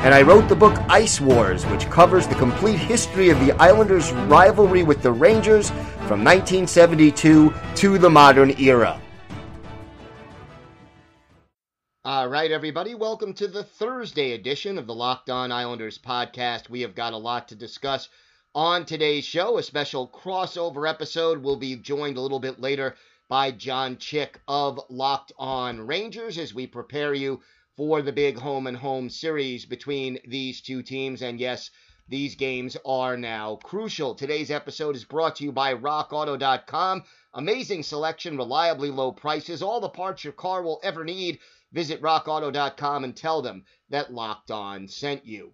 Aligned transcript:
and 0.00 0.14
I 0.14 0.22
wrote 0.22 0.48
the 0.48 0.54
book 0.54 0.78
Ice 0.88 1.20
Wars, 1.20 1.64
which 1.66 1.90
covers 1.90 2.28
the 2.28 2.36
complete 2.36 2.78
history 2.78 3.30
of 3.30 3.40
the 3.40 3.50
Islanders' 3.52 4.12
rivalry 4.12 4.84
with 4.84 5.02
the 5.02 5.10
Rangers 5.10 5.70
from 6.06 6.22
1972 6.22 7.52
to 7.74 7.98
the 7.98 8.08
modern 8.08 8.50
era. 8.60 9.00
All 12.04 12.28
right, 12.28 12.52
everybody, 12.52 12.94
welcome 12.94 13.34
to 13.34 13.48
the 13.48 13.64
Thursday 13.64 14.32
edition 14.32 14.78
of 14.78 14.86
the 14.86 14.94
Locked 14.94 15.30
On 15.30 15.50
Islanders 15.50 15.98
podcast. 15.98 16.70
We 16.70 16.80
have 16.82 16.94
got 16.94 17.12
a 17.12 17.18
lot 17.18 17.48
to 17.48 17.56
discuss 17.56 18.08
on 18.54 18.84
today's 18.84 19.24
show. 19.24 19.58
A 19.58 19.62
special 19.64 20.08
crossover 20.08 20.88
episode. 20.88 21.42
We'll 21.42 21.56
be 21.56 21.74
joined 21.74 22.16
a 22.16 22.20
little 22.20 22.40
bit 22.40 22.60
later 22.60 22.94
by 23.28 23.50
John 23.50 23.98
Chick 23.98 24.40
of 24.46 24.80
Locked 24.88 25.32
On 25.38 25.86
Rangers 25.86 26.38
as 26.38 26.54
we 26.54 26.68
prepare 26.68 27.14
you 27.14 27.40
for 27.78 28.02
the 28.02 28.12
big 28.12 28.36
home 28.36 28.66
and 28.66 28.76
home 28.76 29.08
series 29.08 29.64
between 29.64 30.18
these 30.26 30.60
two 30.60 30.82
teams. 30.82 31.22
And 31.22 31.38
yes, 31.38 31.70
these 32.08 32.34
games 32.34 32.76
are 32.84 33.16
now 33.16 33.60
crucial. 33.62 34.16
Today's 34.16 34.50
episode 34.50 34.96
is 34.96 35.04
brought 35.04 35.36
to 35.36 35.44
you 35.44 35.52
by 35.52 35.74
RockAuto.com. 35.74 37.04
Amazing 37.34 37.84
selection, 37.84 38.36
reliably 38.36 38.90
low 38.90 39.12
prices, 39.12 39.62
all 39.62 39.80
the 39.80 39.88
parts 39.88 40.24
your 40.24 40.32
car 40.32 40.60
will 40.60 40.80
ever 40.82 41.04
need 41.04 41.38
visit 41.70 42.02
rockauto.com 42.02 43.04
and 43.04 43.16
tell 43.16 43.42
them 43.42 43.64
that 43.90 44.12
Locked 44.12 44.50
On 44.50 44.88
sent 44.88 45.24
you. 45.24 45.52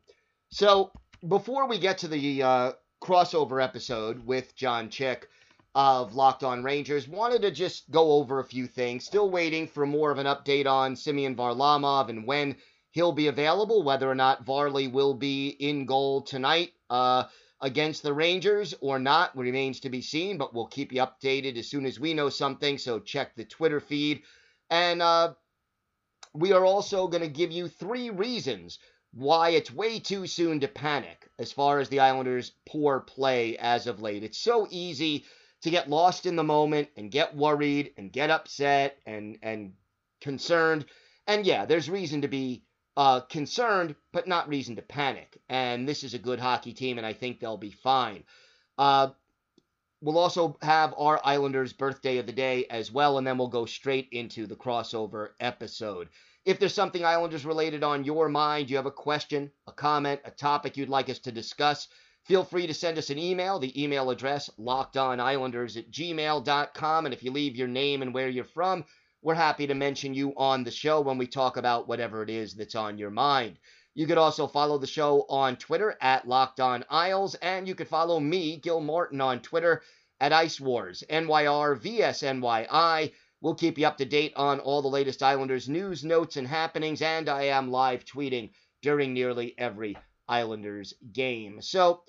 So, 0.48 0.92
before 1.28 1.68
we 1.68 1.78
get 1.78 1.98
to 1.98 2.08
the 2.08 2.42
uh, 2.42 2.72
crossover 3.02 3.62
episode 3.62 4.24
with 4.24 4.56
John 4.56 4.88
Chick 4.88 5.28
of 5.74 6.14
Locked 6.14 6.44
On 6.44 6.62
Rangers, 6.62 7.08
wanted 7.08 7.42
to 7.42 7.50
just 7.50 7.90
go 7.90 8.12
over 8.12 8.38
a 8.38 8.44
few 8.44 8.66
things. 8.66 9.04
Still 9.04 9.30
waiting 9.30 9.66
for 9.66 9.86
more 9.86 10.10
of 10.10 10.18
an 10.18 10.26
update 10.26 10.66
on 10.66 10.96
Semyon 10.96 11.34
Varlamov 11.34 12.08
and 12.08 12.26
when 12.26 12.56
he'll 12.92 13.12
be 13.12 13.26
available, 13.26 13.82
whether 13.82 14.08
or 14.08 14.14
not 14.14 14.44
Varley 14.44 14.88
will 14.88 15.14
be 15.14 15.48
in 15.48 15.86
goal 15.86 16.22
tonight. 16.22 16.72
Uh, 16.88 17.24
against 17.60 18.02
the 18.02 18.12
Rangers 18.12 18.74
or 18.82 18.98
not 18.98 19.34
remains 19.34 19.80
to 19.80 19.88
be 19.88 20.02
seen, 20.02 20.36
but 20.36 20.52
we'll 20.52 20.66
keep 20.66 20.92
you 20.92 21.00
updated 21.00 21.56
as 21.56 21.66
soon 21.66 21.86
as 21.86 21.98
we 21.98 22.12
know 22.12 22.28
something. 22.28 22.76
So 22.76 23.00
check 23.00 23.34
the 23.34 23.44
Twitter 23.44 23.80
feed. 23.80 24.22
And 24.68 25.00
uh, 25.00 25.32
we 26.34 26.52
are 26.52 26.64
also 26.64 27.08
going 27.08 27.22
to 27.22 27.28
give 27.28 27.52
you 27.52 27.68
three 27.68 28.10
reasons 28.10 28.78
why 29.12 29.50
it's 29.50 29.72
way 29.72 29.98
too 29.98 30.26
soon 30.26 30.60
to 30.60 30.68
panic 30.68 31.30
as 31.38 31.52
far 31.52 31.78
as 31.78 31.88
the 31.88 32.00
Islanders' 32.00 32.52
poor 32.66 33.00
play 33.00 33.56
as 33.56 33.86
of 33.86 34.00
late. 34.00 34.24
It's 34.24 34.38
so 34.38 34.66
easy 34.70 35.24
to 35.64 35.70
get 35.70 35.88
lost 35.88 36.26
in 36.26 36.36
the 36.36 36.44
moment 36.44 36.88
and 36.96 37.10
get 37.10 37.34
worried 37.34 37.94
and 37.96 38.12
get 38.12 38.30
upset 38.30 38.98
and 39.06 39.38
and 39.42 39.72
concerned. 40.20 40.84
And 41.26 41.46
yeah, 41.46 41.64
there's 41.64 41.88
reason 41.88 42.22
to 42.22 42.28
be 42.28 42.64
uh, 42.96 43.20
concerned, 43.20 43.96
but 44.12 44.28
not 44.28 44.48
reason 44.48 44.76
to 44.76 44.82
panic. 44.82 45.40
And 45.48 45.88
this 45.88 46.04
is 46.04 46.14
a 46.14 46.18
good 46.18 46.38
hockey 46.38 46.74
team, 46.74 46.98
and 46.98 47.06
I 47.06 47.14
think 47.14 47.40
they'll 47.40 47.56
be 47.56 47.70
fine. 47.70 48.24
Uh, 48.76 49.08
we'll 50.02 50.18
also 50.18 50.58
have 50.60 50.94
our 50.98 51.18
Islanders' 51.24 51.72
birthday 51.72 52.18
of 52.18 52.26
the 52.26 52.32
day 52.32 52.66
as 52.66 52.92
well, 52.92 53.16
and 53.16 53.26
then 53.26 53.38
we'll 53.38 53.48
go 53.48 53.64
straight 53.64 54.08
into 54.12 54.46
the 54.46 54.56
crossover 54.56 55.30
episode. 55.40 56.10
If 56.44 56.58
there's 56.60 56.74
something 56.74 57.06
Islanders 57.06 57.46
related 57.46 57.82
on 57.82 58.04
your 58.04 58.28
mind, 58.28 58.68
you 58.68 58.76
have 58.76 58.84
a 58.84 58.90
question, 58.90 59.50
a 59.66 59.72
comment, 59.72 60.20
a 60.26 60.30
topic 60.30 60.76
you'd 60.76 60.90
like 60.90 61.08
us 61.08 61.20
to 61.20 61.32
discuss, 61.32 61.88
feel 62.24 62.44
free 62.44 62.66
to 62.66 62.74
send 62.74 62.98
us 62.98 63.10
an 63.10 63.18
email. 63.18 63.58
The 63.58 63.82
email 63.82 64.10
address, 64.10 64.50
lockedonislanders 64.58 65.76
at 65.76 65.90
gmail.com. 65.90 67.04
And 67.04 67.14
if 67.14 67.22
you 67.22 67.30
leave 67.30 67.56
your 67.56 67.68
name 67.68 68.02
and 68.02 68.12
where 68.12 68.28
you're 68.28 68.44
from, 68.44 68.84
we're 69.22 69.34
happy 69.34 69.66
to 69.66 69.74
mention 69.74 70.14
you 70.14 70.34
on 70.36 70.64
the 70.64 70.70
show 70.70 71.00
when 71.00 71.18
we 71.18 71.26
talk 71.26 71.56
about 71.56 71.88
whatever 71.88 72.22
it 72.22 72.30
is 72.30 72.54
that's 72.54 72.74
on 72.74 72.98
your 72.98 73.10
mind. 73.10 73.58
You 73.94 74.06
could 74.06 74.18
also 74.18 74.46
follow 74.46 74.78
the 74.78 74.86
show 74.86 75.24
on 75.28 75.56
Twitter 75.56 75.96
at 76.00 76.26
Locked 76.26 76.60
On 76.60 76.84
Isles, 76.90 77.34
and 77.36 77.68
you 77.68 77.74
could 77.74 77.88
follow 77.88 78.18
me, 78.18 78.56
Gil 78.56 78.80
Martin, 78.80 79.20
on 79.20 79.40
Twitter 79.40 79.82
at 80.20 80.32
Ice 80.32 80.60
Wars, 80.60 81.04
NYR 81.08 81.78
VSNYI. 81.78 83.12
We'll 83.40 83.54
keep 83.54 83.78
you 83.78 83.86
up 83.86 83.98
to 83.98 84.04
date 84.04 84.32
on 84.36 84.58
all 84.60 84.82
the 84.82 84.88
latest 84.88 85.22
Islanders 85.22 85.68
news, 85.68 86.04
notes, 86.04 86.36
and 86.36 86.48
happenings, 86.48 87.02
and 87.02 87.28
I 87.28 87.44
am 87.44 87.70
live 87.70 88.04
tweeting 88.04 88.50
during 88.82 89.14
nearly 89.14 89.54
every 89.58 89.96
Islanders 90.28 90.94
game. 91.12 91.60
So, 91.60 92.02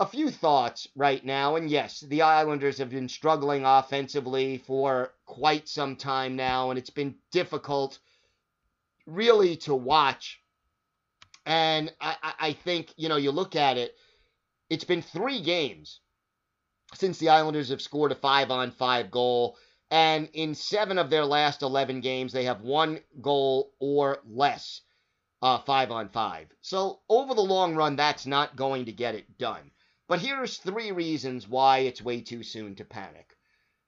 a 0.00 0.06
few 0.06 0.30
thoughts 0.30 0.88
right 0.96 1.24
now, 1.24 1.56
and 1.56 1.70
yes, 1.70 2.00
the 2.00 2.22
Islanders 2.22 2.78
have 2.78 2.90
been 2.90 3.08
struggling 3.08 3.64
offensively 3.64 4.58
for 4.58 5.14
quite 5.24 5.68
some 5.68 5.96
time 5.96 6.34
now, 6.34 6.70
and 6.70 6.78
it's 6.78 6.90
been 6.90 7.14
difficult 7.30 7.98
really 9.06 9.56
to 9.56 9.74
watch 9.74 10.40
and 11.46 11.92
I, 12.00 12.16
I 12.40 12.52
think, 12.52 12.92
you 12.96 13.08
know, 13.08 13.16
you 13.16 13.30
look 13.30 13.54
at 13.54 13.76
it, 13.76 13.94
it's 14.70 14.84
been 14.84 15.02
three 15.02 15.40
games 15.40 16.00
since 16.94 17.18
the 17.18 17.28
Islanders 17.28 17.68
have 17.68 17.82
scored 17.82 18.12
a 18.12 18.16
five 18.16 18.50
on 18.50 18.70
five 18.70 19.10
goal. 19.10 19.58
And 19.90 20.28
in 20.32 20.54
seven 20.54 20.98
of 20.98 21.10
their 21.10 21.24
last 21.24 21.62
11 21.62 22.00
games, 22.00 22.32
they 22.32 22.44
have 22.44 22.62
one 22.62 23.00
goal 23.20 23.72
or 23.78 24.18
less 24.24 24.80
uh, 25.44 25.58
five 25.58 25.92
on 25.92 26.08
five. 26.08 26.48
So 26.60 27.00
over 27.08 27.34
the 27.34 27.40
long 27.40 27.76
run, 27.76 27.94
that's 27.94 28.26
not 28.26 28.56
going 28.56 28.86
to 28.86 28.92
get 28.92 29.14
it 29.14 29.38
done. 29.38 29.70
But 30.08 30.18
here's 30.18 30.56
three 30.58 30.90
reasons 30.90 31.46
why 31.46 31.78
it's 31.78 32.02
way 32.02 32.20
too 32.20 32.42
soon 32.42 32.74
to 32.76 32.84
panic. 32.84 33.36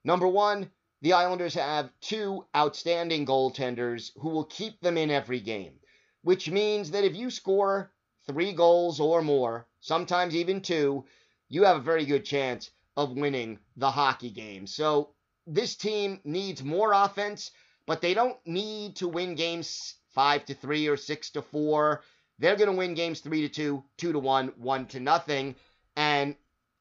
Number 0.05 0.29
one, 0.29 0.71
the 1.03 1.15
Islanders 1.15 1.55
have 1.55 1.91
two 2.01 2.47
outstanding 2.57 3.27
goaltenders 3.27 4.13
who 4.21 4.29
will 4.29 4.45
keep 4.45 4.81
them 4.81 4.97
in 4.97 5.11
every 5.11 5.41
game 5.41 5.81
which 6.27 6.51
means 6.51 6.91
that 6.91 7.05
if 7.05 7.15
you 7.15 7.31
score 7.31 7.93
three 8.27 8.53
goals 8.53 8.99
or 8.99 9.23
more, 9.23 9.65
sometimes 9.79 10.35
even 10.35 10.61
two, 10.61 11.05
you 11.49 11.63
have 11.63 11.77
a 11.77 11.91
very 11.93 12.05
good 12.05 12.25
chance 12.25 12.69
of 12.97 13.17
winning 13.17 13.61
the 13.77 13.93
hockey 13.93 14.31
game. 14.31 14.67
So 14.67 15.11
this 15.47 15.77
team 15.77 16.21
needs 16.25 16.65
more 16.65 16.93
offense, 16.93 17.53
but 17.87 18.01
they 18.01 18.13
don't 18.13 18.37
need 18.45 18.97
to 18.97 19.07
win 19.07 19.37
games 19.37 19.95
five 20.17 20.45
to 20.47 20.55
three 20.55 20.89
or 20.89 20.97
six 20.97 21.31
to 21.31 21.43
four. 21.43 22.03
They're 22.41 22.57
going 22.57 22.71
to 22.71 22.77
win 22.77 22.95
games 22.95 23.21
three 23.21 23.43
to 23.43 23.49
two, 23.49 23.85
two 23.97 24.13
to 24.13 24.19
one, 24.19 24.49
one 24.57 24.87
to 24.87 24.99
nothing. 24.99 25.55
And 25.95 26.35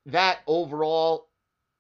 that 0.07 0.39
overall 0.47 1.27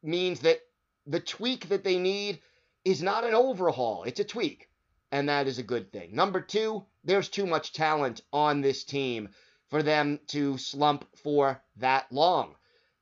means 0.03 0.41
that 0.41 0.59
the 1.07 1.19
tweak 1.19 1.69
that 1.69 1.83
they 1.83 1.97
need 1.97 2.39
is 2.83 3.01
not 3.01 3.23
an 3.23 3.33
overhaul, 3.33 4.03
it's 4.03 4.19
a 4.19 4.23
tweak 4.23 4.69
and 5.15 5.29
that 5.29 5.47
is 5.47 5.59
a 5.59 5.63
good 5.63 5.91
thing. 5.93 6.13
Number 6.13 6.41
two, 6.41 6.83
there's 7.05 7.29
too 7.29 7.45
much 7.45 7.71
talent 7.71 8.21
on 8.33 8.59
this 8.59 8.83
team 8.83 9.29
for 9.69 9.81
them 9.81 10.19
to 10.27 10.57
slump 10.57 11.05
for 11.15 11.61
that 11.77 12.11
long. 12.11 12.55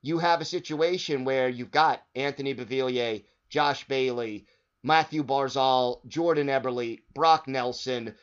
You 0.03 0.19
have 0.19 0.39
a 0.39 0.45
situation 0.45 1.25
where 1.25 1.49
you've 1.49 1.71
got 1.71 2.03
Anthony 2.13 2.53
Beauvillier, 2.53 3.23
Josh 3.49 3.88
Bailey, 3.88 4.45
Matthew 4.83 5.23
Barzal, 5.23 6.06
Jordan 6.07 6.47
Eberle, 6.47 7.01
Brock 7.15 7.47
Nelson, 7.47 8.13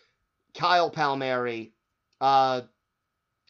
Kyle 0.55 0.91
Palmieri, 0.91 1.73
uh, 2.21 2.63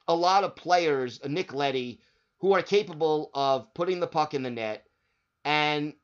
a 0.09 0.15
lot 0.15 0.45
of 0.45 0.57
players, 0.57 1.21
Nick 1.27 1.53
Leddy, 1.53 2.01
who 2.39 2.53
are 2.53 2.63
capable 2.63 3.31
of 3.35 3.73
putting 3.75 4.01
the 4.01 4.07
puck 4.07 4.35
in 4.35 4.43
the 4.43 4.51
net. 4.51 4.85
And 5.45 5.95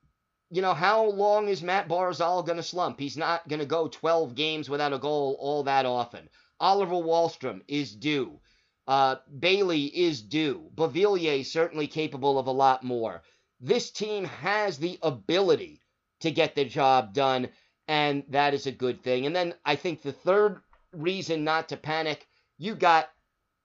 you 0.51 0.63
know, 0.63 0.75
how 0.75 1.07
long 1.07 1.49
is 1.49 1.63
Matt 1.63 1.89
Barzal 1.89 2.47
going 2.47 2.57
to 2.57 2.63
slump? 2.63 3.01
He's 3.01 3.17
not 3.17 3.49
going 3.49 3.59
to 3.59 3.67
go 3.67 3.89
12 3.89 4.35
games 4.35 4.71
without 4.71 4.93
a 4.93 4.99
goal 4.99 5.37
all 5.41 5.65
that 5.65 5.87
often. 5.87 6.29
Oliver 6.61 6.95
Wahlstrom 6.95 7.63
is 7.67 7.95
due. 7.95 8.41
Uh, 8.87 9.17
Bailey 9.39 9.85
is 9.87 10.23
due. 10.23 10.71
Beauvillier 10.75 11.45
certainly 11.45 11.89
capable 11.89 12.39
of 12.39 12.47
a 12.47 12.53
lot 12.53 12.85
more. 12.85 13.23
This 13.61 13.91
team 13.91 14.25
has 14.25 14.79
the 14.79 14.99
ability 15.03 15.81
to 16.21 16.31
get 16.31 16.55
the 16.55 16.65
job 16.65 17.13
done, 17.13 17.49
and 17.89 18.23
that 18.29 18.55
is 18.55 18.67
a 18.67 18.73
good 18.73 19.03
thing. 19.03 19.27
And 19.27 19.35
then 19.35 19.55
I 19.65 19.75
think 19.75 20.03
the 20.03 20.13
third 20.13 20.61
reason 20.97 21.45
not 21.45 21.69
to 21.69 21.77
panic, 21.77 22.27
you 22.59 22.75
got 22.75 23.09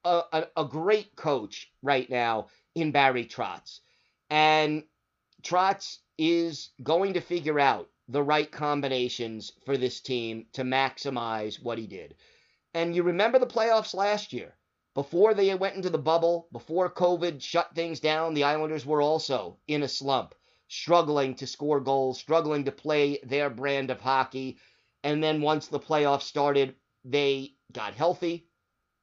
a, 0.04 0.22
a, 0.32 0.48
a 0.58 0.66
great 0.66 1.16
coach 1.16 1.72
right 1.82 2.10
now 2.10 2.48
in 2.76 2.92
Barry 2.92 3.26
Trotz. 3.26 3.80
And 4.30 4.84
Trotz 5.44 5.98
is 6.18 6.70
going 6.84 7.14
to 7.14 7.22
figure 7.22 7.60
out 7.60 7.90
the 8.08 8.22
right 8.24 8.52
combinations 8.52 9.54
for 9.66 9.78
this 9.78 10.02
team 10.02 10.46
to 10.54 10.64
maximize 10.64 11.62
what 11.62 11.78
he 11.78 11.88
did. 11.88 12.16
And 12.74 12.96
you 12.96 13.04
remember 13.04 13.40
the 13.40 13.48
playoffs 13.48 13.94
last 13.94 14.34
year. 14.34 14.56
Before 14.94 15.34
they 15.34 15.54
went 15.56 15.76
into 15.76 15.90
the 15.90 15.98
bubble, 15.98 16.48
before 16.52 16.94
COVID 16.94 17.42
shut 17.42 17.74
things 17.74 18.02
down, 18.02 18.34
the 18.34 18.44
Islanders 18.44 18.86
were 18.86 19.02
also 19.02 19.58
in 19.68 19.84
a 19.84 19.88
slump, 19.88 20.36
struggling 20.68 21.36
to 21.36 21.48
score 21.48 21.80
goals, 21.80 22.20
struggling 22.20 22.66
to 22.66 22.72
play 22.72 23.20
their 23.24 23.50
brand 23.50 23.90
of 23.90 24.02
hockey. 24.02 24.58
And 25.04 25.24
then 25.24 25.42
once 25.42 25.68
the 25.68 25.80
playoffs 25.80 26.24
started, 26.24 26.76
they 27.04 27.54
got 27.72 27.94
healthy 27.94 28.48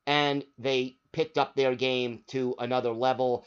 and 0.07 0.45
they 0.59 0.97
picked 1.13 1.39
up 1.39 1.55
their 1.55 1.75
game 1.75 2.23
to 2.29 2.55
another 2.59 2.93
level. 2.93 3.45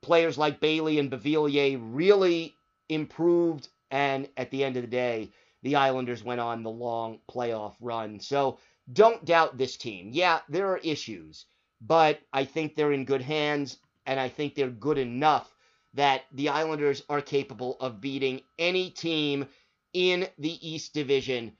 Players 0.00 0.36
like 0.36 0.60
Bailey 0.60 0.98
and 0.98 1.10
Beauvillier 1.10 1.78
really 1.80 2.54
improved, 2.88 3.68
and 3.90 4.28
at 4.36 4.50
the 4.50 4.64
end 4.64 4.76
of 4.76 4.82
the 4.82 4.88
day, 4.88 5.30
the 5.62 5.76
Islanders 5.76 6.22
went 6.24 6.40
on 6.40 6.62
the 6.62 6.70
long 6.70 7.20
playoff 7.30 7.74
run. 7.80 8.20
So 8.20 8.58
don't 8.92 9.24
doubt 9.24 9.58
this 9.58 9.76
team. 9.76 10.10
Yeah, 10.12 10.40
there 10.48 10.68
are 10.68 10.78
issues, 10.78 11.46
but 11.80 12.20
I 12.32 12.44
think 12.44 12.74
they're 12.74 12.92
in 12.92 13.04
good 13.04 13.22
hands, 13.22 13.78
and 14.06 14.18
I 14.18 14.28
think 14.28 14.54
they're 14.54 14.68
good 14.68 14.98
enough 14.98 15.52
that 15.94 16.22
the 16.32 16.50
Islanders 16.50 17.02
are 17.08 17.22
capable 17.22 17.76
of 17.80 18.00
beating 18.00 18.42
any 18.58 18.90
team 18.90 19.48
in 19.92 20.28
the 20.38 20.68
East 20.68 20.92
Division 20.92 21.56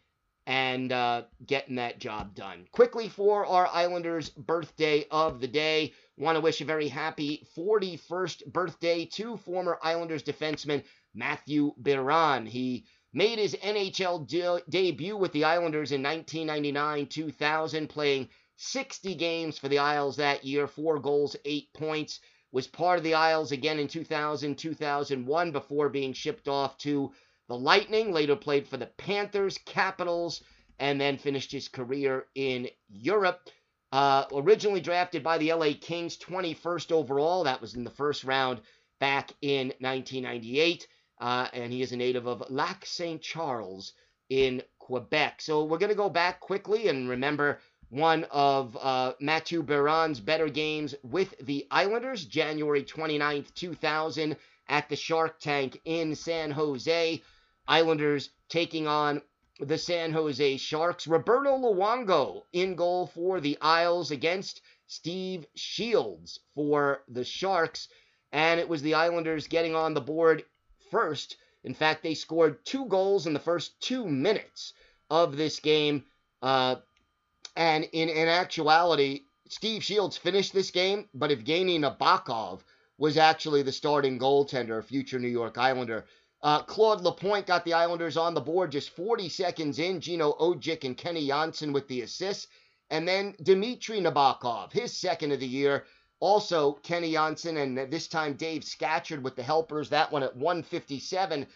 and 0.46 0.92
uh, 0.92 1.22
getting 1.44 1.76
that 1.76 1.98
job 1.98 2.34
done. 2.34 2.66
Quickly 2.70 3.08
for 3.08 3.44
our 3.44 3.66
Islanders' 3.66 4.30
birthday 4.30 5.04
of 5.10 5.40
the 5.40 5.48
day, 5.48 5.92
want 6.16 6.36
to 6.36 6.40
wish 6.40 6.60
a 6.60 6.64
very 6.64 6.88
happy 6.88 7.46
41st 7.56 8.46
birthday 8.46 9.04
to 9.06 9.36
former 9.38 9.78
Islanders 9.82 10.22
defenseman 10.22 10.84
Matthew 11.14 11.72
Biron. 11.76 12.46
He 12.46 12.86
made 13.12 13.38
his 13.38 13.54
NHL 13.54 14.28
de- 14.28 14.62
debut 14.68 15.16
with 15.16 15.32
the 15.32 15.44
Islanders 15.44 15.90
in 15.90 16.02
1999 16.02 17.06
2000, 17.06 17.88
playing 17.88 18.28
60 18.56 19.14
games 19.16 19.58
for 19.58 19.68
the 19.68 19.78
Isles 19.78 20.16
that 20.16 20.44
year, 20.44 20.66
four 20.66 21.00
goals, 21.00 21.36
eight 21.44 21.72
points. 21.72 22.20
Was 22.52 22.68
part 22.68 22.96
of 22.98 23.04
the 23.04 23.14
Isles 23.14 23.52
again 23.52 23.78
in 23.78 23.88
2000 23.88 24.56
2001 24.56 25.52
before 25.52 25.88
being 25.88 26.12
shipped 26.12 26.48
off 26.48 26.78
to 26.78 27.12
the 27.48 27.56
Lightning. 27.56 28.12
Later 28.12 28.36
played 28.36 28.66
for 28.68 28.76
the 28.76 28.86
Panthers, 28.86 29.58
Capitals, 29.58 30.42
and 30.78 31.00
then 31.00 31.18
finished 31.18 31.52
his 31.52 31.68
career 31.68 32.26
in 32.34 32.68
Europe. 32.88 33.48
Uh, 33.92 34.24
originally 34.32 34.80
drafted 34.80 35.22
by 35.22 35.38
the 35.38 35.52
LA 35.52 35.70
Kings, 35.80 36.16
21st 36.18 36.92
overall. 36.92 37.44
That 37.44 37.60
was 37.60 37.74
in 37.74 37.84
the 37.84 37.90
first 37.90 38.24
round 38.24 38.60
back 38.98 39.32
in 39.42 39.68
1998 39.80 40.86
uh, 41.18 41.48
and 41.52 41.72
he 41.72 41.82
is 41.82 41.92
a 41.92 41.96
native 41.96 42.26
of 42.26 42.42
Lac 42.50 42.84
Saint 42.84 43.22
Charles 43.22 43.92
in 44.28 44.62
Quebec. 44.78 45.40
So 45.40 45.64
we're 45.64 45.78
going 45.78 45.90
to 45.90 45.96
go 45.96 46.10
back 46.10 46.40
quickly 46.40 46.88
and 46.88 47.08
remember 47.08 47.60
one 47.88 48.24
of 48.30 48.76
uh, 48.76 49.12
Mathieu 49.20 49.62
better 49.62 50.48
games 50.48 50.94
with 51.02 51.34
the 51.46 51.66
Islanders, 51.70 52.24
January 52.24 52.82
29th, 52.82 53.54
2000, 53.54 54.36
at 54.68 54.88
the 54.88 54.96
Shark 54.96 55.38
Tank 55.38 55.80
in 55.84 56.14
San 56.14 56.50
Jose. 56.50 57.22
Islanders 57.68 58.30
taking 58.48 58.86
on 58.86 59.22
the 59.58 59.78
San 59.78 60.12
Jose 60.12 60.56
Sharks. 60.58 61.06
Roberto 61.06 61.56
Luongo 61.56 62.42
in 62.52 62.74
goal 62.74 63.06
for 63.06 63.40
the 63.40 63.58
Isles 63.60 64.10
against 64.10 64.60
Steve 64.86 65.46
Shields 65.54 66.40
for 66.54 67.02
the 67.08 67.24
Sharks. 67.24 67.88
And 68.32 68.60
it 68.60 68.68
was 68.68 68.82
the 68.82 68.94
Islanders 68.94 69.46
getting 69.46 69.74
on 69.74 69.94
the 69.94 70.00
board 70.00 70.44
first. 70.90 71.36
In 71.64 71.74
fact, 71.74 72.02
they 72.02 72.14
scored 72.14 72.64
two 72.64 72.86
goals 72.86 73.26
in 73.26 73.32
the 73.32 73.40
first 73.40 73.80
two 73.80 74.06
minutes 74.06 74.74
of 75.10 75.36
this 75.36 75.58
game. 75.58 76.04
Uh, 76.42 76.76
and 77.56 77.84
in, 77.92 78.08
in 78.08 78.28
actuality, 78.28 79.22
Steve 79.48 79.82
Shields 79.82 80.16
finished 80.16 80.52
this 80.52 80.70
game, 80.70 81.08
but 81.14 81.30
Evgeny 81.30 81.78
Nabokov 81.78 82.60
was 82.98 83.16
actually 83.16 83.62
the 83.62 83.72
starting 83.72 84.18
goaltender, 84.18 84.84
future 84.84 85.18
New 85.18 85.28
York 85.28 85.56
Islander. 85.56 86.04
Uh, 86.42 86.62
Claude 86.62 87.00
Lapointe 87.00 87.46
got 87.46 87.64
the 87.64 87.72
Islanders 87.72 88.16
on 88.16 88.34
the 88.34 88.40
board 88.40 88.72
just 88.72 88.90
40 88.90 89.28
seconds 89.28 89.78
in. 89.78 90.00
Gino 90.00 90.32
Odjick 90.32 90.84
and 90.84 90.96
Kenny 90.96 91.28
Jonsson 91.28 91.72
with 91.72 91.88
the 91.88 92.02
assists. 92.02 92.48
And 92.90 93.08
then 93.08 93.34
Dmitry 93.42 94.00
Nabokov, 94.00 94.72
his 94.72 94.96
second 94.96 95.32
of 95.32 95.40
the 95.40 95.46
year, 95.46 95.86
also, 96.18 96.72
Kenny 96.82 97.12
Jonsson 97.12 97.62
and 97.62 97.92
this 97.92 98.08
time 98.08 98.34
Dave 98.34 98.64
Scatchard 98.64 99.22
with 99.22 99.36
the 99.36 99.42
helpers. 99.42 99.90
That 99.90 100.10
one 100.10 100.22
at 100.22 100.34
157. 100.34 101.46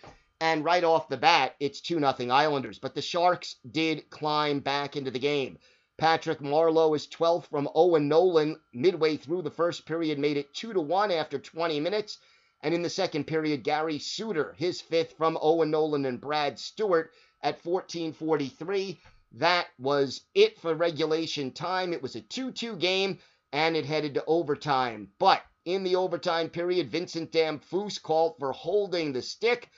And 0.42 0.64
right 0.64 0.84
off 0.84 1.08
the 1.08 1.16
bat, 1.16 1.54
it's 1.60 1.80
2 1.80 1.98
0 1.98 2.30
Islanders. 2.30 2.78
But 2.78 2.94
the 2.94 3.02
Sharks 3.02 3.56
did 3.70 4.10
climb 4.10 4.60
back 4.60 4.96
into 4.96 5.10
the 5.10 5.18
game. 5.18 5.58
Patrick 5.96 6.40
Marleau 6.40 6.94
is 6.94 7.06
12th 7.06 7.46
from 7.46 7.68
Owen 7.74 8.08
Nolan 8.08 8.60
midway 8.72 9.16
through 9.16 9.42
the 9.42 9.50
first 9.50 9.86
period, 9.86 10.18
made 10.18 10.36
it 10.36 10.52
2 10.54 10.72
to 10.72 10.80
1 10.80 11.10
after 11.10 11.38
20 11.38 11.80
minutes. 11.80 12.18
And 12.62 12.74
in 12.74 12.82
the 12.82 12.90
second 12.90 13.24
period, 13.24 13.64
Gary 13.64 13.98
Suter, 13.98 14.54
his 14.58 14.80
fifth 14.80 15.16
from 15.16 15.38
Owen 15.40 15.70
Nolan 15.70 16.04
and 16.04 16.20
Brad 16.20 16.58
Stuart 16.58 17.12
at 17.42 17.62
14:43. 17.62 18.98
That 19.32 19.68
was 19.78 20.22
it 20.34 20.58
for 20.58 20.74
regulation 20.74 21.52
time. 21.52 21.92
It 21.92 22.02
was 22.02 22.16
a 22.16 22.20
2-2 22.20 22.78
game 22.78 23.18
and 23.52 23.76
it 23.76 23.86
headed 23.86 24.14
to 24.14 24.24
overtime. 24.26 25.10
But 25.18 25.42
in 25.64 25.84
the 25.84 25.96
overtime 25.96 26.50
period, 26.50 26.90
Vincent 26.90 27.32
Damphousse 27.32 27.98
called 27.98 28.36
for 28.38 28.52
holding 28.52 29.12
the 29.12 29.22
stick, 29.22 29.68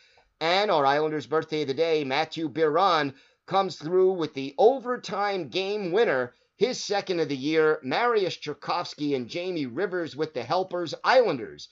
and 0.40 0.70
our 0.70 0.84
Islanders' 0.84 1.26
birthday 1.26 1.62
of 1.62 1.68
the 1.68 1.74
day, 1.74 2.04
Matthew 2.04 2.48
Biron, 2.48 3.14
comes 3.46 3.76
through 3.76 4.12
with 4.12 4.34
the 4.34 4.54
overtime 4.58 5.48
game 5.48 5.92
winner, 5.92 6.34
his 6.56 6.82
second 6.82 7.20
of 7.20 7.28
the 7.28 7.36
year. 7.36 7.80
Mariusz 7.84 8.40
Czerkawski 8.40 9.14
and 9.14 9.28
Jamie 9.28 9.66
Rivers 9.66 10.16
with 10.16 10.34
the 10.34 10.42
helpers. 10.42 10.94
Islanders 11.04 11.68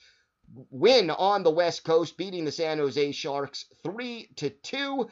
win 0.69 1.09
on 1.09 1.43
the 1.43 1.51
West 1.51 1.83
Coast, 1.83 2.17
beating 2.17 2.45
the 2.45 2.51
San 2.51 2.77
Jose 2.77 3.11
Sharks 3.11 3.65
3 3.83 4.29
to 4.37 4.49
2. 4.49 5.09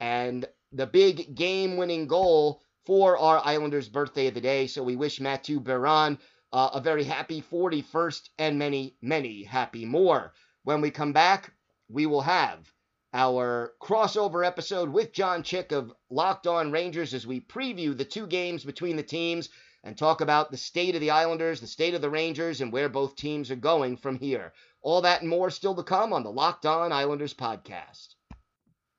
And 0.00 0.46
the 0.72 0.86
big 0.86 1.34
game 1.34 1.76
winning 1.76 2.06
goal 2.06 2.62
for 2.84 3.18
our 3.18 3.40
Islanders' 3.44 3.88
birthday 3.88 4.28
of 4.28 4.34
the 4.34 4.40
day. 4.40 4.66
So 4.66 4.82
we 4.82 4.96
wish 4.96 5.20
Mathieu 5.20 5.60
Biron 5.60 6.18
uh, 6.52 6.70
a 6.74 6.80
very 6.80 7.04
happy 7.04 7.42
41st 7.42 8.30
and 8.38 8.58
many, 8.58 8.96
many 9.02 9.42
happy 9.42 9.84
more. 9.84 10.32
When 10.64 10.80
we 10.80 10.90
come 10.90 11.12
back, 11.12 11.52
we 11.88 12.06
will 12.06 12.22
have 12.22 12.72
our 13.12 13.72
crossover 13.80 14.46
episode 14.46 14.90
with 14.90 15.12
John 15.12 15.42
Chick 15.42 15.72
of 15.72 15.92
Locked 16.10 16.46
On 16.46 16.70
Rangers 16.70 17.14
as 17.14 17.26
we 17.26 17.40
preview 17.40 17.96
the 17.96 18.04
two 18.04 18.26
games 18.26 18.64
between 18.64 18.96
the 18.96 19.02
teams 19.02 19.48
and 19.84 19.96
talk 19.96 20.20
about 20.20 20.50
the 20.50 20.56
state 20.56 20.94
of 20.94 21.00
the 21.00 21.10
Islanders, 21.10 21.60
the 21.60 21.66
state 21.66 21.94
of 21.94 22.02
the 22.02 22.10
Rangers, 22.10 22.60
and 22.60 22.72
where 22.72 22.88
both 22.88 23.16
teams 23.16 23.50
are 23.50 23.56
going 23.56 23.96
from 23.96 24.18
here. 24.18 24.52
All 24.80 25.00
that 25.00 25.22
and 25.22 25.28
more 25.28 25.50
still 25.50 25.74
to 25.74 25.82
come 25.82 26.12
on 26.12 26.22
the 26.22 26.30
Locked 26.30 26.64
On 26.64 26.92
Islanders 26.92 27.34
podcast. 27.34 28.14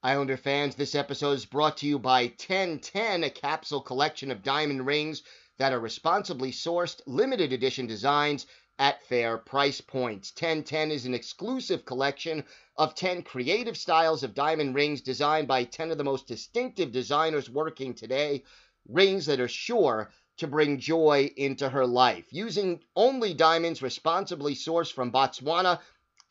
Islander 0.03 0.35
fans, 0.35 0.75
this 0.75 0.93
episode 0.93 1.31
is 1.31 1.45
brought 1.45 1.77
to 1.77 1.87
you 1.87 1.97
by 1.97 2.23
1010, 2.23 3.23
a 3.23 3.29
capsule 3.29 3.79
collection 3.79 4.29
of 4.29 4.43
diamond 4.43 4.85
rings 4.85 5.23
that 5.57 5.71
are 5.71 5.79
responsibly 5.79 6.51
sourced, 6.51 6.99
limited 7.07 7.53
edition 7.53 7.87
designs 7.87 8.45
at 8.77 9.01
fair 9.03 9.37
price 9.37 9.79
points. 9.79 10.33
1010 10.33 10.91
is 10.91 11.05
an 11.05 11.13
exclusive 11.13 11.85
collection 11.85 12.43
of 12.75 12.93
10 12.95 13.23
creative 13.23 13.77
styles 13.77 14.21
of 14.21 14.33
diamond 14.33 14.75
rings 14.75 14.99
designed 14.99 15.47
by 15.47 15.63
10 15.63 15.91
of 15.91 15.97
the 15.97 16.03
most 16.03 16.27
distinctive 16.27 16.91
designers 16.91 17.49
working 17.49 17.93
today. 17.93 18.43
Rings 18.89 19.27
that 19.27 19.39
are 19.39 19.47
sure 19.47 20.11
to 20.39 20.47
bring 20.47 20.79
joy 20.79 21.31
into 21.37 21.69
her 21.69 21.85
life. 21.85 22.25
Using 22.31 22.81
only 22.95 23.33
diamonds 23.33 23.81
responsibly 23.81 24.55
sourced 24.55 24.91
from 24.91 25.11
Botswana 25.11 25.79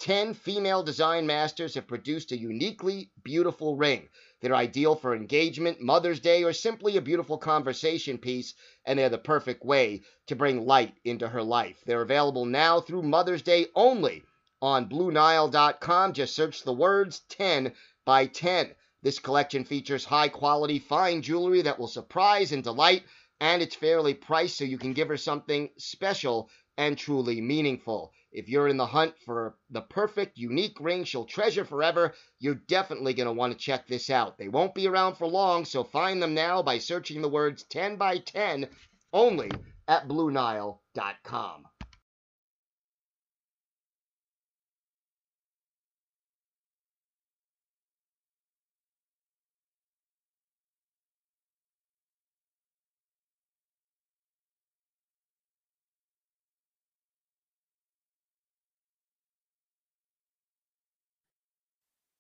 10 0.01 0.35
female 0.35 0.83
design 0.85 1.27
masters 1.27 1.75
have 1.75 1.89
produced 1.89 2.31
a 2.31 2.39
uniquely 2.39 3.11
beautiful 3.25 3.75
ring. 3.77 4.09
They're 4.41 4.55
ideal 4.55 4.95
for 4.95 5.15
engagement, 5.15 5.81
Mother's 5.81 6.21
Day, 6.21 6.45
or 6.45 6.53
simply 6.53 6.97
a 6.97 7.03
beautiful 7.03 7.37
conversation 7.37 8.17
piece, 8.19 8.55
and 8.85 8.97
they're 8.99 9.09
the 9.09 9.19
perfect 9.19 9.65
way 9.65 10.03
to 10.29 10.37
bring 10.37 10.67
light 10.67 10.95
into 11.05 11.27
her 11.27 11.43
life. 11.43 11.83
They're 11.85 12.03
available 12.03 12.45
now 12.45 12.81
through 12.81 13.03
Mother's 13.03 13.43
Day 13.43 13.67
only 13.75 14.23
on 14.63 14.89
BlueNile.com. 14.89 16.13
Just 16.13 16.37
search 16.37 16.63
the 16.63 16.73
words 16.73 17.23
10 17.31 17.73
by 18.05 18.27
10. 18.27 18.75
This 19.03 19.19
collection 19.19 19.65
features 19.65 20.05
high 20.05 20.29
quality, 20.29 20.79
fine 20.79 21.23
jewelry 21.23 21.63
that 21.63 21.79
will 21.79 21.89
surprise 21.89 22.53
and 22.53 22.63
delight, 22.63 23.03
and 23.41 23.63
it's 23.63 23.77
fairly 23.77 24.15
priced 24.15 24.57
so 24.59 24.65
you 24.65 24.79
can 24.79 24.93
give 24.93 25.09
her 25.09 25.17
something 25.17 25.71
special 25.79 26.51
and 26.77 26.97
truly 26.97 27.41
meaningful. 27.41 28.13
If 28.31 28.49
you're 28.49 28.69
in 28.69 28.77
the 28.77 28.87
hunt 28.87 29.15
for 29.25 29.57
the 29.71 29.81
perfect, 29.81 30.39
unique 30.39 30.79
ring 30.81 31.05
she'll 31.05 31.25
treasure 31.25 31.65
forever, 31.65 32.15
you're 32.39 32.55
definitely 32.55 33.15
going 33.15 33.27
to 33.27 33.33
want 33.33 33.53
to 33.53 33.59
check 33.59 33.87
this 33.87 34.11
out. 34.11 34.39
They 34.39 34.49
won't 34.49 34.75
be 34.75 34.87
around 34.87 35.17
for 35.17 35.27
long, 35.27 35.65
so 35.65 35.83
find 35.83 36.23
them 36.23 36.35
now 36.35 36.63
by 36.63 36.79
searching 36.79 37.23
the 37.23 37.29
words 37.29 37.65
10 37.65 37.97
by 37.97 38.19
10 38.19 38.69
only 39.13 39.51
at 39.89 40.07
BlueNile.com. 40.07 41.65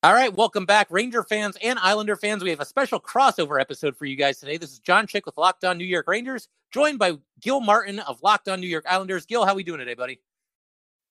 All 0.05 0.12
right, 0.12 0.33
welcome 0.33 0.64
back, 0.64 0.87
Ranger 0.90 1.25
fans 1.25 1.57
and 1.61 1.76
Islander 1.76 2.14
fans. 2.14 2.45
We 2.45 2.50
have 2.50 2.61
a 2.61 2.64
special 2.64 3.00
crossover 3.00 3.61
episode 3.61 3.97
for 3.97 4.05
you 4.05 4.14
guys 4.14 4.38
today. 4.38 4.57
This 4.57 4.71
is 4.71 4.78
John 4.78 5.09
Chick 5.09 5.26
with 5.26 5.37
Locked 5.37 5.64
On 5.64 5.76
New 5.76 5.85
York 5.85 6.07
Rangers, 6.07 6.47
joined 6.71 7.00
by 7.00 7.14
Gil 7.40 7.61
Martin 7.61 7.99
of 7.99 8.23
Locked 8.23 8.49
On 8.49 8.61
New 8.61 8.69
York 8.69 8.85
Islanders. 8.88 9.26
Gil, 9.26 9.45
how 9.45 9.55
are 9.55 9.57
we 9.57 9.64
doing 9.64 9.81
today, 9.81 9.95
buddy? 9.95 10.21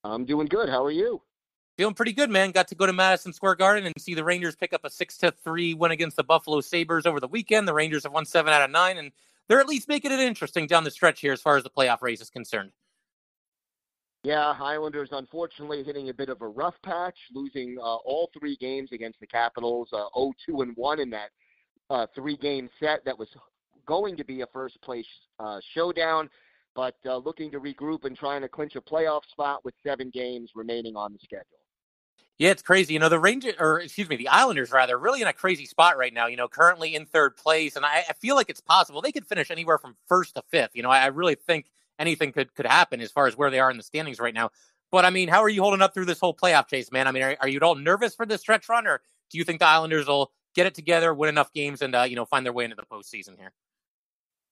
I'm 0.06 0.24
doing 0.24 0.48
good. 0.48 0.70
How 0.70 0.86
are 0.86 0.92
you? 0.92 1.22
Feeling 1.78 1.96
pretty 1.96 2.14
good, 2.14 2.30
man. 2.30 2.52
Got 2.52 2.70
to 2.70 2.76
go 2.76 2.86
to 2.86 2.94
Madison 2.94 3.34
Square 3.34 3.56
Garden 3.56 3.88
and 3.88 3.94
see 4.00 4.14
the 4.14 4.24
Rangers 4.24 4.56
pick 4.56 4.72
up 4.72 4.86
a 4.86 4.90
six 4.90 5.18
to 5.18 5.32
three 5.32 5.74
win 5.74 5.92
against 5.92 6.16
the 6.16 6.24
Buffalo 6.24 6.62
Sabres 6.62 7.06
over 7.06 7.20
the 7.20 7.28
weekend. 7.28 7.68
The 7.68 7.74
Rangers 7.74 8.04
have 8.04 8.14
won 8.14 8.26
seven 8.26 8.54
out 8.54 8.62
of 8.62 8.72
nine, 8.72 8.98
and 8.98 9.12
they're 9.50 9.60
at 9.60 9.68
least 9.68 9.90
making 9.90 10.14
it 10.14 10.22
interesting 10.22 10.66
down 10.66 10.86
the 10.86 10.92
stretch 10.92 11.20
here 11.20 11.34
as 11.34 11.42
far 11.42 11.58
as 11.58 11.64
the 11.64 11.70
playoff 11.70 12.02
race 12.02 12.22
is 12.22 12.30
concerned. 12.30 12.72
Yeah, 14.28 14.56
Islanders 14.60 15.08
unfortunately 15.14 15.86
hitting 15.86 16.10
a 16.10 16.14
bit 16.14 16.28
of 16.28 16.42
a 16.42 16.48
rough 16.50 16.76
patch, 16.84 17.16
losing 17.34 17.78
uh, 17.80 17.96
all 17.96 18.30
three 18.38 18.58
games 18.58 18.90
against 18.92 19.22
the 19.22 19.26
Capitals, 19.26 19.88
uh, 19.94 20.10
0-2 20.18 20.64
and 20.64 20.76
1 20.76 21.00
in 21.00 21.10
that 21.12 21.30
uh, 21.90 22.08
three-game 22.14 22.70
set 22.78 23.06
that 23.06 23.18
was 23.18 23.30
going 23.86 24.18
to 24.18 24.26
be 24.26 24.42
a 24.42 24.48
first 24.48 24.82
place 24.82 25.06
uh, 25.40 25.62
showdown, 25.74 26.30
but 26.76 26.96
uh, 27.06 27.16
looking 27.16 27.50
to 27.52 27.62
regroup 27.62 28.04
and 28.04 28.18
trying 28.18 28.42
to 28.42 28.50
clinch 28.50 28.76
a 28.76 28.82
playoff 28.82 29.22
spot 29.32 29.64
with 29.64 29.74
seven 29.82 30.10
games 30.10 30.52
remaining 30.56 30.98
on 30.98 31.14
the 31.14 31.20
schedule. 31.24 31.46
Yeah, 32.38 32.50
it's 32.50 32.62
crazy. 32.62 32.96
You 32.96 33.00
know, 33.00 33.08
the 33.08 33.20
Rangers, 33.20 33.56
or 33.62 33.80
excuse 33.80 34.10
me, 34.10 34.18
the 34.18 34.28
Islanders 34.28 34.74
rather, 34.74 35.00
really 35.00 35.22
in 35.22 35.30
a 35.30 35.34
crazy 35.34 35.66
spot 35.66 35.98
right 35.98 36.14
now. 36.14 36.28
You 36.28 36.36
know, 36.36 36.50
currently 36.50 36.96
in 36.96 37.06
third 37.06 37.38
place, 37.38 37.78
and 37.78 37.86
I, 37.86 38.04
I 38.10 38.14
feel 38.20 38.36
like 38.36 38.50
it's 38.50 38.60
possible 38.60 39.02
they 39.02 39.14
could 39.14 39.26
finish 39.26 39.52
anywhere 39.52 39.78
from 39.78 39.96
first 40.06 40.36
to 40.36 40.44
fifth. 40.52 40.72
You 40.74 40.84
know, 40.84 40.90
I, 40.90 41.00
I 41.00 41.06
really 41.08 41.36
think 41.36 41.68
anything 42.00 42.32
could 42.32 42.54
could 42.54 42.66
happen 42.66 43.02
as 43.02 43.12
far 43.12 43.28
as 43.28 43.38
where 43.38 43.50
they 43.50 43.60
are 43.60 43.72
in 43.72 43.78
the 43.78 43.84
standings 43.84 44.20
right 44.20 44.34
now. 44.34 44.52
But 44.92 45.06
I 45.06 45.10
mean, 45.10 45.28
how 45.28 45.42
are 45.42 45.50
you 45.50 45.62
holding 45.62 45.82
up 45.82 45.94
through 45.94 46.06
this 46.06 46.20
whole 46.20 46.34
playoff 46.34 46.68
chase, 46.68 46.92
man? 46.92 47.08
I 47.08 47.12
mean, 47.12 47.24
are, 47.24 47.38
are 47.42 47.48
you 47.48 47.58
at 47.58 47.64
all 47.64 47.76
nervous 47.76 48.16
for 48.16 48.26
this 48.26 48.42
stretch 48.42 48.70
run, 48.70 48.88
or 48.88 49.02
do 49.30 49.38
you 49.38 49.44
think 49.44 49.60
the 49.60 49.68
Islanders 49.68 50.08
will 50.08 50.32
get 50.56 50.66
it 50.66 50.76
together, 50.76 51.14
win 51.14 51.30
enough 51.30 51.52
games, 51.54 51.82
and 51.82 51.96
uh, 51.96 52.04
you 52.04 52.16
know 52.16 52.26
find 52.26 52.46
their 52.46 52.54
way 52.54 52.64
into 52.64 52.76
the 52.76 52.84
postseason 52.84 53.38
here? 53.38 53.52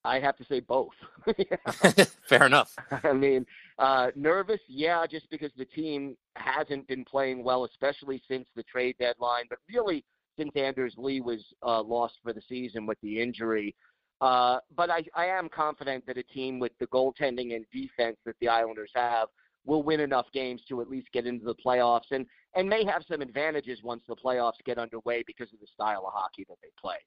I 0.05 0.19
have 0.19 0.37
to 0.37 0.45
say 0.45 0.59
both. 0.59 0.93
Fair 2.29 2.45
enough. 2.45 2.75
I 3.03 3.13
mean, 3.13 3.45
uh, 3.79 4.11
nervous, 4.15 4.61
yeah, 4.67 5.05
just 5.07 5.29
because 5.31 5.51
the 5.57 5.65
team 5.65 6.15
hasn't 6.35 6.87
been 6.87 7.03
playing 7.03 7.43
well, 7.43 7.65
especially 7.65 8.21
since 8.27 8.47
the 8.55 8.63
trade 8.63 8.95
deadline, 8.99 9.45
but 9.49 9.57
really 9.73 10.05
since 10.37 10.51
Anders 10.55 10.93
Lee 10.97 11.21
was 11.21 11.43
uh, 11.65 11.81
lost 11.81 12.15
for 12.23 12.33
the 12.33 12.41
season 12.47 12.85
with 12.85 12.99
the 13.01 13.19
injury. 13.21 13.75
Uh, 14.21 14.59
but 14.75 14.89
I, 14.89 15.03
I 15.15 15.25
am 15.25 15.49
confident 15.49 16.05
that 16.07 16.17
a 16.17 16.23
team 16.23 16.59
with 16.59 16.71
the 16.79 16.87
goaltending 16.87 17.55
and 17.55 17.65
defense 17.73 18.17
that 18.25 18.35
the 18.39 18.47
Islanders 18.47 18.91
have 18.95 19.27
will 19.65 19.83
win 19.83 19.99
enough 19.99 20.27
games 20.33 20.61
to 20.69 20.81
at 20.81 20.89
least 20.89 21.07
get 21.11 21.25
into 21.25 21.45
the 21.45 21.55
playoffs 21.55 22.11
and, 22.11 22.25
and 22.55 22.69
may 22.69 22.85
have 22.85 23.03
some 23.09 23.21
advantages 23.21 23.79
once 23.83 24.03
the 24.07 24.15
playoffs 24.15 24.63
get 24.63 24.77
underway 24.77 25.23
because 25.25 25.51
of 25.53 25.59
the 25.59 25.67
style 25.67 26.05
of 26.05 26.13
hockey 26.13 26.45
that 26.47 26.57
they 26.61 26.69
play. 26.79 26.97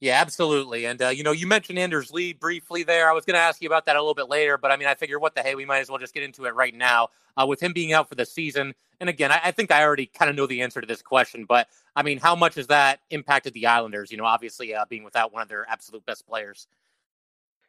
Yeah, 0.00 0.20
absolutely. 0.20 0.86
And, 0.86 1.02
uh, 1.02 1.08
you 1.08 1.24
know, 1.24 1.32
you 1.32 1.48
mentioned 1.48 1.78
Anders 1.78 2.12
Lee 2.12 2.32
briefly 2.32 2.84
there. 2.84 3.10
I 3.10 3.12
was 3.12 3.24
going 3.24 3.34
to 3.34 3.40
ask 3.40 3.60
you 3.60 3.68
about 3.68 3.86
that 3.86 3.96
a 3.96 4.00
little 4.00 4.14
bit 4.14 4.28
later, 4.28 4.56
but 4.56 4.70
I 4.70 4.76
mean, 4.76 4.86
I 4.86 4.94
figure 4.94 5.18
what 5.18 5.34
the 5.34 5.42
hey, 5.42 5.56
we 5.56 5.64
might 5.64 5.80
as 5.80 5.88
well 5.88 5.98
just 5.98 6.14
get 6.14 6.22
into 6.22 6.44
it 6.44 6.54
right 6.54 6.74
now. 6.74 7.08
Uh, 7.36 7.46
with 7.46 7.60
him 7.60 7.72
being 7.72 7.92
out 7.92 8.08
for 8.08 8.14
the 8.14 8.26
season, 8.26 8.74
and 9.00 9.08
again, 9.08 9.30
I, 9.30 9.40
I 9.44 9.50
think 9.50 9.70
I 9.70 9.84
already 9.84 10.06
kind 10.06 10.28
of 10.28 10.36
know 10.36 10.46
the 10.46 10.62
answer 10.62 10.80
to 10.80 10.86
this 10.86 11.02
question, 11.02 11.44
but 11.48 11.68
I 11.94 12.02
mean, 12.02 12.18
how 12.18 12.34
much 12.36 12.56
has 12.56 12.68
that 12.68 13.00
impacted 13.10 13.54
the 13.54 13.66
Islanders? 13.66 14.10
You 14.10 14.18
know, 14.18 14.24
obviously 14.24 14.74
uh, 14.74 14.84
being 14.88 15.04
without 15.04 15.32
one 15.32 15.42
of 15.42 15.48
their 15.48 15.66
absolute 15.68 16.04
best 16.06 16.26
players. 16.26 16.68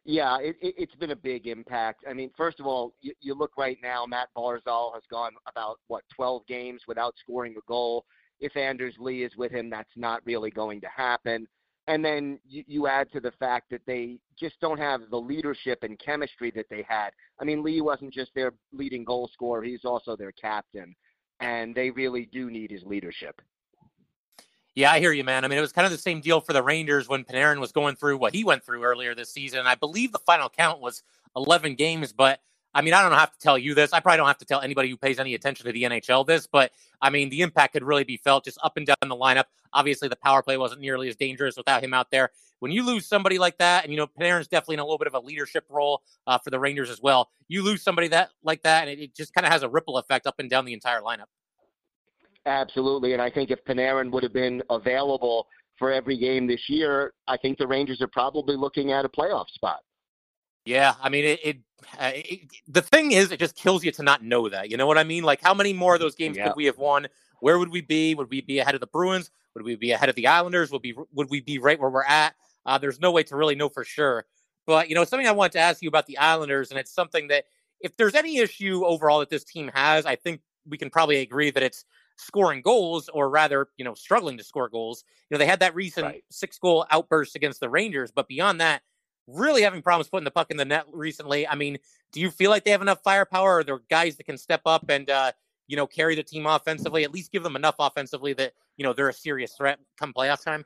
Yeah, 0.05 0.39
it, 0.39 0.55
it, 0.61 0.89
has 0.89 0.99
been 0.99 1.11
a 1.11 1.15
big 1.15 1.45
impact. 1.45 2.05
I 2.09 2.13
mean, 2.13 2.31
first 2.35 2.59
of 2.59 2.65
all, 2.65 2.93
you, 3.01 3.13
you 3.21 3.35
look 3.35 3.51
right 3.57 3.77
now, 3.83 4.05
Matt 4.07 4.29
Barzal 4.35 4.93
has 4.93 5.03
gone 5.11 5.33
about, 5.45 5.77
what, 5.87 6.03
12 6.15 6.47
games 6.47 6.83
without 6.87 7.15
scoring 7.19 7.55
a 7.57 7.61
goal. 7.67 8.05
If 8.39 8.55
Anders 8.55 8.95
Lee 8.97 9.23
is 9.23 9.35
with 9.35 9.51
him, 9.51 9.69
that's 9.69 9.91
not 9.95 10.25
really 10.25 10.49
going 10.49 10.81
to 10.81 10.87
happen. 10.87 11.47
And 11.89 12.05
then 12.05 12.39
you, 12.47 12.63
you 12.67 12.87
add 12.87 13.11
to 13.13 13.19
the 13.19 13.31
fact 13.31 13.71
that 13.71 13.81
they 13.87 14.19
just 14.39 14.59
don't 14.61 14.77
have 14.77 15.09
the 15.09 15.17
leadership 15.17 15.79
and 15.81 15.97
chemistry 15.97 16.51
that 16.51 16.67
they 16.69 16.85
had. 16.87 17.09
I 17.41 17.45
mean, 17.45 17.63
Lee 17.63 17.81
wasn't 17.81 18.13
just 18.13 18.29
their 18.35 18.53
leading 18.71 19.03
goal 19.03 19.27
scorer, 19.33 19.63
he's 19.63 19.83
also 19.83 20.15
their 20.15 20.31
captain. 20.31 20.95
And 21.39 21.73
they 21.73 21.89
really 21.89 22.29
do 22.31 22.51
need 22.51 22.69
his 22.69 22.83
leadership. 22.83 23.41
Yeah, 24.75 24.91
I 24.91 24.99
hear 24.99 25.11
you, 25.11 25.23
man. 25.23 25.43
I 25.43 25.47
mean, 25.47 25.57
it 25.57 25.61
was 25.61 25.71
kind 25.71 25.87
of 25.87 25.91
the 25.91 25.97
same 25.97 26.21
deal 26.21 26.41
for 26.41 26.53
the 26.53 26.61
Rangers 26.61 27.09
when 27.09 27.23
Panarin 27.23 27.59
was 27.59 27.71
going 27.71 27.95
through 27.95 28.17
what 28.17 28.35
he 28.35 28.43
went 28.43 28.63
through 28.63 28.83
earlier 28.83 29.15
this 29.15 29.33
season. 29.33 29.65
I 29.65 29.73
believe 29.73 30.11
the 30.11 30.19
final 30.19 30.47
count 30.47 30.79
was 30.79 31.01
11 31.35 31.73
games, 31.73 32.13
but 32.13 32.39
I 32.73 32.81
mean, 32.81 32.93
I 32.93 33.01
don't 33.01 33.17
have 33.17 33.31
to 33.31 33.39
tell 33.39 33.57
you 33.57 33.73
this. 33.73 33.93
I 33.93 33.99
probably 33.99 34.17
don't 34.17 34.27
have 34.27 34.37
to 34.39 34.45
tell 34.45 34.61
anybody 34.61 34.89
who 34.89 34.97
pays 34.97 35.19
any 35.19 35.33
attention 35.33 35.65
to 35.65 35.71
the 35.71 35.83
NHL 35.83 36.25
this, 36.25 36.47
but 36.47 36.71
I 37.01 37.09
mean, 37.09 37.29
the 37.29 37.41
impact 37.41 37.73
could 37.73 37.83
really 37.83 38.03
be 38.03 38.17
felt 38.17 38.45
just 38.45 38.59
up 38.63 38.77
and 38.77 38.85
down 38.85 38.97
the 39.01 39.15
lineup. 39.15 39.45
Obviously, 39.73 40.07
the 40.07 40.15
power 40.15 40.43
play 40.43 40.57
wasn't 40.57 40.81
nearly 40.81 41.09
as 41.09 41.15
dangerous 41.15 41.57
without 41.57 41.83
him 41.83 41.93
out 41.93 42.11
there. 42.11 42.29
When 42.59 42.71
you 42.71 42.83
lose 42.83 43.07
somebody 43.07 43.39
like 43.39 43.57
that, 43.57 43.83
and 43.83 43.93
you 43.93 43.97
know, 43.97 44.07
Panarin's 44.07 44.47
definitely 44.47 44.75
in 44.75 44.79
a 44.81 44.83
little 44.83 44.97
bit 44.97 45.07
of 45.07 45.13
a 45.15 45.19
leadership 45.19 45.65
role 45.69 46.03
uh, 46.27 46.37
for 46.37 46.49
the 46.49 46.59
Rangers 46.59 46.89
as 46.89 47.01
well. 47.01 47.29
You 47.47 47.63
lose 47.63 47.81
somebody 47.81 48.09
that 48.09 48.29
like 48.43 48.63
that, 48.63 48.87
and 48.87 48.91
it, 48.91 49.01
it 49.01 49.15
just 49.15 49.33
kind 49.33 49.47
of 49.47 49.53
has 49.53 49.63
a 49.63 49.69
ripple 49.69 49.97
effect 49.97 50.27
up 50.27 50.35
and 50.39 50.49
down 50.49 50.65
the 50.65 50.73
entire 50.73 51.01
lineup. 51.01 51.27
Absolutely, 52.45 53.13
and 53.13 53.21
I 53.21 53.29
think 53.29 53.49
if 53.49 53.63
Panarin 53.65 54.11
would 54.11 54.23
have 54.23 54.33
been 54.33 54.61
available 54.69 55.47
for 55.77 55.91
every 55.91 56.17
game 56.17 56.45
this 56.45 56.61
year, 56.67 57.13
I 57.27 57.37
think 57.37 57.57
the 57.57 57.67
Rangers 57.67 58.01
are 58.01 58.07
probably 58.07 58.55
looking 58.57 58.91
at 58.91 59.05
a 59.05 59.09
playoff 59.09 59.47
spot. 59.47 59.79
Yeah, 60.65 60.93
I 61.01 61.09
mean, 61.09 61.25
it, 61.25 61.39
it, 61.43 61.57
uh, 61.99 62.11
it, 62.13 62.51
The 62.67 62.81
thing 62.81 63.11
is, 63.11 63.31
it 63.31 63.39
just 63.39 63.55
kills 63.55 63.83
you 63.83 63.91
to 63.91 64.03
not 64.03 64.23
know 64.23 64.49
that. 64.49 64.69
You 64.69 64.77
know 64.77 64.87
what 64.87 64.97
I 64.97 65.03
mean? 65.03 65.23
Like, 65.23 65.41
how 65.41 65.53
many 65.53 65.73
more 65.73 65.95
of 65.95 65.99
those 65.99 66.15
games 66.15 66.37
yeah. 66.37 66.47
could 66.47 66.55
we 66.55 66.65
have 66.65 66.77
won? 66.77 67.07
Where 67.39 67.57
would 67.57 67.69
we 67.69 67.81
be? 67.81 68.15
Would 68.15 68.29
we 68.29 68.41
be 68.41 68.59
ahead 68.59 68.75
of 68.75 68.81
the 68.81 68.87
Bruins? 68.87 69.31
Would 69.55 69.63
we 69.63 69.75
be 69.75 69.91
ahead 69.91 70.09
of 70.09 70.15
the 70.15 70.27
Islanders? 70.27 70.71
Would 70.71 70.81
be 70.81 70.93
Would 71.13 71.29
we 71.29 71.41
be 71.41 71.57
right 71.57 71.79
where 71.79 71.89
we're 71.89 72.03
at? 72.03 72.35
Uh, 72.65 72.77
there's 72.77 72.99
no 72.99 73.11
way 73.11 73.23
to 73.23 73.35
really 73.35 73.55
know 73.55 73.69
for 73.69 73.83
sure. 73.83 74.25
But 74.67 74.89
you 74.89 74.95
know, 74.95 75.03
something 75.03 75.27
I 75.27 75.31
wanted 75.31 75.53
to 75.53 75.59
ask 75.59 75.81
you 75.81 75.87
about 75.87 76.05
the 76.05 76.17
Islanders, 76.17 76.69
and 76.69 76.79
it's 76.79 76.93
something 76.93 77.29
that 77.29 77.45
if 77.79 77.95
there's 77.97 78.15
any 78.15 78.37
issue 78.37 78.85
overall 78.85 79.19
that 79.19 79.29
this 79.29 79.43
team 79.43 79.71
has, 79.73 80.05
I 80.05 80.15
think 80.15 80.41
we 80.67 80.77
can 80.77 80.89
probably 80.89 81.21
agree 81.21 81.49
that 81.51 81.63
it's 81.63 81.85
scoring 82.17 82.61
goals, 82.61 83.09
or 83.09 83.29
rather, 83.29 83.69
you 83.77 83.85
know, 83.85 83.93
struggling 83.93 84.37
to 84.37 84.43
score 84.43 84.67
goals. 84.69 85.05
You 85.29 85.35
know, 85.35 85.39
they 85.39 85.45
had 85.45 85.61
that 85.61 85.73
recent 85.73 86.05
right. 86.05 86.23
six 86.29 86.59
goal 86.59 86.85
outburst 86.91 87.35
against 87.35 87.61
the 87.61 87.69
Rangers, 87.69 88.11
but 88.11 88.27
beyond 88.27 88.59
that, 88.61 88.81
really 89.33 89.61
having 89.61 89.81
problems 89.81 90.09
putting 90.09 90.25
the 90.25 90.31
puck 90.31 90.51
in 90.51 90.57
the 90.57 90.65
net 90.65 90.85
recently. 90.91 91.47
I 91.47 91.55
mean, 91.55 91.77
do 92.11 92.19
you 92.19 92.31
feel 92.31 92.49
like 92.49 92.63
they 92.63 92.71
have 92.71 92.81
enough 92.81 93.01
firepower? 93.03 93.59
Are 93.59 93.63
there 93.63 93.79
guys 93.89 94.17
that 94.17 94.25
can 94.25 94.37
step 94.37 94.61
up 94.65 94.89
and 94.89 95.09
uh, 95.09 95.31
you 95.67 95.75
know 95.75 95.87
carry 95.87 96.15
the 96.15 96.23
team 96.23 96.45
offensively? 96.45 97.03
At 97.03 97.11
least 97.11 97.31
give 97.31 97.43
them 97.43 97.55
enough 97.55 97.75
offensively 97.79 98.33
that 98.33 98.53
you 98.77 98.83
know 98.83 98.93
they're 98.93 99.09
a 99.09 99.13
serious 99.13 99.53
threat 99.53 99.79
come 99.97 100.13
playoff 100.13 100.43
time. 100.43 100.65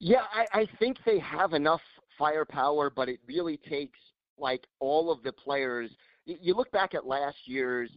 Yeah, 0.00 0.22
I, 0.32 0.60
I 0.60 0.68
think 0.78 0.98
they 1.04 1.18
have 1.18 1.52
enough 1.52 1.82
firepower, 2.18 2.90
but 2.90 3.08
it 3.08 3.20
really 3.26 3.58
takes 3.58 3.98
like 4.38 4.66
all 4.78 5.10
of 5.10 5.22
the 5.22 5.32
players. 5.32 5.90
You 6.24 6.54
look 6.54 6.70
back 6.70 6.94
at 6.94 7.06
last 7.06 7.36
year's 7.46 7.90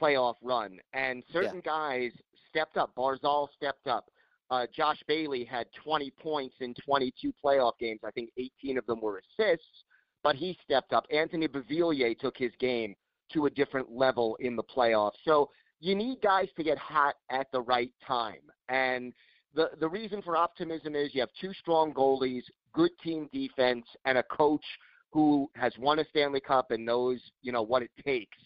playoff 0.00 0.34
run, 0.42 0.78
and 0.92 1.22
certain 1.32 1.62
yeah. 1.64 1.72
guys 1.72 2.12
stepped 2.48 2.76
up. 2.76 2.92
Barzal 2.96 3.48
stepped 3.56 3.86
up. 3.86 4.10
Uh, 4.50 4.66
Josh 4.74 4.98
Bailey 5.06 5.44
had 5.44 5.66
20 5.84 6.10
points 6.12 6.54
in 6.60 6.74
22 6.84 7.32
playoff 7.44 7.72
games. 7.78 8.00
I 8.04 8.10
think 8.10 8.30
18 8.38 8.78
of 8.78 8.86
them 8.86 9.00
were 9.00 9.20
assists, 9.38 9.84
but 10.22 10.36
he 10.36 10.56
stepped 10.64 10.92
up. 10.92 11.04
Anthony 11.12 11.48
Beauvillier 11.48 12.18
took 12.18 12.36
his 12.36 12.52
game 12.58 12.94
to 13.32 13.46
a 13.46 13.50
different 13.50 13.90
level 13.90 14.36
in 14.40 14.56
the 14.56 14.62
playoffs. 14.62 15.16
So 15.24 15.50
you 15.80 15.94
need 15.94 16.20
guys 16.22 16.48
to 16.56 16.64
get 16.64 16.78
hot 16.78 17.14
at 17.30 17.46
the 17.52 17.60
right 17.60 17.92
time. 18.06 18.40
And 18.68 19.12
the 19.54 19.70
the 19.80 19.88
reason 19.88 20.22
for 20.22 20.36
optimism 20.36 20.94
is 20.94 21.14
you 21.14 21.20
have 21.20 21.30
two 21.40 21.52
strong 21.54 21.92
goalies, 21.92 22.42
good 22.72 22.90
team 23.02 23.28
defense, 23.32 23.84
and 24.04 24.18
a 24.18 24.22
coach 24.22 24.64
who 25.10 25.50
has 25.54 25.72
won 25.78 25.98
a 25.98 26.04
Stanley 26.10 26.40
Cup 26.40 26.70
and 26.70 26.84
knows 26.84 27.20
you 27.42 27.52
know 27.52 27.62
what 27.62 27.82
it 27.82 27.90
takes. 28.04 28.36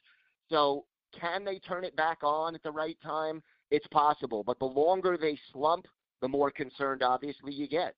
So 0.48 0.84
can 1.18 1.44
they 1.44 1.58
turn 1.58 1.84
it 1.84 1.94
back 1.96 2.18
on 2.22 2.54
at 2.54 2.62
the 2.62 2.70
right 2.70 2.96
time? 3.02 3.42
It's 3.72 3.86
possible, 3.86 4.44
but 4.44 4.58
the 4.58 4.66
longer 4.66 5.16
they 5.16 5.38
slump, 5.50 5.88
the 6.20 6.28
more 6.28 6.50
concerned, 6.50 7.02
obviously, 7.02 7.54
you 7.54 7.66
get. 7.66 7.94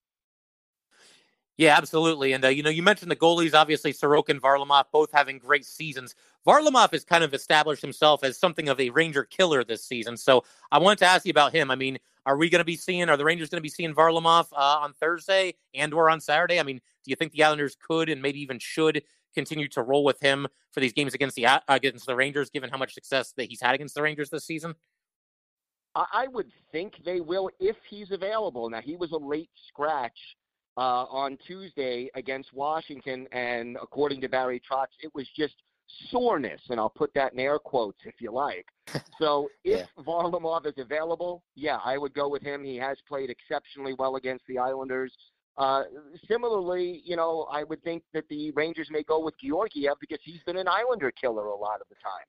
Yeah, 1.56 1.76
absolutely. 1.76 2.32
And, 2.32 2.44
uh, 2.44 2.48
you 2.48 2.62
know, 2.62 2.70
you 2.70 2.82
mentioned 2.82 3.10
the 3.10 3.16
goalies, 3.16 3.54
obviously, 3.54 3.92
Sorokin 3.92 4.30
and 4.30 4.42
Varlamov 4.42 4.84
both 4.92 5.10
having 5.10 5.38
great 5.38 5.66
seasons. 5.66 6.14
Varlamov 6.46 6.92
has 6.92 7.04
kind 7.04 7.24
of 7.24 7.34
established 7.34 7.82
himself 7.82 8.22
as 8.22 8.38
something 8.38 8.68
of 8.68 8.78
a 8.78 8.90
Ranger 8.90 9.24
killer 9.24 9.64
this 9.64 9.84
season. 9.84 10.16
So 10.16 10.44
I 10.70 10.78
wanted 10.78 10.98
to 11.00 11.06
ask 11.06 11.26
you 11.26 11.30
about 11.30 11.52
him. 11.52 11.72
I 11.72 11.74
mean, 11.74 11.98
are 12.24 12.36
we 12.36 12.48
going 12.48 12.60
to 12.60 12.64
be 12.64 12.76
seeing, 12.76 13.08
are 13.08 13.16
the 13.16 13.24
Rangers 13.24 13.50
going 13.50 13.58
to 13.58 13.62
be 13.62 13.68
seeing 13.68 13.94
Varlamov 13.94 14.52
uh, 14.52 14.78
on 14.80 14.92
Thursday 14.92 15.54
and 15.74 15.92
or 15.92 16.08
on 16.08 16.20
Saturday? 16.20 16.60
I 16.60 16.62
mean, 16.62 16.76
do 16.76 17.10
you 17.10 17.16
think 17.16 17.32
the 17.32 17.42
Islanders 17.42 17.76
could 17.84 18.08
and 18.08 18.22
maybe 18.22 18.40
even 18.40 18.60
should 18.60 19.02
continue 19.34 19.66
to 19.68 19.82
roll 19.82 20.04
with 20.04 20.20
him 20.20 20.46
for 20.70 20.78
these 20.78 20.92
games 20.92 21.14
against 21.14 21.34
the 21.34 21.46
uh, 21.46 21.58
against 21.66 22.06
the 22.06 22.14
Rangers, 22.14 22.50
given 22.50 22.70
how 22.70 22.78
much 22.78 22.94
success 22.94 23.32
that 23.36 23.48
he's 23.48 23.60
had 23.60 23.74
against 23.74 23.96
the 23.96 24.02
Rangers 24.02 24.30
this 24.30 24.44
season? 24.44 24.74
I 25.96 26.26
would 26.28 26.50
think 26.72 26.94
they 27.04 27.20
will 27.20 27.50
if 27.60 27.76
he's 27.88 28.10
available. 28.10 28.68
Now 28.68 28.80
he 28.80 28.96
was 28.96 29.12
a 29.12 29.16
late 29.16 29.50
scratch 29.68 30.18
uh, 30.76 31.04
on 31.04 31.38
Tuesday 31.46 32.10
against 32.14 32.52
Washington, 32.52 33.28
and 33.32 33.76
according 33.80 34.20
to 34.22 34.28
Barry 34.28 34.60
Trotz, 34.60 34.86
it 35.02 35.12
was 35.14 35.28
just 35.36 35.54
soreness, 36.10 36.60
and 36.70 36.80
I'll 36.80 36.90
put 36.90 37.12
that 37.14 37.32
in 37.32 37.38
air 37.38 37.58
quotes 37.58 37.98
if 38.04 38.14
you 38.20 38.32
like. 38.32 38.66
So 39.20 39.48
if 39.62 39.86
yeah. 39.96 40.02
Varlamov 40.02 40.66
is 40.66 40.74
available, 40.76 41.44
yeah, 41.54 41.78
I 41.84 41.98
would 41.98 42.12
go 42.14 42.28
with 42.28 42.42
him. 42.42 42.64
He 42.64 42.74
has 42.76 42.98
played 43.06 43.30
exceptionally 43.30 43.94
well 43.96 44.16
against 44.16 44.44
the 44.48 44.58
Islanders. 44.58 45.12
Uh, 45.56 45.84
similarly, 46.28 47.00
you 47.04 47.14
know, 47.14 47.46
I 47.50 47.62
would 47.62 47.80
think 47.84 48.02
that 48.12 48.24
the 48.28 48.50
Rangers 48.52 48.88
may 48.90 49.04
go 49.04 49.24
with 49.24 49.34
Georgiev 49.38 49.94
because 50.00 50.18
he's 50.24 50.42
been 50.46 50.56
an 50.56 50.66
Islander 50.66 51.12
killer 51.12 51.46
a 51.46 51.56
lot 51.56 51.80
of 51.80 51.88
the 51.88 51.94
time. 52.02 52.26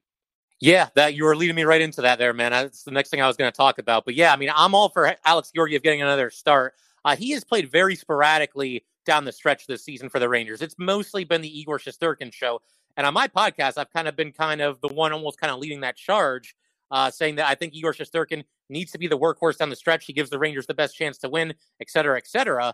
Yeah, 0.61 0.87
that 0.95 1.15
you 1.15 1.25
were 1.25 1.35
leading 1.35 1.55
me 1.55 1.63
right 1.63 1.81
into 1.81 2.01
that 2.01 2.17
there, 2.17 2.33
man. 2.33 2.51
That's 2.51 2.83
the 2.83 2.91
next 2.91 3.09
thing 3.09 3.21
I 3.21 3.27
was 3.27 3.35
going 3.35 3.51
to 3.51 3.55
talk 3.55 3.77
about. 3.77 4.05
But 4.05 4.15
yeah, 4.15 4.31
I 4.31 4.37
mean, 4.37 4.49
I'm 4.55 4.73
all 4.73 4.89
for 4.89 5.13
Alex 5.25 5.51
Georgiev 5.53 5.83
getting 5.83 6.01
another 6.01 6.29
start. 6.29 6.75
Uh, 7.03 7.15
he 7.15 7.31
has 7.31 7.43
played 7.43 7.69
very 7.71 7.95
sporadically 7.95 8.85
down 9.05 9.25
the 9.25 9.31
stretch 9.31 9.67
this 9.67 9.83
season 9.83 10.09
for 10.09 10.19
the 10.19 10.29
Rangers. 10.29 10.61
It's 10.61 10.75
mostly 10.79 11.23
been 11.23 11.41
the 11.41 11.59
Igor 11.59 11.77
Shesterkin 11.77 12.33
show. 12.33 12.61
And 12.97 13.05
on 13.05 13.13
my 13.13 13.27
podcast, 13.27 13.77
I've 13.77 13.91
kind 13.91 14.07
of 14.07 14.15
been 14.15 14.31
kind 14.31 14.61
of 14.61 14.79
the 14.81 14.87
one 14.87 15.11
almost 15.11 15.39
kind 15.39 15.51
of 15.51 15.59
leading 15.59 15.81
that 15.81 15.97
charge, 15.97 16.55
uh, 16.89 17.11
saying 17.11 17.35
that 17.35 17.47
I 17.47 17.55
think 17.55 17.73
Igor 17.75 17.93
Shesterkin 17.93 18.43
needs 18.69 18.91
to 18.93 18.97
be 18.97 19.07
the 19.07 19.17
workhorse 19.17 19.57
down 19.57 19.69
the 19.69 19.75
stretch. 19.75 20.05
He 20.05 20.13
gives 20.13 20.29
the 20.29 20.39
Rangers 20.39 20.65
the 20.65 20.73
best 20.73 20.95
chance 20.95 21.17
to 21.19 21.29
win, 21.29 21.53
et 21.81 21.89
cetera, 21.89 22.17
et 22.17 22.27
cetera. 22.27 22.73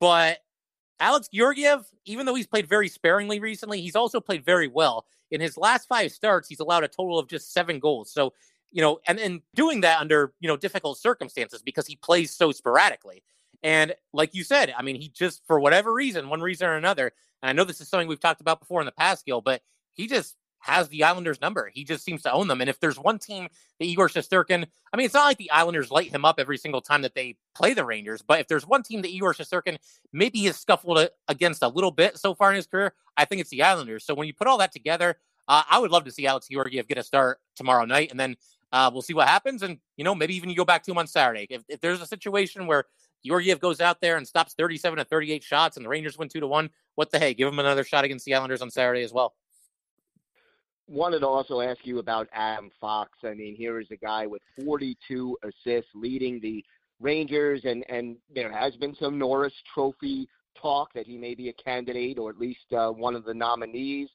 But 0.00 0.38
Alex 1.00 1.28
Georgiev, 1.32 1.86
even 2.04 2.26
though 2.26 2.34
he's 2.34 2.46
played 2.46 2.68
very 2.68 2.88
sparingly 2.88 3.40
recently, 3.40 3.80
he's 3.80 3.96
also 3.96 4.20
played 4.20 4.44
very 4.44 4.68
well. 4.68 5.06
In 5.30 5.40
his 5.40 5.56
last 5.56 5.88
five 5.88 6.12
starts, 6.12 6.48
he's 6.48 6.60
allowed 6.60 6.84
a 6.84 6.88
total 6.88 7.18
of 7.18 7.26
just 7.26 7.52
seven 7.52 7.78
goals. 7.78 8.12
So, 8.12 8.34
you 8.70 8.82
know, 8.82 9.00
and, 9.08 9.18
and 9.18 9.40
doing 9.54 9.80
that 9.80 10.00
under, 10.00 10.34
you 10.40 10.48
know, 10.48 10.56
difficult 10.56 10.98
circumstances 10.98 11.62
because 11.62 11.86
he 11.86 11.96
plays 11.96 12.30
so 12.30 12.52
sporadically. 12.52 13.22
And 13.62 13.94
like 14.12 14.34
you 14.34 14.44
said, 14.44 14.72
I 14.76 14.82
mean, 14.82 14.96
he 14.96 15.08
just, 15.08 15.42
for 15.46 15.58
whatever 15.58 15.92
reason, 15.92 16.28
one 16.28 16.40
reason 16.40 16.68
or 16.68 16.76
another, 16.76 17.12
and 17.42 17.50
I 17.50 17.52
know 17.52 17.64
this 17.64 17.80
is 17.80 17.88
something 17.88 18.08
we've 18.08 18.20
talked 18.20 18.40
about 18.40 18.60
before 18.60 18.80
in 18.80 18.86
the 18.86 18.92
past, 18.92 19.24
Gil, 19.24 19.40
but 19.40 19.62
he 19.92 20.06
just 20.06 20.36
has 20.60 20.88
the 20.88 21.04
Islanders 21.04 21.40
number. 21.40 21.70
He 21.72 21.84
just 21.84 22.04
seems 22.04 22.22
to 22.22 22.32
own 22.32 22.48
them. 22.48 22.60
And 22.60 22.70
if 22.70 22.78
there's 22.80 22.98
one 22.98 23.18
team 23.18 23.48
that 23.78 23.84
Igor 23.84 24.08
Shesterkin, 24.08 24.66
I 24.92 24.96
mean, 24.96 25.06
it's 25.06 25.14
not 25.14 25.24
like 25.24 25.38
the 25.38 25.50
Islanders 25.50 25.90
light 25.90 26.12
him 26.12 26.24
up 26.24 26.38
every 26.38 26.58
single 26.58 26.80
time 26.80 27.02
that 27.02 27.14
they 27.14 27.36
play 27.54 27.74
the 27.74 27.84
Rangers, 27.84 28.22
but 28.22 28.40
if 28.40 28.48
there's 28.48 28.66
one 28.66 28.82
team 28.82 29.02
that 29.02 29.10
Igor 29.10 29.34
Shesterkin 29.34 29.78
maybe 30.12 30.44
has 30.44 30.56
scuffled 30.56 31.08
against 31.28 31.62
a 31.62 31.68
little 31.68 31.90
bit 31.90 32.18
so 32.18 32.34
far 32.34 32.50
in 32.50 32.56
his 32.56 32.66
career, 32.66 32.94
I 33.16 33.24
think 33.24 33.40
it's 33.40 33.50
the 33.50 33.62
Islanders. 33.62 34.04
So 34.04 34.14
when 34.14 34.26
you 34.26 34.34
put 34.34 34.46
all 34.46 34.58
that 34.58 34.72
together, 34.72 35.16
uh, 35.48 35.62
I 35.68 35.78
would 35.78 35.90
love 35.90 36.04
to 36.04 36.12
see 36.12 36.26
Alex 36.26 36.48
Georgiev 36.48 36.86
get 36.86 36.98
a 36.98 37.02
start 37.02 37.40
tomorrow 37.56 37.84
night, 37.84 38.10
and 38.10 38.20
then 38.20 38.36
uh, 38.72 38.90
we'll 38.92 39.02
see 39.02 39.14
what 39.14 39.28
happens. 39.28 39.62
And 39.62 39.78
you 39.96 40.04
know, 40.04 40.14
maybe 40.14 40.36
even 40.36 40.48
you 40.50 40.56
go 40.56 40.64
back 40.64 40.84
to 40.84 40.90
him 40.90 40.98
on 40.98 41.06
Saturday. 41.06 41.46
If, 41.50 41.62
if 41.68 41.80
there's 41.80 42.00
a 42.00 42.06
situation 42.06 42.66
where 42.66 42.84
Georgiev 43.24 43.60
goes 43.60 43.80
out 43.80 44.00
there 44.00 44.16
and 44.16 44.26
stops 44.26 44.54
37 44.54 44.98
to 44.98 45.04
38 45.04 45.42
shots, 45.42 45.76
and 45.76 45.84
the 45.84 45.90
Rangers 45.90 46.16
win 46.16 46.28
two 46.28 46.40
to 46.40 46.46
one. 46.46 46.70
What 46.94 47.10
the 47.10 47.18
hey? 47.18 47.34
Give 47.34 47.48
him 47.48 47.58
another 47.58 47.84
shot 47.84 48.04
against 48.04 48.24
the 48.24 48.34
Islanders 48.34 48.62
on 48.62 48.70
Saturday 48.70 49.02
as 49.02 49.12
well. 49.12 49.34
Wanted 50.90 51.20
to 51.20 51.28
also 51.28 51.60
ask 51.60 51.86
you 51.86 52.00
about 52.00 52.26
Adam 52.32 52.68
Fox. 52.80 53.12
I 53.22 53.32
mean, 53.32 53.54
here 53.54 53.78
is 53.78 53.86
a 53.92 53.96
guy 53.96 54.26
with 54.26 54.42
42 54.64 55.38
assists, 55.44 55.88
leading 55.94 56.40
the 56.40 56.64
Rangers, 56.98 57.60
and 57.64 57.84
and 57.88 58.16
there 58.34 58.50
has 58.50 58.74
been 58.74 58.96
some 58.96 59.16
Norris 59.16 59.52
Trophy 59.72 60.28
talk 60.60 60.92
that 60.94 61.06
he 61.06 61.16
may 61.16 61.36
be 61.36 61.48
a 61.48 61.52
candidate 61.52 62.18
or 62.18 62.28
at 62.28 62.38
least 62.40 62.72
uh, 62.76 62.90
one 62.90 63.14
of 63.14 63.24
the 63.24 63.32
nominees. 63.32 64.08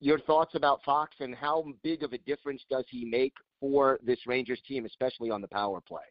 Your 0.00 0.20
thoughts 0.20 0.54
about 0.54 0.84
Fox 0.84 1.16
and 1.20 1.34
how 1.34 1.64
big 1.82 2.02
of 2.02 2.12
a 2.12 2.18
difference 2.18 2.60
does 2.70 2.84
he 2.90 3.06
make 3.06 3.32
for 3.58 3.98
this 4.04 4.18
Rangers 4.26 4.60
team, 4.68 4.84
especially 4.84 5.30
on 5.30 5.40
the 5.40 5.48
power 5.48 5.80
play? 5.80 6.02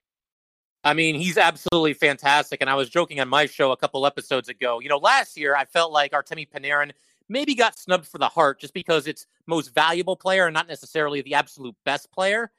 I 0.84 0.96
mean, 0.96 1.14
he's 1.14 1.38
absolutely 1.38 1.94
fantastic. 1.94 2.60
And 2.62 2.70
I 2.72 2.74
was 2.74 2.90
joking 2.90 3.20
on 3.20 3.30
my 3.30 3.46
show 3.46 3.72
a 3.72 3.78
couple 3.78 4.08
episodes 4.08 4.50
ago. 4.50 4.80
You 4.80 4.90
know, 4.90 4.98
last 4.98 5.38
year 5.38 5.56
I 5.56 5.66
felt 5.66 5.92
like 5.92 6.14
Artemi 6.14 6.50
Panarin 6.50 6.92
maybe 7.30 7.56
got 7.56 7.78
snubbed 7.78 8.08
for 8.08 8.18
the 8.18 8.28
Hart 8.28 8.60
just 8.60 8.74
because 8.74 9.08
it's 9.08 9.26
most 9.48 9.74
valuable 9.74 10.16
player 10.16 10.48
and 10.48 10.54
not 10.54 10.68
necessarily 10.68 11.22
the 11.22 11.36
absolute 11.36 11.76
best 11.86 12.12
player. 12.12 12.52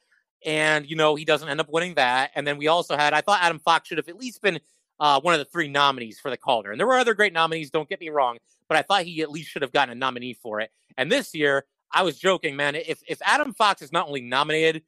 And, 0.44 0.88
you 0.88 0.96
know, 0.96 1.14
he 1.14 1.24
doesn't 1.24 1.48
end 1.48 1.60
up 1.60 1.68
winning 1.70 1.94
that. 1.94 2.32
And 2.34 2.46
then 2.46 2.58
we 2.58 2.68
also 2.68 2.96
had, 2.96 3.12
I 3.12 3.20
thought 3.20 3.42
Adam 3.42 3.58
Fox 3.58 3.88
should 3.88 3.98
have 3.98 4.08
at 4.08 4.18
least 4.18 4.42
been 4.42 4.58
uh, 4.98 5.20
one 5.20 5.34
of 5.34 5.38
the 5.38 5.44
three 5.44 5.68
nominees 5.68 6.18
for 6.18 6.30
the 6.30 6.36
Calder. 6.36 6.70
And 6.70 6.80
there 6.80 6.86
were 6.86 6.98
other 6.98 7.14
great 7.14 7.32
nominees, 7.32 7.70
don't 7.70 7.88
get 7.88 8.00
me 8.00 8.08
wrong, 8.08 8.38
but 8.68 8.76
I 8.76 8.82
thought 8.82 9.02
he 9.02 9.22
at 9.22 9.30
least 9.30 9.50
should 9.50 9.62
have 9.62 9.72
gotten 9.72 9.92
a 9.92 9.94
nominee 9.94 10.34
for 10.34 10.60
it. 10.60 10.70
And 10.96 11.10
this 11.10 11.34
year, 11.34 11.64
I 11.92 12.02
was 12.02 12.18
joking, 12.18 12.56
man. 12.56 12.74
If 12.74 13.02
if 13.06 13.20
Adam 13.22 13.52
Fox 13.52 13.82
is 13.82 13.92
not 13.92 14.06
only 14.06 14.22
nominated, 14.22 14.82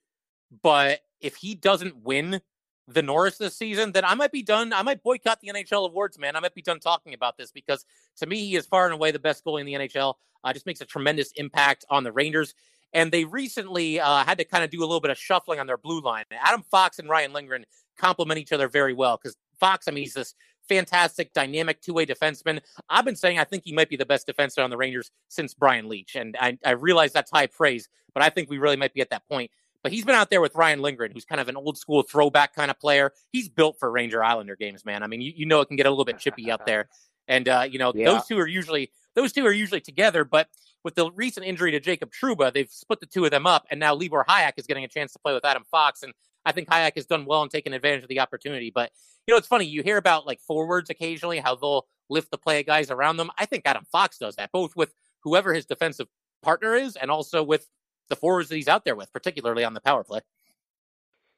but 0.63 1.01
if 1.21 1.37
he 1.37 1.55
doesn't 1.55 1.97
win 1.99 2.41
the 2.87 3.03
Norris 3.03 3.39
this 3.39 3.57
season, 3.57 3.93
then 3.93 4.05
I 4.05 4.15
might 4.15 4.33
be 4.33 4.43
done. 4.43 4.73
I 4.73 4.83
might 4.83 5.03
boycott 5.03 5.41
the 5.41 5.49
NHL 5.49 5.89
awards, 5.89 6.19
man. 6.19 6.37
I 6.37 6.41
might 6.41 6.55
be 6.55 6.63
done 6.63 6.81
talking 6.81 7.15
about 7.15 7.37
this 7.37 7.51
because 7.51 7.85
to 8.19 8.27
me, 8.27 8.39
he 8.39 8.57
is 8.57 8.67
far 8.67 8.85
and 8.85 8.95
away 8.95 9.11
the 9.11 9.19
best 9.19 9.45
goalie 9.45 9.61
in 9.61 9.67
the 9.67 9.75
NHL. 9.75 10.15
Uh, 10.43 10.53
just 10.53 10.67
makes 10.67 10.81
a 10.81 10.85
tremendous 10.85 11.33
impact 11.37 11.85
on 11.89 12.05
the 12.05 12.13
Rangers. 12.13 12.55
And 12.93 13.11
they 13.11 13.25
recently 13.25 13.99
uh, 13.99 14.25
had 14.25 14.39
to 14.39 14.45
kind 14.45 14.63
of 14.63 14.71
do 14.71 14.81
a 14.81 14.87
little 14.87 15.01
bit 15.01 15.11
of 15.11 15.19
shuffling 15.19 15.59
on 15.59 15.67
their 15.67 15.79
blue 15.79 16.01
line. 16.01 16.25
Adam 16.31 16.63
Fox 16.71 16.99
and 16.99 17.09
Ryan 17.09 17.33
Lindgren 17.33 17.65
complement 17.99 18.39
each 18.39 18.53
other 18.53 18.69
very 18.69 18.93
well 18.93 19.17
because 19.17 19.37
Fox, 19.59 19.89
I 19.89 19.91
mean, 19.91 20.05
he's 20.05 20.15
this 20.15 20.35
fantastic, 20.69 21.33
dynamic 21.33 21.81
two 21.81 21.95
way 21.95 22.07
defenseman. 22.07 22.61
I've 22.89 23.05
been 23.05 23.17
saying 23.17 23.39
I 23.39 23.45
think 23.45 23.65
he 23.65 23.73
might 23.73 23.89
be 23.89 23.97
the 23.97 24.07
best 24.07 24.29
defenseman 24.29 24.65
on 24.65 24.71
the 24.71 24.77
Rangers 24.77 25.11
since 25.29 25.55
Brian 25.55 25.89
Leetch. 25.89 26.15
And 26.15 26.37
I, 26.41 26.59
I 26.65 26.73
realize 26.73 27.13
that's 27.13 27.31
high 27.31 27.47
praise, 27.47 27.89
but 28.13 28.23
I 28.23 28.31
think 28.31 28.51
we 28.51 28.59
really 28.59 28.77
might 28.77 28.95
be 28.95 29.01
at 29.01 29.11
that 29.11 29.27
point. 29.29 29.51
But 29.85 29.93
he's 29.93 30.05
been 30.05 30.15
out 30.15 30.31
there 30.31 30.41
with 30.41 30.57
Ryan 30.57 30.81
Lindgren, 30.81 31.13
who's 31.13 31.27
kind 31.27 31.43
of 31.43 31.49
an 31.49 31.57
old 31.57 31.77
school 31.77 32.03
throwback 32.03 32.55
kind 32.55 32.71
of 32.71 32.81
player. 32.81 33.13
He's 33.33 33.51
built 33.51 33.77
for 33.79 33.91
Ranger 33.91 34.25
Islander 34.25 34.57
games, 34.57 34.83
man. 34.85 35.03
I 35.03 35.07
mean, 35.07 35.21
you, 35.21 35.33
you 35.37 35.45
know 35.45 35.61
it 35.61 35.67
can 35.67 35.77
get 35.77 35.85
a 35.85 35.91
little 35.91 36.07
bit 36.07 36.19
chippy 36.19 36.51
out 36.51 36.67
there. 36.67 36.89
And 37.27 37.49
uh, 37.49 37.67
you 37.71 37.79
know, 37.79 37.91
yeah. 37.95 38.05
those 38.05 38.27
two 38.27 38.39
are 38.39 38.47
usually 38.47 38.91
those 39.15 39.33
two 39.33 39.47
are 39.47 39.53
usually 39.53 39.81
together, 39.81 40.27
but 40.27 40.47
with 40.85 40.95
the 40.95 41.11
recent 41.13 41.47
injury 41.47 41.71
to 41.71 41.81
Jacob 41.81 42.13
Trouba, 42.13 42.53
they've 42.53 42.71
split 42.71 43.01
the 43.01 43.07
two 43.07 43.25
of 43.25 43.31
them 43.31 43.47
up, 43.47 43.65
and 43.71 43.81
now 43.81 43.95
Libor 43.95 44.27
Hajek 44.29 44.53
is 44.59 44.67
getting 44.67 44.85
a 44.85 44.89
chance 44.89 45.15
to 45.15 45.19
play 45.19 45.33
with 45.33 45.43
Adam 45.43 45.65
Fox, 45.71 46.03
and 46.03 46.13
I 46.45 46.53
think 46.53 46.69
Hajek 46.69 46.97
has 46.97 47.07
done 47.07 47.25
well 47.25 47.43
in 47.43 47.49
taking 47.49 47.73
advantage 47.73 48.03
of 48.03 48.11
the 48.11 48.21
opportunity. 48.21 48.71
But 48.71 48.91
you 49.27 49.33
know, 49.33 49.39
it's 49.39 49.47
funny 49.47 49.65
you 49.65 49.83
hear 49.83 49.97
about 49.97 50.27
like 50.27 50.41
forwards 50.41 50.91
occasionally 50.91 51.39
how 51.39 51.55
they'll 51.55 51.87
lift 52.11 52.31
the 52.31 52.37
play 52.37 52.61
of 52.61 52.67
guys 52.67 52.91
around 52.91 53.17
them. 53.17 53.31
I 53.39 53.47
think 53.47 53.63
Adam 53.65 53.87
Fox 53.91 54.19
does 54.19 54.37
that 54.37 54.53
both 54.53 54.77
with 54.77 54.93
whoever 55.23 55.55
his 55.55 55.65
defensive 55.65 56.09
partner 56.43 56.75
is, 56.75 56.97
and 56.97 57.11
also 57.11 57.43
with 57.43 57.67
the 58.09 58.17
forwards 58.17 58.49
that 58.49 58.57
he's 58.57 58.69
out 58.69 58.85
there 58.85 58.97
with, 58.97 59.13
particularly 59.13 59.65
on 59.65 59.75
the 59.75 59.81
power 59.81 60.05
play. 60.05 60.21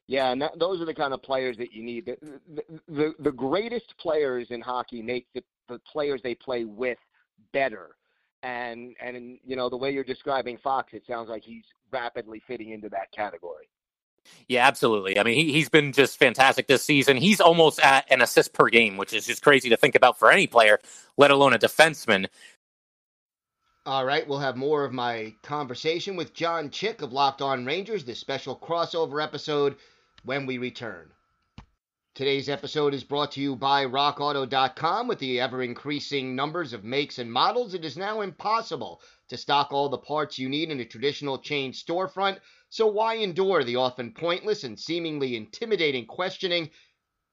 Yeah, 0.08 0.30
and 0.30 0.40
that, 0.42 0.58
those 0.58 0.80
are 0.80 0.84
the 0.84 0.94
kind 0.94 1.12
of 1.12 1.22
players 1.22 1.56
that 1.58 1.72
you 1.72 1.82
need. 1.82 2.06
The, 2.06 2.70
the, 2.88 3.14
the, 3.18 3.32
greatest 3.32 3.96
players 3.98 4.48
in 4.50 4.60
hockey 4.60 5.02
make 5.02 5.26
the, 5.34 5.42
the 5.68 5.80
players 5.80 6.20
they 6.22 6.34
play 6.34 6.64
with 6.64 6.98
better. 7.52 7.96
And 8.42 8.94
and 9.00 9.38
you 9.44 9.56
know 9.56 9.68
the 9.68 9.76
way 9.76 9.90
you're 9.90 10.04
describing 10.04 10.58
Fox, 10.58 10.92
it 10.92 11.02
sounds 11.06 11.28
like 11.28 11.42
he's 11.42 11.64
rapidly 11.90 12.40
fitting 12.46 12.70
into 12.70 12.88
that 12.90 13.10
category. 13.10 13.68
Yeah, 14.48 14.66
absolutely. 14.66 15.18
I 15.18 15.22
mean, 15.22 15.34
he, 15.34 15.52
he's 15.52 15.68
been 15.68 15.92
just 15.92 16.18
fantastic 16.18 16.66
this 16.66 16.84
season. 16.84 17.16
He's 17.16 17.40
almost 17.40 17.80
at 17.80 18.06
an 18.10 18.22
assist 18.22 18.52
per 18.52 18.68
game, 18.68 18.96
which 18.96 19.12
is 19.12 19.26
just 19.26 19.42
crazy 19.42 19.68
to 19.70 19.76
think 19.76 19.94
about 19.94 20.18
for 20.18 20.30
any 20.30 20.46
player, 20.46 20.78
let 21.16 21.30
alone 21.30 21.52
a 21.52 21.58
defenseman. 21.58 22.26
All 23.86 24.04
right, 24.04 24.26
we'll 24.26 24.40
have 24.40 24.56
more 24.56 24.84
of 24.84 24.92
my 24.92 25.32
conversation 25.44 26.16
with 26.16 26.34
John 26.34 26.70
Chick 26.70 27.02
of 27.02 27.12
Locked 27.12 27.40
On 27.40 27.64
Rangers, 27.64 28.04
this 28.04 28.18
special 28.18 28.58
crossover 28.58 29.22
episode, 29.22 29.76
when 30.24 30.44
we 30.44 30.58
return. 30.58 31.12
Today's 32.12 32.48
episode 32.48 32.94
is 32.94 33.04
brought 33.04 33.30
to 33.32 33.40
you 33.40 33.54
by 33.54 33.86
RockAuto.com. 33.86 35.06
With 35.06 35.20
the 35.20 35.38
ever 35.38 35.62
increasing 35.62 36.34
numbers 36.34 36.72
of 36.72 36.82
makes 36.82 37.20
and 37.20 37.32
models, 37.32 37.74
it 37.74 37.84
is 37.84 37.96
now 37.96 38.22
impossible 38.22 39.00
to 39.28 39.36
stock 39.36 39.70
all 39.70 39.88
the 39.88 39.98
parts 39.98 40.36
you 40.36 40.48
need 40.48 40.72
in 40.72 40.80
a 40.80 40.84
traditional 40.84 41.38
chain 41.38 41.70
storefront. 41.70 42.40
So, 42.70 42.88
why 42.88 43.14
endure 43.14 43.62
the 43.62 43.76
often 43.76 44.12
pointless 44.14 44.64
and 44.64 44.76
seemingly 44.76 45.36
intimidating 45.36 46.06
questioning 46.06 46.70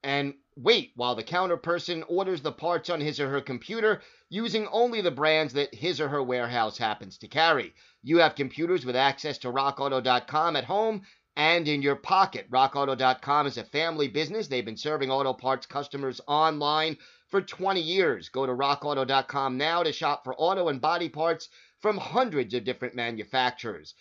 and 0.04 0.34
wait 0.56 0.92
while 0.94 1.14
the 1.14 1.22
counter 1.22 1.56
person 1.56 2.02
orders 2.04 2.42
the 2.42 2.52
parts 2.52 2.88
on 2.90 3.00
his 3.00 3.18
or 3.18 3.28
her 3.28 3.40
computer 3.40 4.00
using 4.28 4.66
only 4.68 5.00
the 5.00 5.10
brands 5.10 5.52
that 5.52 5.74
his 5.74 6.00
or 6.00 6.08
her 6.08 6.22
warehouse 6.22 6.78
happens 6.78 7.18
to 7.18 7.28
carry. 7.28 7.74
You 8.02 8.18
have 8.18 8.34
computers 8.34 8.86
with 8.86 8.96
access 8.96 9.38
to 9.38 9.52
rockauto.com 9.52 10.56
at 10.56 10.64
home 10.64 11.02
and 11.36 11.66
in 11.66 11.82
your 11.82 11.96
pocket. 11.96 12.50
RockAuto.com 12.50 13.46
is 13.46 13.58
a 13.58 13.64
family 13.64 14.08
business. 14.08 14.46
They've 14.46 14.64
been 14.64 14.76
serving 14.76 15.10
auto 15.10 15.32
parts 15.32 15.66
customers 15.66 16.20
online 16.26 16.96
for 17.28 17.42
20 17.42 17.80
years. 17.80 18.28
Go 18.28 18.46
to 18.46 18.52
RockAuto.com 18.52 19.56
now 19.56 19.82
to 19.82 19.92
shop 19.92 20.24
for 20.24 20.34
auto 20.36 20.68
and 20.68 20.80
body 20.80 21.08
parts 21.08 21.48
from 21.80 21.98
hundreds 21.98 22.54
of 22.54 22.64
different 22.64 22.94
manufacturers. 22.94 23.94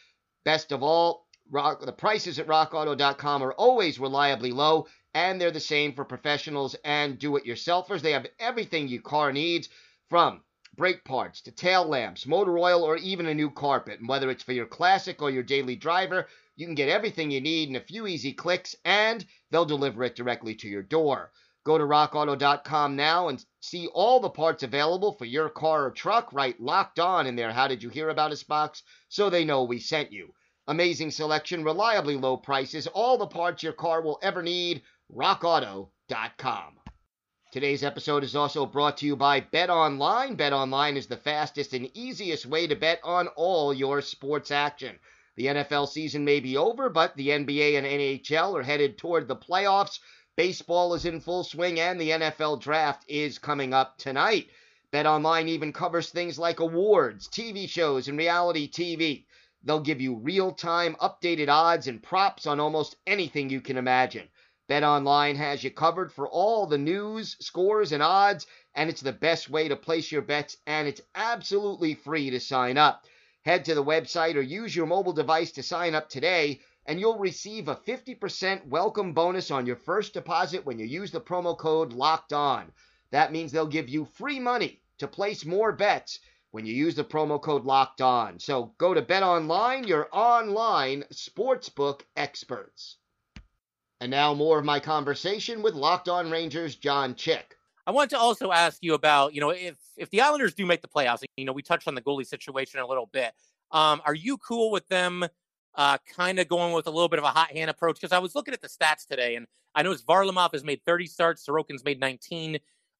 Best 0.45 0.71
of 0.71 0.83
all, 0.83 1.25
rock, 1.49 1.81
the 1.81 1.91
prices 1.91 2.37
at 2.37 2.47
RockAuto.com 2.47 3.41
are 3.41 3.53
always 3.53 3.99
reliably 3.99 4.51
low 4.51 4.87
and 5.13 5.39
they're 5.39 5.51
the 5.51 5.59
same 5.59 5.93
for 5.93 6.05
professionals 6.05 6.75
and 6.83 7.19
do-it-yourselfers. 7.19 8.01
They 8.01 8.13
have 8.13 8.27
everything 8.39 8.87
your 8.87 9.01
car 9.01 9.31
needs, 9.31 9.69
from 10.09 10.41
brake 10.75 11.03
parts 11.03 11.41
to 11.41 11.51
tail 11.51 11.85
lamps, 11.85 12.25
motor 12.25 12.57
oil, 12.57 12.83
or 12.83 12.97
even 12.97 13.27
a 13.27 13.33
new 13.33 13.51
carpet. 13.51 13.99
And 13.99 14.09
whether 14.09 14.29
it's 14.31 14.43
for 14.43 14.53
your 14.53 14.65
classic 14.65 15.21
or 15.21 15.29
your 15.29 15.43
daily 15.43 15.75
driver, 15.75 16.27
you 16.55 16.65
can 16.65 16.75
get 16.75 16.89
everything 16.89 17.31
you 17.31 17.41
need 17.41 17.69
in 17.69 17.75
a 17.75 17.81
few 17.81 18.07
easy 18.07 18.33
clicks, 18.33 18.75
and 18.85 19.25
they'll 19.51 19.65
deliver 19.65 20.03
it 20.03 20.15
directly 20.15 20.55
to 20.55 20.67
your 20.67 20.83
door. 20.83 21.31
Go 21.63 21.77
to 21.77 21.83
rockauto.com 21.83 22.95
now 22.95 23.29
and 23.29 23.43
see 23.61 23.87
all 23.87 24.19
the 24.19 24.29
parts 24.29 24.63
available 24.63 25.13
for 25.13 25.25
your 25.25 25.49
car 25.49 25.85
or 25.85 25.91
truck 25.91 26.33
right 26.33 26.59
locked 26.59 26.99
on 26.99 27.25
in 27.25 27.35
their 27.35 27.53
How 27.53 27.67
Did 27.67 27.81
You 27.81 27.89
Hear 27.89 28.09
About 28.09 28.31
Us 28.31 28.43
box 28.43 28.83
so 29.07 29.29
they 29.29 29.45
know 29.45 29.63
we 29.63 29.79
sent 29.79 30.11
you. 30.11 30.33
Amazing 30.67 31.11
selection, 31.11 31.63
reliably 31.63 32.17
low 32.17 32.37
prices, 32.37 32.87
all 32.87 33.17
the 33.17 33.27
parts 33.27 33.63
your 33.63 33.73
car 33.73 34.01
will 34.01 34.19
ever 34.21 34.43
need. 34.43 34.81
RockAuto.com. 35.11 36.79
Today's 37.51 37.83
episode 37.83 38.23
is 38.23 38.35
also 38.35 38.65
brought 38.65 38.97
to 38.97 39.05
you 39.05 39.15
by 39.15 39.39
Bet 39.39 39.69
Online. 39.69 40.35
Bet 40.35 40.53
Online 40.53 40.97
is 40.97 41.07
the 41.07 41.17
fastest 41.17 41.73
and 41.73 41.89
easiest 41.95 42.45
way 42.45 42.65
to 42.65 42.75
bet 42.75 42.99
on 43.03 43.27
all 43.35 43.73
your 43.73 44.01
sports 44.01 44.49
action. 44.49 44.97
The 45.35 45.47
NFL 45.47 45.87
season 45.87 46.25
may 46.25 46.39
be 46.39 46.57
over, 46.57 46.89
but 46.89 47.15
the 47.15 47.29
NBA 47.29 47.77
and 47.77 47.85
NHL 47.85 48.57
are 48.57 48.63
headed 48.63 48.97
toward 48.97 49.27
the 49.27 49.35
playoffs. 49.35 49.99
Baseball 50.35 50.95
is 50.95 51.05
in 51.05 51.19
full 51.19 51.43
swing 51.43 51.79
and 51.79 52.01
the 52.01 52.09
NFL 52.09 52.61
draft 52.61 53.03
is 53.07 53.37
coming 53.37 53.73
up 53.73 53.97
tonight. 53.97 54.49
BetOnline 54.91 55.47
even 55.47 55.73
covers 55.73 56.09
things 56.09 56.39
like 56.39 56.59
awards, 56.59 57.27
TV 57.27 57.69
shows, 57.69 58.07
and 58.07 58.17
reality 58.17 58.69
TV. 58.69 59.25
They'll 59.63 59.79
give 59.79 60.01
you 60.01 60.15
real-time 60.15 60.95
updated 60.95 61.49
odds 61.49 61.87
and 61.87 62.01
props 62.01 62.47
on 62.47 62.59
almost 62.59 62.95
anything 63.05 63.49
you 63.49 63.61
can 63.61 63.77
imagine. 63.77 64.27
BetOnline 64.73 65.35
has 65.35 65.63
you 65.63 65.69
covered 65.69 66.11
for 66.11 66.27
all 66.27 66.65
the 66.65 66.79
news, 66.79 67.35
scores, 67.39 67.91
and 67.91 68.01
odds, 68.01 68.47
and 68.73 68.89
it's 68.89 69.01
the 69.01 69.11
best 69.11 69.47
way 69.47 69.67
to 69.67 69.75
place 69.75 70.11
your 70.11 70.23
bets, 70.23 70.57
and 70.65 70.87
it's 70.87 71.01
absolutely 71.13 71.93
free 71.93 72.31
to 72.31 72.39
sign 72.39 72.75
up. 72.75 73.05
Head 73.45 73.65
to 73.65 73.75
the 73.75 73.83
website 73.83 74.33
or 74.33 74.41
use 74.41 74.75
your 74.75 74.87
mobile 74.87 75.13
device 75.13 75.51
to 75.51 75.61
sign 75.61 75.93
up 75.93 76.09
today 76.09 76.59
and 76.87 76.99
you'll 76.99 77.19
receive 77.19 77.67
a 77.67 77.75
50% 77.75 78.65
welcome 78.65 79.13
bonus 79.13 79.51
on 79.51 79.67
your 79.67 79.75
first 79.75 80.11
deposit 80.15 80.65
when 80.65 80.79
you 80.79 80.85
use 80.85 81.11
the 81.11 81.21
promo 81.21 81.55
code 81.55 81.93
locked 81.93 82.33
on. 82.33 82.71
That 83.11 83.31
means 83.31 83.51
they'll 83.51 83.67
give 83.67 83.89
you 83.89 84.05
free 84.05 84.39
money 84.39 84.81
to 84.97 85.07
place 85.07 85.45
more 85.45 85.71
bets 85.71 86.17
when 86.49 86.65
you 86.65 86.73
use 86.73 86.95
the 86.95 87.03
promo 87.03 87.39
code 87.39 87.65
locked 87.65 88.01
on. 88.01 88.39
So 88.39 88.73
go 88.79 88.95
to 88.95 89.03
BetOnline, 89.03 89.87
your 89.87 90.09
online 90.11 91.03
sportsbook 91.13 92.01
experts. 92.15 92.97
And 94.03 94.11
now 94.11 94.33
more 94.33 94.59
of 94.59 94.65
my 94.65 94.81
conversation 94.81 95.61
with 95.61 95.75
Locked 95.75 96.09
On 96.09 96.29
Rangers 96.29 96.75
John 96.75 97.15
Chick. 97.15 97.55
I 97.87 97.91
want 97.91 98.09
to 98.09 98.17
also 98.17 98.51
ask 98.51 98.79
you 98.81 98.95
about, 98.95 99.33
you 99.33 99.39
know, 99.39 99.51
if 99.51 99.77
if 99.95 100.09
the 100.09 100.19
Islanders 100.19 100.53
do 100.53 100.65
make 100.65 100.81
the 100.81 100.89
playoffs, 100.89 101.23
you 101.37 101.45
know, 101.45 101.53
we 101.53 101.61
touched 101.61 101.87
on 101.87 101.95
the 101.95 102.01
goalie 102.01 102.27
situation 102.27 102.81
a 102.81 102.85
little 102.85 103.05
bit. 103.13 103.31
Um, 103.71 104.01
are 104.05 104.13
you 104.13 104.37
cool 104.39 104.71
with 104.71 104.85
them 104.89 105.25
uh, 105.75 105.99
kind 106.17 106.37
of 106.39 106.49
going 106.49 106.73
with 106.73 106.85
a 106.87 106.91
little 106.91 107.07
bit 107.07 107.17
of 107.17 107.23
a 107.23 107.29
hot 107.29 107.51
hand 107.51 107.69
approach 107.69 107.95
because 107.95 108.11
I 108.11 108.19
was 108.19 108.35
looking 108.35 108.53
at 108.53 108.59
the 108.59 108.67
stats 108.67 109.07
today, 109.07 109.37
and 109.37 109.47
I 109.73 109.83
noticed 109.83 110.05
Varlamov 110.05 110.51
has 110.51 110.65
made 110.65 110.81
30 110.85 111.05
starts, 111.05 111.45
Sorokin's 111.47 111.85
made 111.85 112.01
19. 112.01 112.59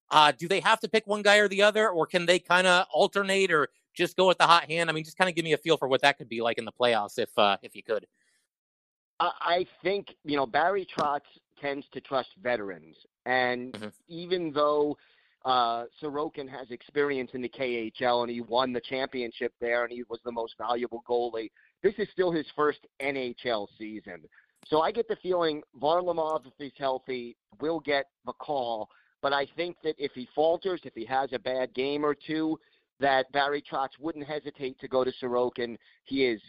Uh, 0.10 0.32
do 0.32 0.48
they 0.48 0.62
have 0.62 0.80
to 0.80 0.88
pick 0.88 1.06
one 1.06 1.22
guy 1.22 1.36
or 1.36 1.50
the 1.50 1.63
other, 1.63 1.89
or 1.89 2.06
can 2.06 2.26
they 2.26 2.39
kind 2.39 2.66
of 2.66 2.86
alternate, 2.94 3.52
or 3.52 3.68
just 3.94 4.16
go 4.16 4.30
with 4.30 4.38
the 4.38 4.48
hot 4.48 4.72
hand? 4.72 4.89
I 4.89 4.94
mean, 4.94 5.04
just 5.04 5.18
kind 5.18 5.30
of 5.30 5.36
give 5.36 5.44
me 5.44 5.52
a 5.52 5.58
feel 5.58 5.76
for 5.76 5.89
what 5.89 6.02
that 6.04 6.18
could 6.18 6.30
be 6.30 6.42
like 6.42 6.58
in 6.58 6.63
the 6.63 6.72
playoffs, 6.72 7.20
if 7.20 7.38
uh, 7.38 7.58
if 7.62 7.76
you 7.76 7.84
could. 7.84 8.08
I 9.40 9.66
think 9.84 10.16
you 10.24 10.36
know 10.36 10.46
Barry 10.46 10.88
Trotz 10.98 11.22
tends 11.62 11.86
to 11.94 12.02
trust 12.02 12.30
veterans, 12.42 12.96
and 13.26 13.74
mm-hmm. 13.74 13.88
even 14.08 14.52
though 14.52 14.98
uh, 15.46 15.86
Sorokin 16.02 16.50
has 16.50 16.72
experience 16.72 17.32
in 17.34 17.42
the 17.42 17.50
KHL 17.50 18.24
and 18.24 18.32
he 18.32 18.42
won 18.42 18.74
the 18.74 18.82
championship 18.82 19.54
there, 19.60 19.84
and 19.84 19.92
he 19.92 20.04
was 20.10 20.20
the 20.24 20.32
most 20.32 20.56
valuable 20.58 21.04
goalie 21.08 21.50
this 21.84 21.94
is 21.98 22.08
still 22.12 22.32
his 22.32 22.48
first 22.56 22.80
NHL 23.02 23.68
season. 23.78 24.22
So 24.68 24.82
I 24.82 24.92
get 24.92 25.08
the 25.10 25.18
feeling 25.22 25.62
Varlamov, 25.80 26.48
if 26.48 26.54
he's 26.58 26.72
healthy, 26.80 27.36
will 27.60 27.82
get 27.82 28.06
the 28.26 28.34
call. 28.34 28.90
But 29.22 29.34
I 29.34 29.46
think 29.58 29.76
that 29.84 29.96
if 29.98 30.14
he 30.14 30.28
falters, 30.34 30.82
if 30.86 30.94
he 30.96 31.06
has 31.06 31.30
a 31.34 31.40
bad 31.40 31.74
game 31.74 32.06
or 32.06 32.16
two, 32.16 32.58
that 33.00 33.30
Barry 33.34 33.62
Trotz 33.62 33.90
wouldn't 34.00 34.26
hesitate 34.26 34.80
to 34.80 34.88
go 34.88 35.04
to 35.04 35.12
Sorokin. 35.22 35.78
He 36.06 36.26
is 36.26 36.42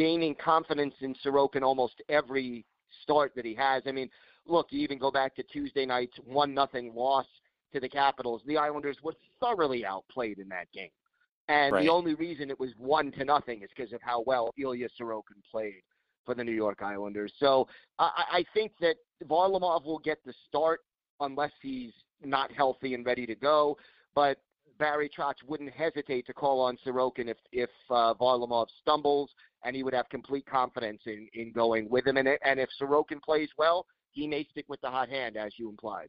gaining 0.00 0.34
confidence 0.34 0.94
in 1.02 1.14
Sorokin 1.22 1.60
almost 1.62 2.02
every 2.08 2.64
start 3.02 3.32
that 3.36 3.44
he 3.44 3.54
has. 3.54 3.82
I 3.86 3.92
mean, 3.92 4.08
look, 4.46 4.68
you 4.70 4.80
even 4.80 4.98
go 4.98 5.10
back 5.10 5.36
to 5.36 5.42
Tuesday 5.42 5.84
night's 5.84 6.16
one 6.24 6.54
nothing 6.54 6.94
loss 6.94 7.26
to 7.74 7.80
the 7.80 7.88
Capitals. 7.88 8.40
The 8.46 8.56
Islanders 8.56 8.96
were 9.02 9.12
thoroughly 9.40 9.84
outplayed 9.84 10.38
in 10.38 10.48
that 10.48 10.72
game. 10.72 10.88
And 11.48 11.74
right. 11.74 11.84
the 11.84 11.90
only 11.90 12.14
reason 12.14 12.48
it 12.48 12.58
was 12.58 12.70
one 12.78 13.12
to 13.12 13.26
nothing 13.26 13.60
is 13.62 13.68
because 13.76 13.92
of 13.92 14.00
how 14.00 14.24
well 14.26 14.50
Ilya 14.58 14.88
Sorokin 14.98 15.42
played 15.50 15.82
for 16.24 16.34
the 16.34 16.44
New 16.44 16.52
York 16.52 16.80
Islanders. 16.80 17.34
So 17.38 17.68
I, 17.98 18.24
I 18.32 18.44
think 18.54 18.72
that 18.80 18.94
Varlamov 19.26 19.84
will 19.84 19.98
get 19.98 20.24
the 20.24 20.32
start 20.48 20.80
unless 21.20 21.52
he's 21.60 21.92
not 22.24 22.50
healthy 22.52 22.94
and 22.94 23.04
ready 23.04 23.26
to 23.26 23.34
go. 23.34 23.76
But 24.14 24.38
Barry 24.78 25.10
Trotz 25.14 25.34
wouldn't 25.46 25.72
hesitate 25.72 26.26
to 26.26 26.32
call 26.32 26.60
on 26.62 26.78
Sorokin 26.86 27.28
if 27.28 27.36
if 27.52 27.70
uh, 27.90 28.14
Varlamov 28.14 28.68
stumbles, 28.80 29.30
and 29.64 29.76
he 29.76 29.82
would 29.82 29.94
have 29.94 30.08
complete 30.08 30.46
confidence 30.46 31.02
in 31.06 31.28
in 31.34 31.52
going 31.52 31.88
with 31.88 32.06
him. 32.06 32.16
And 32.16 32.28
and 32.28 32.60
if 32.60 32.70
Sorokin 32.80 33.22
plays 33.22 33.50
well, 33.58 33.86
he 34.12 34.26
may 34.26 34.44
stick 34.50 34.66
with 34.68 34.80
the 34.80 34.90
hot 34.90 35.08
hand, 35.08 35.36
as 35.36 35.58
you 35.58 35.68
implied. 35.68 36.08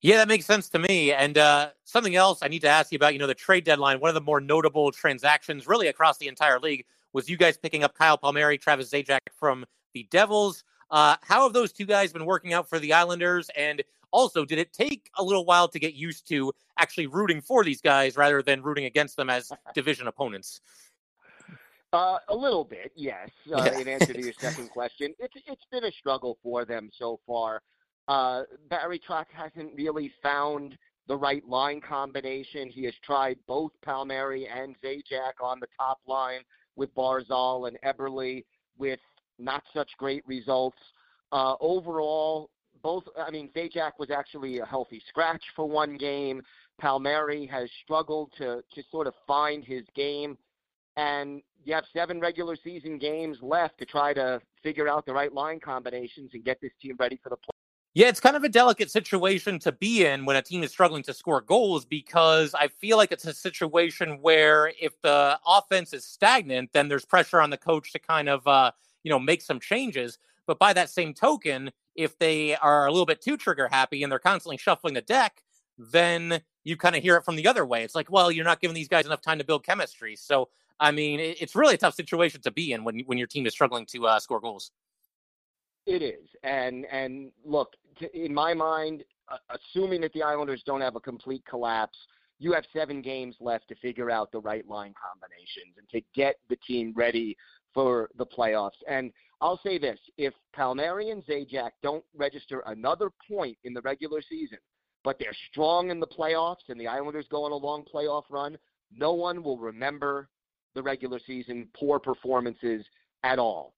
Yeah, 0.00 0.18
that 0.18 0.28
makes 0.28 0.44
sense 0.44 0.68
to 0.68 0.78
me. 0.78 1.12
And 1.12 1.38
uh, 1.38 1.70
something 1.84 2.14
else 2.14 2.40
I 2.42 2.48
need 2.48 2.60
to 2.60 2.68
ask 2.68 2.92
you 2.92 2.96
about, 2.96 3.14
you 3.14 3.18
know, 3.18 3.26
the 3.26 3.34
trade 3.34 3.64
deadline, 3.64 4.00
one 4.00 4.10
of 4.10 4.14
the 4.14 4.20
more 4.20 4.38
notable 4.38 4.92
transactions 4.92 5.66
really 5.66 5.88
across 5.88 6.18
the 6.18 6.28
entire 6.28 6.60
league 6.60 6.84
was 7.14 7.30
you 7.30 7.38
guys 7.38 7.56
picking 7.56 7.84
up 7.84 7.94
Kyle 7.94 8.18
Palmieri, 8.18 8.58
Travis 8.58 8.90
Zajac 8.90 9.20
from 9.32 9.64
the 9.94 10.06
Devils. 10.10 10.62
Uh, 10.90 11.16
how 11.22 11.44
have 11.44 11.54
those 11.54 11.72
two 11.72 11.86
guys 11.86 12.12
been 12.12 12.26
working 12.26 12.52
out 12.52 12.68
for 12.68 12.78
the 12.78 12.92
Islanders? 12.92 13.48
And 13.56 13.82
also, 14.10 14.44
did 14.44 14.58
it 14.58 14.74
take 14.74 15.10
a 15.16 15.24
little 15.24 15.46
while 15.46 15.68
to 15.68 15.78
get 15.78 15.94
used 15.94 16.28
to 16.28 16.52
actually 16.78 17.06
rooting 17.06 17.40
for 17.40 17.64
these 17.64 17.80
guys 17.80 18.16
rather 18.16 18.42
than 18.42 18.62
rooting 18.62 18.84
against 18.84 19.16
them 19.16 19.30
as 19.30 19.50
division 19.74 20.06
opponents? 20.06 20.60
Uh, 21.94 22.18
a 22.28 22.34
little 22.34 22.64
bit, 22.64 22.90
yes. 22.96 23.30
Uh, 23.54 23.70
in 23.78 23.86
answer 23.96 24.12
to 24.12 24.20
your 24.20 24.32
second 24.40 24.68
question, 24.68 25.14
it's 25.20 25.34
it's 25.46 25.64
been 25.70 25.84
a 25.84 25.92
struggle 25.92 26.36
for 26.42 26.64
them 26.64 26.90
so 26.98 27.20
far. 27.24 27.62
Uh, 28.08 28.42
Barry 28.68 29.00
Trotz 29.08 29.26
hasn't 29.32 29.72
really 29.76 30.12
found 30.20 30.76
the 31.06 31.16
right 31.16 31.46
line 31.48 31.80
combination. 31.80 32.68
He 32.68 32.82
has 32.84 32.94
tried 33.04 33.38
both 33.46 33.70
Palmieri 33.82 34.48
and 34.48 34.74
Zajac 34.82 35.34
on 35.40 35.60
the 35.60 35.68
top 35.78 36.00
line 36.08 36.40
with 36.74 36.92
Barzal 36.96 37.68
and 37.68 37.78
Eberle 37.84 38.44
with 38.76 39.00
not 39.38 39.62
such 39.72 39.90
great 39.96 40.26
results. 40.26 40.78
Uh, 41.30 41.54
overall, 41.60 42.50
both, 42.82 43.04
I 43.16 43.30
mean, 43.30 43.50
Zajac 43.54 43.92
was 44.00 44.10
actually 44.10 44.58
a 44.58 44.66
healthy 44.66 45.00
scratch 45.08 45.42
for 45.54 45.68
one 45.68 45.96
game. 45.96 46.42
Palmieri 46.80 47.46
has 47.46 47.68
struggled 47.84 48.32
to, 48.38 48.62
to 48.74 48.82
sort 48.90 49.06
of 49.06 49.14
find 49.28 49.64
his 49.64 49.84
game. 49.94 50.36
And 50.96 51.42
you 51.64 51.74
have 51.74 51.84
seven 51.92 52.20
regular 52.20 52.56
season 52.56 52.98
games 52.98 53.38
left 53.42 53.78
to 53.78 53.84
try 53.86 54.12
to 54.14 54.40
figure 54.62 54.88
out 54.88 55.06
the 55.06 55.12
right 55.12 55.32
line 55.32 55.60
combinations 55.60 56.30
and 56.34 56.44
get 56.44 56.60
this 56.60 56.72
team 56.80 56.96
ready 56.98 57.18
for 57.22 57.30
the 57.30 57.36
play. 57.36 57.50
Yeah, 57.94 58.08
it's 58.08 58.18
kind 58.18 58.34
of 58.34 58.42
a 58.42 58.48
delicate 58.48 58.90
situation 58.90 59.60
to 59.60 59.70
be 59.70 60.04
in 60.04 60.24
when 60.24 60.34
a 60.34 60.42
team 60.42 60.64
is 60.64 60.72
struggling 60.72 61.04
to 61.04 61.14
score 61.14 61.40
goals 61.40 61.84
because 61.84 62.52
I 62.52 62.66
feel 62.66 62.96
like 62.96 63.12
it's 63.12 63.24
a 63.24 63.32
situation 63.32 64.18
where 64.20 64.72
if 64.80 65.00
the 65.02 65.38
offense 65.46 65.92
is 65.92 66.04
stagnant, 66.04 66.70
then 66.72 66.88
there's 66.88 67.04
pressure 67.04 67.40
on 67.40 67.50
the 67.50 67.56
coach 67.56 67.92
to 67.92 68.00
kind 68.00 68.28
of, 68.28 68.44
uh, 68.48 68.72
you 69.04 69.10
know, 69.10 69.20
make 69.20 69.42
some 69.42 69.60
changes. 69.60 70.18
But 70.44 70.58
by 70.58 70.72
that 70.72 70.90
same 70.90 71.14
token, 71.14 71.70
if 71.94 72.18
they 72.18 72.56
are 72.56 72.86
a 72.86 72.90
little 72.90 73.06
bit 73.06 73.20
too 73.20 73.36
trigger 73.36 73.68
happy 73.68 74.02
and 74.02 74.10
they're 74.10 74.18
constantly 74.18 74.56
shuffling 74.56 74.94
the 74.94 75.00
deck, 75.00 75.44
then 75.78 76.40
you 76.64 76.76
kind 76.76 76.96
of 76.96 77.02
hear 77.02 77.16
it 77.16 77.24
from 77.24 77.36
the 77.36 77.46
other 77.46 77.64
way. 77.64 77.84
It's 77.84 77.94
like, 77.94 78.10
well, 78.10 78.32
you're 78.32 78.44
not 78.44 78.60
giving 78.60 78.74
these 78.74 78.88
guys 78.88 79.06
enough 79.06 79.20
time 79.20 79.38
to 79.38 79.44
build 79.44 79.64
chemistry. 79.64 80.16
So, 80.16 80.48
I 80.80 80.90
mean, 80.90 81.20
it's 81.20 81.54
really 81.54 81.74
a 81.74 81.78
tough 81.78 81.94
situation 81.94 82.40
to 82.42 82.50
be 82.50 82.72
in 82.72 82.84
when 82.84 83.00
when 83.06 83.18
your 83.18 83.26
team 83.26 83.46
is 83.46 83.52
struggling 83.52 83.86
to 83.86 84.06
uh, 84.06 84.18
score 84.18 84.40
goals. 84.40 84.72
It 85.86 86.02
is, 86.02 86.28
and 86.42 86.86
and 86.86 87.30
look, 87.44 87.74
in 88.12 88.34
my 88.34 88.54
mind, 88.54 89.04
assuming 89.50 90.00
that 90.00 90.12
the 90.12 90.22
Islanders 90.22 90.62
don't 90.64 90.80
have 90.80 90.96
a 90.96 91.00
complete 91.00 91.44
collapse, 91.48 91.98
you 92.38 92.52
have 92.52 92.64
seven 92.72 93.02
games 93.02 93.36
left 93.40 93.68
to 93.68 93.74
figure 93.76 94.10
out 94.10 94.32
the 94.32 94.40
right 94.40 94.66
line 94.68 94.94
combinations 95.00 95.76
and 95.78 95.88
to 95.90 96.00
get 96.14 96.36
the 96.48 96.56
team 96.66 96.92
ready 96.96 97.36
for 97.72 98.10
the 98.16 98.26
playoffs. 98.26 98.82
And 98.88 99.12
I'll 99.40 99.60
say 99.64 99.78
this: 99.78 99.98
if 100.16 100.34
Palmieri 100.54 101.10
and 101.10 101.24
Zajac 101.24 101.70
don't 101.82 102.04
register 102.16 102.62
another 102.66 103.10
point 103.28 103.58
in 103.64 103.74
the 103.74 103.82
regular 103.82 104.22
season, 104.28 104.58
but 105.04 105.18
they're 105.18 105.36
strong 105.50 105.90
in 105.90 106.00
the 106.00 106.06
playoffs 106.06 106.68
and 106.68 106.80
the 106.80 106.88
Islanders 106.88 107.26
go 107.30 107.44
on 107.44 107.52
a 107.52 107.56
long 107.56 107.84
playoff 107.84 108.24
run, 108.30 108.58
no 108.90 109.12
one 109.12 109.42
will 109.42 109.58
remember 109.58 110.28
the 110.74 110.82
regular 110.82 111.18
season 111.26 111.68
poor 111.74 111.98
performances 111.98 112.84
at 113.22 113.38
all. 113.38 113.74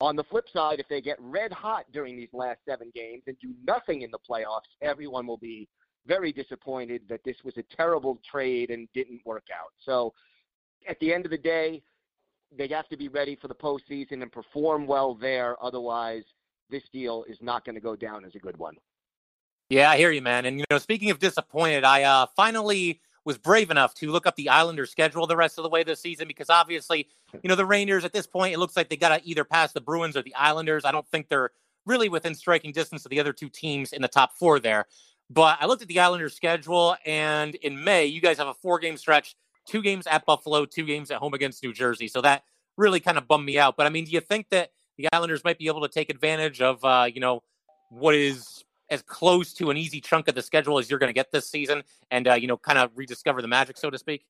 On 0.00 0.16
the 0.16 0.24
flip 0.24 0.46
side, 0.52 0.80
if 0.80 0.88
they 0.88 1.00
get 1.00 1.16
red 1.20 1.52
hot 1.52 1.86
during 1.92 2.16
these 2.16 2.32
last 2.32 2.58
seven 2.68 2.90
games 2.94 3.22
and 3.26 3.36
do 3.40 3.54
nothing 3.64 4.02
in 4.02 4.10
the 4.10 4.18
playoffs, 4.18 4.68
everyone 4.80 5.26
will 5.26 5.36
be 5.36 5.68
very 6.06 6.32
disappointed 6.32 7.02
that 7.08 7.22
this 7.24 7.36
was 7.44 7.56
a 7.56 7.62
terrible 7.76 8.18
trade 8.28 8.70
and 8.70 8.88
didn't 8.94 9.20
work 9.24 9.44
out. 9.54 9.72
So 9.84 10.12
at 10.88 10.98
the 10.98 11.14
end 11.14 11.24
of 11.24 11.30
the 11.30 11.38
day, 11.38 11.82
they 12.56 12.68
have 12.68 12.88
to 12.88 12.96
be 12.96 13.08
ready 13.08 13.36
for 13.40 13.48
the 13.48 13.54
postseason 13.54 14.22
and 14.22 14.30
perform 14.30 14.86
well 14.86 15.14
there. 15.14 15.62
Otherwise, 15.62 16.24
this 16.68 16.82
deal 16.92 17.24
is 17.28 17.38
not 17.40 17.64
going 17.64 17.76
to 17.76 17.80
go 17.80 17.94
down 17.94 18.24
as 18.24 18.34
a 18.34 18.38
good 18.38 18.56
one. 18.56 18.74
Yeah, 19.68 19.90
I 19.90 19.96
hear 19.96 20.10
you, 20.10 20.20
man. 20.20 20.44
And 20.44 20.58
you 20.58 20.64
know, 20.70 20.78
speaking 20.78 21.10
of 21.10 21.18
disappointed, 21.18 21.84
I 21.84 22.02
uh, 22.02 22.26
finally 22.36 23.00
was 23.24 23.38
brave 23.38 23.70
enough 23.70 23.94
to 23.94 24.10
look 24.10 24.26
up 24.26 24.36
the 24.36 24.48
Islanders' 24.48 24.90
schedule 24.90 25.26
the 25.26 25.36
rest 25.36 25.58
of 25.58 25.62
the 25.62 25.68
way 25.68 25.84
this 25.84 26.00
season 26.00 26.26
because 26.28 26.50
obviously, 26.50 27.08
you 27.42 27.48
know, 27.48 27.54
the 27.54 27.66
Rangers 27.66 28.04
at 28.04 28.12
this 28.12 28.26
point, 28.26 28.54
it 28.54 28.58
looks 28.58 28.76
like 28.76 28.88
they 28.88 28.96
got 28.96 29.16
to 29.16 29.28
either 29.28 29.44
pass 29.44 29.72
the 29.72 29.80
Bruins 29.80 30.16
or 30.16 30.22
the 30.22 30.34
Islanders. 30.34 30.84
I 30.84 30.92
don't 30.92 31.06
think 31.08 31.28
they're 31.28 31.50
really 31.86 32.08
within 32.08 32.34
striking 32.34 32.72
distance 32.72 33.04
of 33.04 33.10
the 33.10 33.20
other 33.20 33.32
two 33.32 33.48
teams 33.48 33.92
in 33.92 34.02
the 34.02 34.08
top 34.08 34.32
four 34.38 34.58
there. 34.58 34.86
But 35.30 35.58
I 35.60 35.66
looked 35.66 35.82
at 35.82 35.88
the 35.88 36.00
Islanders' 36.00 36.34
schedule, 36.34 36.96
and 37.06 37.54
in 37.56 37.82
May, 37.82 38.06
you 38.06 38.20
guys 38.20 38.38
have 38.38 38.48
a 38.48 38.54
four 38.54 38.78
game 38.78 38.96
stretch 38.96 39.34
two 39.66 39.82
games 39.82 40.06
at 40.06 40.26
Buffalo, 40.26 40.64
two 40.64 40.84
games 40.84 41.10
at 41.10 41.18
home 41.18 41.34
against 41.34 41.62
New 41.62 41.72
Jersey. 41.72 42.08
So 42.08 42.20
that 42.22 42.42
really 42.76 43.00
kind 43.00 43.18
of 43.18 43.28
bummed 43.28 43.46
me 43.46 43.58
out. 43.58 43.76
But 43.76 43.86
I 43.86 43.90
mean, 43.90 44.04
do 44.04 44.10
you 44.10 44.20
think 44.20 44.48
that 44.50 44.70
the 44.98 45.08
Islanders 45.12 45.44
might 45.44 45.58
be 45.58 45.68
able 45.68 45.82
to 45.82 45.88
take 45.88 46.10
advantage 46.10 46.60
of, 46.60 46.84
uh, 46.84 47.08
you 47.12 47.20
know, 47.20 47.42
what 47.90 48.14
is 48.14 48.64
as 48.92 49.00
close 49.02 49.54
to 49.54 49.70
an 49.70 49.76
easy 49.76 50.00
chunk 50.00 50.28
of 50.28 50.34
the 50.34 50.42
schedule 50.42 50.78
as 50.78 50.90
you're 50.90 50.98
going 50.98 51.08
to 51.08 51.14
get 51.14 51.32
this 51.32 51.48
season 51.48 51.82
and, 52.10 52.28
uh, 52.28 52.34
you 52.34 52.46
know, 52.46 52.58
kind 52.58 52.78
of 52.78 52.90
rediscover 52.94 53.40
the 53.40 53.48
magic, 53.48 53.78
so 53.78 53.88
to 53.88 53.98
speak? 53.98 54.26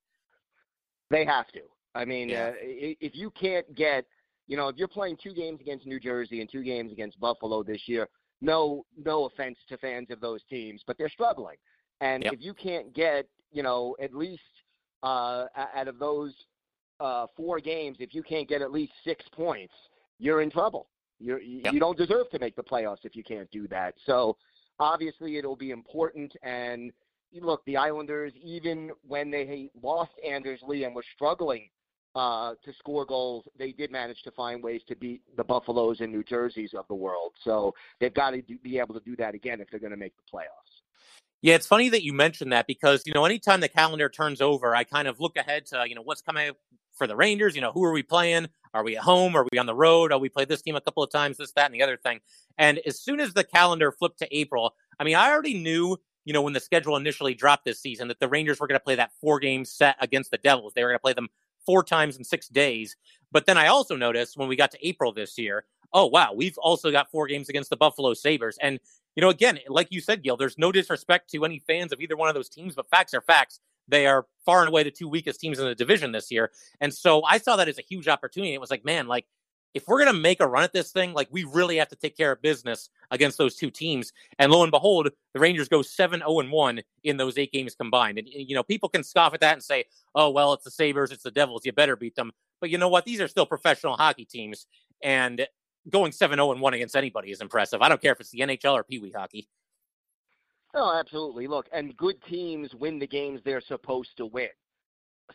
They 1.11 1.25
have 1.25 1.49
to. 1.49 1.63
I 1.95 2.05
mean, 2.05 2.29
yeah. 2.29 2.47
uh, 2.47 2.53
if 2.61 3.15
you 3.15 3.31
can't 3.31 3.75
get, 3.75 4.07
you 4.47 4.57
know, 4.57 4.69
if 4.69 4.77
you're 4.77 4.89
playing 4.89 5.19
two 5.23 5.35
games 5.35 5.61
against 5.61 5.85
New 5.85 5.99
Jersey 5.99 6.41
and 6.41 6.51
two 6.51 6.63
games 6.63 6.93
against 6.93 7.19
Buffalo 7.19 7.63
this 7.65 7.83
year, 7.87 8.09
no, 8.41 8.85
no 8.97 9.27
offense 9.27 9.59
to 9.69 9.77
fans 9.79 10.09
of 10.11 10.21
those 10.21 10.41
teams, 10.49 10.83
but 10.87 10.97
they're 10.97 11.11
struggling. 11.11 11.57
And 12.01 12.23
yep. 12.23 12.35
if 12.35 12.41
you 12.41 12.55
can't 12.55 12.95
get, 12.95 13.27
you 13.51 13.63
know, 13.65 13.97
at 14.01 14.15
least 14.15 14.43
uh, 15.03 15.47
out 15.75 15.89
of 15.89 15.99
those 15.99 16.33
uh, 17.01 17.27
four 17.37 17.59
games, 17.61 17.97
if 18.01 18.15
you 18.15 18.23
can't 18.23 18.49
get 18.49 18.63
at 18.63 18.71
least 18.71 18.93
six 19.05 19.25
points, 19.33 19.75
you're 20.19 20.41
in 20.41 20.51
trouble. 20.51 20.87
You're, 21.19 21.41
yep. 21.41 21.73
You 21.73 21.79
don't 21.79 21.97
deserve 21.97 22.31
to 22.31 22.39
make 22.41 22.57
the 22.57 22.65
playoffs 22.65 23.05
if 23.05 23.15
you 23.15 23.23
can't 23.23 23.49
do 23.53 23.69
that. 23.69 23.95
So 24.07 24.37
obviously 24.83 25.39
it'll 25.39 25.57
be 25.57 25.71
important. 25.71 26.35
And 26.43 26.93
look, 27.41 27.65
the 27.65 27.77
Islanders, 27.77 28.33
even 28.43 28.91
when 29.07 29.31
they 29.31 29.71
lost 29.83 30.13
Anders 30.27 30.61
Lee 30.67 30.85
and 30.85 30.95
were 30.95 31.05
struggling 31.15 31.71
uh, 32.15 32.55
to 32.65 32.73
score 32.79 33.07
goals, 33.07 33.45
they 33.59 33.73
did 33.73 33.91
manage 33.91 34.23
to 34.23 34.31
find 34.33 34.63
ways 34.63 34.83
to 34.89 34.97
beat 34.97 35.23
the 35.37 35.45
Buffaloes 35.45 36.01
and 36.01 36.13
New 36.13 36.23
Jerseys 36.23 36.75
of 36.75 36.87
the 36.89 36.95
world. 36.95 37.33
So 37.43 37.75
they've 38.01 38.13
got 38.13 38.33
to 38.33 38.43
do, 38.43 38.59
be 38.59 38.79
able 38.79 38.95
to 38.95 39.01
do 39.01 39.17
that 39.17 39.35
again 39.35 39.61
if 39.61 39.71
they're 39.71 39.81
going 39.81 39.93
to 39.93 39.97
make 39.97 40.15
the 40.17 40.37
playoffs. 40.37 40.83
Yeah, 41.41 41.57
it's 41.57 41.67
funny 41.67 41.89
that 41.89 42.05
you 42.05 42.13
mentioned 42.13 42.53
that 42.53 42.69
because, 42.69 43.03
you 43.05 43.13
know, 43.15 43.25
anytime 43.25 43.61
the 43.61 43.69
calendar 43.69 44.09
turns 44.09 44.41
over, 44.41 44.77
I 44.77 44.85
kind 44.85 45.09
of 45.09 45.19
look 45.19 45.37
ahead 45.37 45.67
to, 45.67 45.85
you 45.89 45.97
know, 45.97 46.03
what's 46.03 46.23
coming 46.23 46.53
for 46.95 47.07
the 47.07 47.17
Rangers. 47.17 47.55
You 47.55 47.61
know, 47.61 47.73
who 47.73 47.85
are 47.85 47.93
we 47.93 48.03
playing? 48.03 48.49
Are 48.75 48.85
we 48.85 48.97
at 48.97 49.03
home? 49.03 49.37
Are 49.37 49.47
we 49.53 49.59
on 49.59 49.67
the 49.67 49.75
road? 49.75 50.13
Are 50.13 50.19
we 50.19 50.29
played 50.29 50.49
this 50.49 50.63
team 50.63 50.77
a 50.77 50.81
couple 50.81 51.03
of 51.03 51.11
times, 51.11 51.37
this, 51.37 51.53
that, 51.53 51.67
and 51.67 51.75
the 51.75 51.83
other 51.83 51.97
thing. 51.97 52.21
And 52.59 52.81
as 52.87 53.01
soon 53.01 53.21
as 53.21 53.35
the 53.35 53.45
calendar 53.45 53.93
flipped 53.93 54.19
to 54.21 54.37
April, 54.37 54.75
I 54.99 55.05
mean, 55.05 55.17
I 55.17 55.31
already 55.31 55.55
knew, 55.55 55.99
you 56.25 56.33
know, 56.33 56.43
when 56.43 56.53
the 56.53 56.61
schedule 56.61 56.97
initially 56.97 57.35
dropped 57.35 57.65
this 57.65 57.81
season 57.81 58.09
that 58.09 58.21
the 58.21 58.29
Rangers 58.29 58.61
were 58.61 58.67
going 58.67 58.79
to 58.79 58.85
play 58.85 58.95
that 58.95 59.13
four 59.21 59.39
game 59.39 59.65
set 59.65 59.97
against 60.01 60.31
the 60.31 60.39
Devils. 60.39 60.73
They 60.75 60.83
were 60.83 60.91
going 60.91 60.99
to 60.99 61.03
play 61.03 61.13
them 61.13 61.29
four 61.67 61.85
times 61.85 62.17
in 62.17 62.25
six 62.25 62.49
days. 62.49 62.97
But 63.31 63.47
then 63.47 63.59
I 63.59 63.69
also 63.69 63.97
noticed 63.97 64.37
when 64.37 64.49
we 64.49 64.57
got 64.57 64.71
to 64.73 64.87
April 64.87 65.13
this 65.13 65.39
year, 65.39 65.65
oh, 65.93 66.07
wow, 66.07 66.33
we've 66.35 66.57
also 66.59 66.91
got 66.91 67.11
four 67.11 67.27
games 67.27 67.49
against 67.49 67.69
the 67.69 67.77
Buffalo 67.77 68.15
Sabres. 68.15 68.59
And 68.61 68.81
you 69.17 69.21
know, 69.21 69.29
again, 69.29 69.59
like 69.69 69.89
you 69.91 70.01
said, 70.01 70.23
Gil, 70.23 70.37
there's 70.37 70.59
no 70.59 70.73
disrespect 70.73 71.31
to 71.31 71.45
any 71.45 71.63
fans 71.67 71.93
of 71.93 72.01
either 72.01 72.17
one 72.17 72.29
of 72.29 72.35
those 72.35 72.49
teams, 72.49 72.75
but 72.75 72.89
facts 72.89 73.13
are 73.13 73.21
facts. 73.21 73.61
They 73.89 74.07
are 74.07 74.27
far 74.45 74.61
and 74.61 74.69
away 74.69 74.83
the 74.83 74.91
two 74.91 75.09
weakest 75.09 75.41
teams 75.41 75.59
in 75.59 75.65
the 75.65 75.75
division 75.75 76.13
this 76.13 76.31
year. 76.31 76.51
And 76.81 76.93
so 76.93 77.23
I 77.25 77.39
saw 77.39 77.57
that 77.57 77.69
as 77.69 77.79
a 77.79 77.83
huge 77.83 78.09
opportunity. 78.09 78.55
It 78.55 78.61
was 78.61 78.71
like, 78.71 78.85
man, 78.85 79.07
like 79.07 79.27
if 79.75 79.89
we're 79.89 80.03
going 80.03 80.15
to 80.15 80.21
make 80.21 80.41
a 80.41 80.47
run 80.47 80.65
at 80.65 80.73
this 80.73 80.93
thing, 80.93 81.15
like 81.15 81.29
we 81.31 81.45
really 81.45 81.77
have 81.77 81.89
to 81.89 81.97
take 81.97 82.17
care 82.17 82.33
of 82.33 82.43
business 82.43 82.91
against 83.11 83.39
those 83.39 83.57
two 83.57 83.71
teams. 83.71 84.13
And 84.39 84.53
lo 84.53 84.63
and 84.63 84.71
behold, 84.71 85.11
the 85.33 85.41
Rangers 85.41 85.69
go 85.69 85.83
7 85.83 86.21
0 86.21 86.51
1 86.51 86.81
in 87.05 87.17
those 87.17 87.39
eight 87.39 87.53
games 87.53 87.75
combined. 87.75 88.19
And, 88.19 88.29
you 88.29 88.55
know, 88.55 88.63
people 88.63 88.89
can 88.89 89.03
scoff 89.03 89.35
at 89.35 89.41
that 89.41 89.55
and 89.55 89.63
say, 89.63 89.85
oh, 90.15 90.31
well, 90.31 90.53
it's 90.53 90.65
the 90.65 90.71
Sabres, 90.71 91.11
it's 91.11 91.23
the 91.23 91.31
Devils, 91.31 91.65
you 91.65 91.73
better 91.73 91.97
beat 91.97 92.17
them. 92.17 92.33
But 92.61 92.71
you 92.71 92.79
know 92.79 92.89
what? 92.89 93.05
These 93.05 93.21
are 93.21 93.29
still 93.29 93.47
professional 93.47 93.97
hockey 93.97 94.25
teams. 94.25 94.67
And 95.03 95.47
going 95.91 96.13
7 96.13 96.37
0 96.37 96.55
1 96.57 96.75
against 96.75 96.97
anybody 96.97 97.31
is 97.31 97.41
impressive. 97.41 97.81
I 97.83 97.89
don't 97.89 98.01
care 98.01 98.13
if 98.13 98.21
it's 98.21 98.31
the 98.31 98.41
NHL 98.41 98.75
or 98.75 98.85
Pee 98.85 98.99
Wee 98.99 99.13
hockey. 99.15 99.49
Oh, 100.75 100.99
absolutely. 100.99 101.47
Look, 101.47 101.69
and 101.73 101.97
good 101.97 102.17
teams 102.29 102.75
win 102.75 102.99
the 102.99 103.07
games 103.07 103.41
they're 103.45 103.61
supposed 103.61 104.17
to 104.17 104.27
win. 104.27 104.49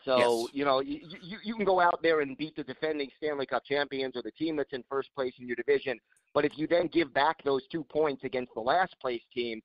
So, 0.04 0.18
yes. 0.18 0.48
you 0.52 0.64
know, 0.64 0.80
you, 0.80 1.00
you, 1.22 1.38
you 1.42 1.54
can 1.54 1.64
go 1.64 1.80
out 1.80 2.00
there 2.02 2.20
and 2.20 2.36
beat 2.36 2.54
the 2.56 2.64
defending 2.64 3.08
Stanley 3.16 3.46
Cup 3.46 3.64
champions 3.64 4.16
or 4.16 4.22
the 4.22 4.30
team 4.32 4.56
that's 4.56 4.72
in 4.72 4.84
first 4.88 5.12
place 5.14 5.34
in 5.40 5.46
your 5.46 5.56
division. 5.56 5.98
But 6.34 6.44
if 6.44 6.56
you 6.56 6.66
then 6.66 6.88
give 6.88 7.12
back 7.12 7.42
those 7.44 7.66
two 7.68 7.84
points 7.84 8.24
against 8.24 8.52
the 8.54 8.60
last 8.60 8.94
place 9.00 9.22
team, 9.34 9.60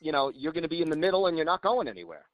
you 0.00 0.12
know, 0.12 0.30
you're 0.34 0.52
going 0.52 0.62
to 0.62 0.68
be 0.68 0.82
in 0.82 0.90
the 0.90 0.96
middle 0.96 1.26
and 1.26 1.36
you're 1.36 1.46
not 1.46 1.62
going 1.62 1.88
anywhere. 1.88 2.24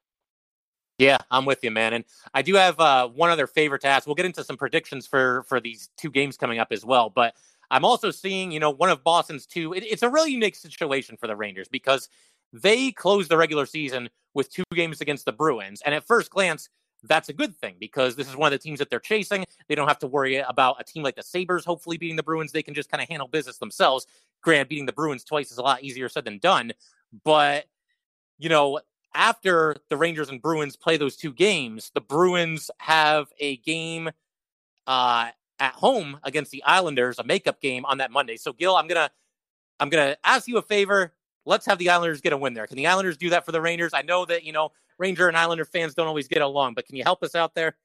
Yeah, 0.97 1.17
I'm 1.29 1.43
with 1.45 1.63
you, 1.63 1.71
man. 1.71 1.93
And 1.93 2.05
I 2.33 2.41
do 2.41 2.55
have 2.55 2.79
uh, 2.79 3.09
one 3.09 3.29
other 3.29 3.47
favor 3.47 3.77
to 3.77 3.87
ask. 3.87 4.05
We'll 4.05 4.15
get 4.15 4.25
into 4.25 4.43
some 4.43 4.55
predictions 4.55 5.05
for 5.05 5.43
for 5.43 5.59
these 5.59 5.89
two 5.97 6.09
games 6.09 6.37
coming 6.37 6.59
up 6.59 6.69
as 6.71 6.85
well. 6.85 7.09
But 7.09 7.35
I'm 7.69 7.83
also 7.83 8.11
seeing, 8.11 8.51
you 8.51 8.61
know, 8.61 8.69
one 8.69 8.89
of 8.89 9.03
Boston's 9.03 9.45
two. 9.45 9.73
It, 9.73 9.83
it's 9.83 10.03
a 10.03 10.09
really 10.09 10.31
unique 10.31 10.55
situation 10.55 11.17
for 11.17 11.27
the 11.27 11.35
Rangers 11.35 11.67
because 11.67 12.07
they 12.55 12.91
closed 12.91 13.29
the 13.29 13.37
regular 13.37 13.65
season 13.65 14.09
with 14.33 14.49
two 14.49 14.63
games 14.73 15.01
against 15.01 15.25
the 15.25 15.31
Bruins. 15.31 15.81
And 15.85 15.93
at 15.93 16.07
first 16.07 16.29
glance, 16.29 16.69
that's 17.03 17.29
a 17.29 17.33
good 17.33 17.55
thing 17.57 17.75
because 17.79 18.15
this 18.15 18.29
is 18.29 18.35
one 18.35 18.47
of 18.47 18.59
the 18.59 18.63
teams 18.63 18.79
that 18.79 18.89
they're 18.89 18.99
chasing. 18.99 19.45
They 19.67 19.75
don't 19.75 19.87
have 19.87 19.99
to 19.99 20.07
worry 20.07 20.37
about 20.37 20.77
a 20.79 20.83
team 20.83 21.03
like 21.03 21.15
the 21.15 21.23
Sabres 21.23 21.65
hopefully 21.65 21.97
beating 21.97 22.15
the 22.15 22.23
Bruins. 22.23 22.51
They 22.51 22.63
can 22.63 22.73
just 22.73 22.89
kind 22.89 23.01
of 23.01 23.09
handle 23.09 23.27
business 23.27 23.57
themselves. 23.57 24.07
Grant 24.41 24.69
beating 24.69 24.85
the 24.85 24.93
Bruins 24.93 25.23
twice 25.23 25.51
is 25.51 25.57
a 25.57 25.61
lot 25.61 25.83
easier 25.83 26.09
said 26.09 26.25
than 26.25 26.39
done. 26.39 26.71
But, 27.23 27.65
you 28.37 28.49
know, 28.49 28.79
after 29.13 29.75
the 29.89 29.97
Rangers 29.97 30.29
and 30.29 30.41
Bruins 30.41 30.75
play 30.75 30.97
those 30.97 31.15
two 31.15 31.33
games, 31.33 31.91
the 31.93 32.01
Bruins 32.01 32.71
have 32.79 33.27
a 33.39 33.57
game 33.57 34.09
uh, 34.87 35.29
at 35.59 35.73
home 35.73 36.19
against 36.23 36.51
the 36.51 36.63
Islanders, 36.63 37.19
a 37.19 37.23
makeup 37.23 37.61
game 37.61 37.85
on 37.85 37.99
that 37.99 38.11
Monday. 38.11 38.37
So 38.37 38.53
Gil, 38.53 38.75
I'm 38.75 38.87
gonna 38.87 39.09
I'm 39.79 39.89
gonna 39.89 40.17
ask 40.23 40.47
you 40.47 40.57
a 40.57 40.61
favor. 40.61 41.13
Let's 41.45 41.65
have 41.67 41.77
the 41.77 41.89
Islanders 41.89 42.21
get 42.21 42.33
a 42.33 42.37
win 42.37 42.53
there. 42.53 42.67
Can 42.67 42.77
the 42.77 42.87
Islanders 42.87 43.17
do 43.17 43.29
that 43.29 43.45
for 43.45 43.51
the 43.51 43.61
Rangers? 43.61 43.93
I 43.93 44.01
know 44.01 44.25
that 44.25 44.43
you 44.43 44.51
know 44.51 44.71
Ranger 44.97 45.27
and 45.27 45.37
Islander 45.37 45.65
fans 45.65 45.93
don't 45.93 46.07
always 46.07 46.27
get 46.27 46.41
along, 46.41 46.73
but 46.73 46.85
can 46.85 46.95
you 46.95 47.03
help 47.03 47.23
us 47.23 47.35
out 47.35 47.53
there? 47.55 47.75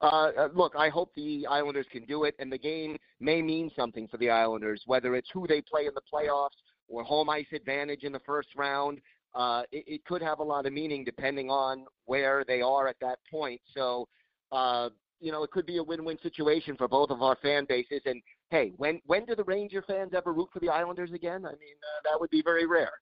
Uh, 0.00 0.30
uh, 0.38 0.48
look, 0.54 0.74
I 0.76 0.88
hope 0.88 1.12
the 1.16 1.46
Islanders 1.48 1.86
can 1.90 2.04
do 2.04 2.24
it, 2.24 2.34
and 2.38 2.52
the 2.52 2.58
game 2.58 2.96
may 3.20 3.42
mean 3.42 3.70
something 3.74 4.06
for 4.06 4.16
the 4.18 4.30
Islanders, 4.30 4.82
whether 4.86 5.16
it's 5.16 5.28
who 5.32 5.46
they 5.46 5.60
play 5.60 5.86
in 5.86 5.94
the 5.94 6.02
playoffs 6.12 6.50
or 6.88 7.02
home 7.02 7.28
ice 7.28 7.46
advantage 7.52 8.04
in 8.04 8.12
the 8.12 8.20
first 8.20 8.48
round. 8.56 9.00
Uh, 9.34 9.62
it, 9.72 9.84
it 9.86 10.04
could 10.04 10.22
have 10.22 10.38
a 10.38 10.42
lot 10.42 10.66
of 10.66 10.72
meaning 10.72 11.04
depending 11.04 11.50
on 11.50 11.84
where 12.04 12.44
they 12.46 12.62
are 12.62 12.88
at 12.88 12.96
that 13.00 13.18
point. 13.30 13.60
So, 13.74 14.08
uh, 14.52 14.88
you 15.20 15.32
know, 15.32 15.42
it 15.42 15.50
could 15.50 15.66
be 15.66 15.78
a 15.78 15.82
win-win 15.82 16.18
situation 16.22 16.76
for 16.76 16.88
both 16.88 17.10
of 17.10 17.20
our 17.20 17.36
fan 17.42 17.66
bases. 17.68 18.00
And 18.06 18.22
hey, 18.50 18.72
when 18.76 19.00
when 19.04 19.26
do 19.26 19.34
the 19.34 19.44
Ranger 19.44 19.82
fans 19.82 20.12
ever 20.16 20.32
root 20.32 20.48
for 20.52 20.60
the 20.60 20.68
Islanders 20.68 21.12
again? 21.12 21.44
I 21.44 21.50
mean, 21.50 21.76
uh, 21.82 22.10
that 22.10 22.20
would 22.20 22.30
be 22.30 22.42
very 22.42 22.66
rare. 22.66 22.92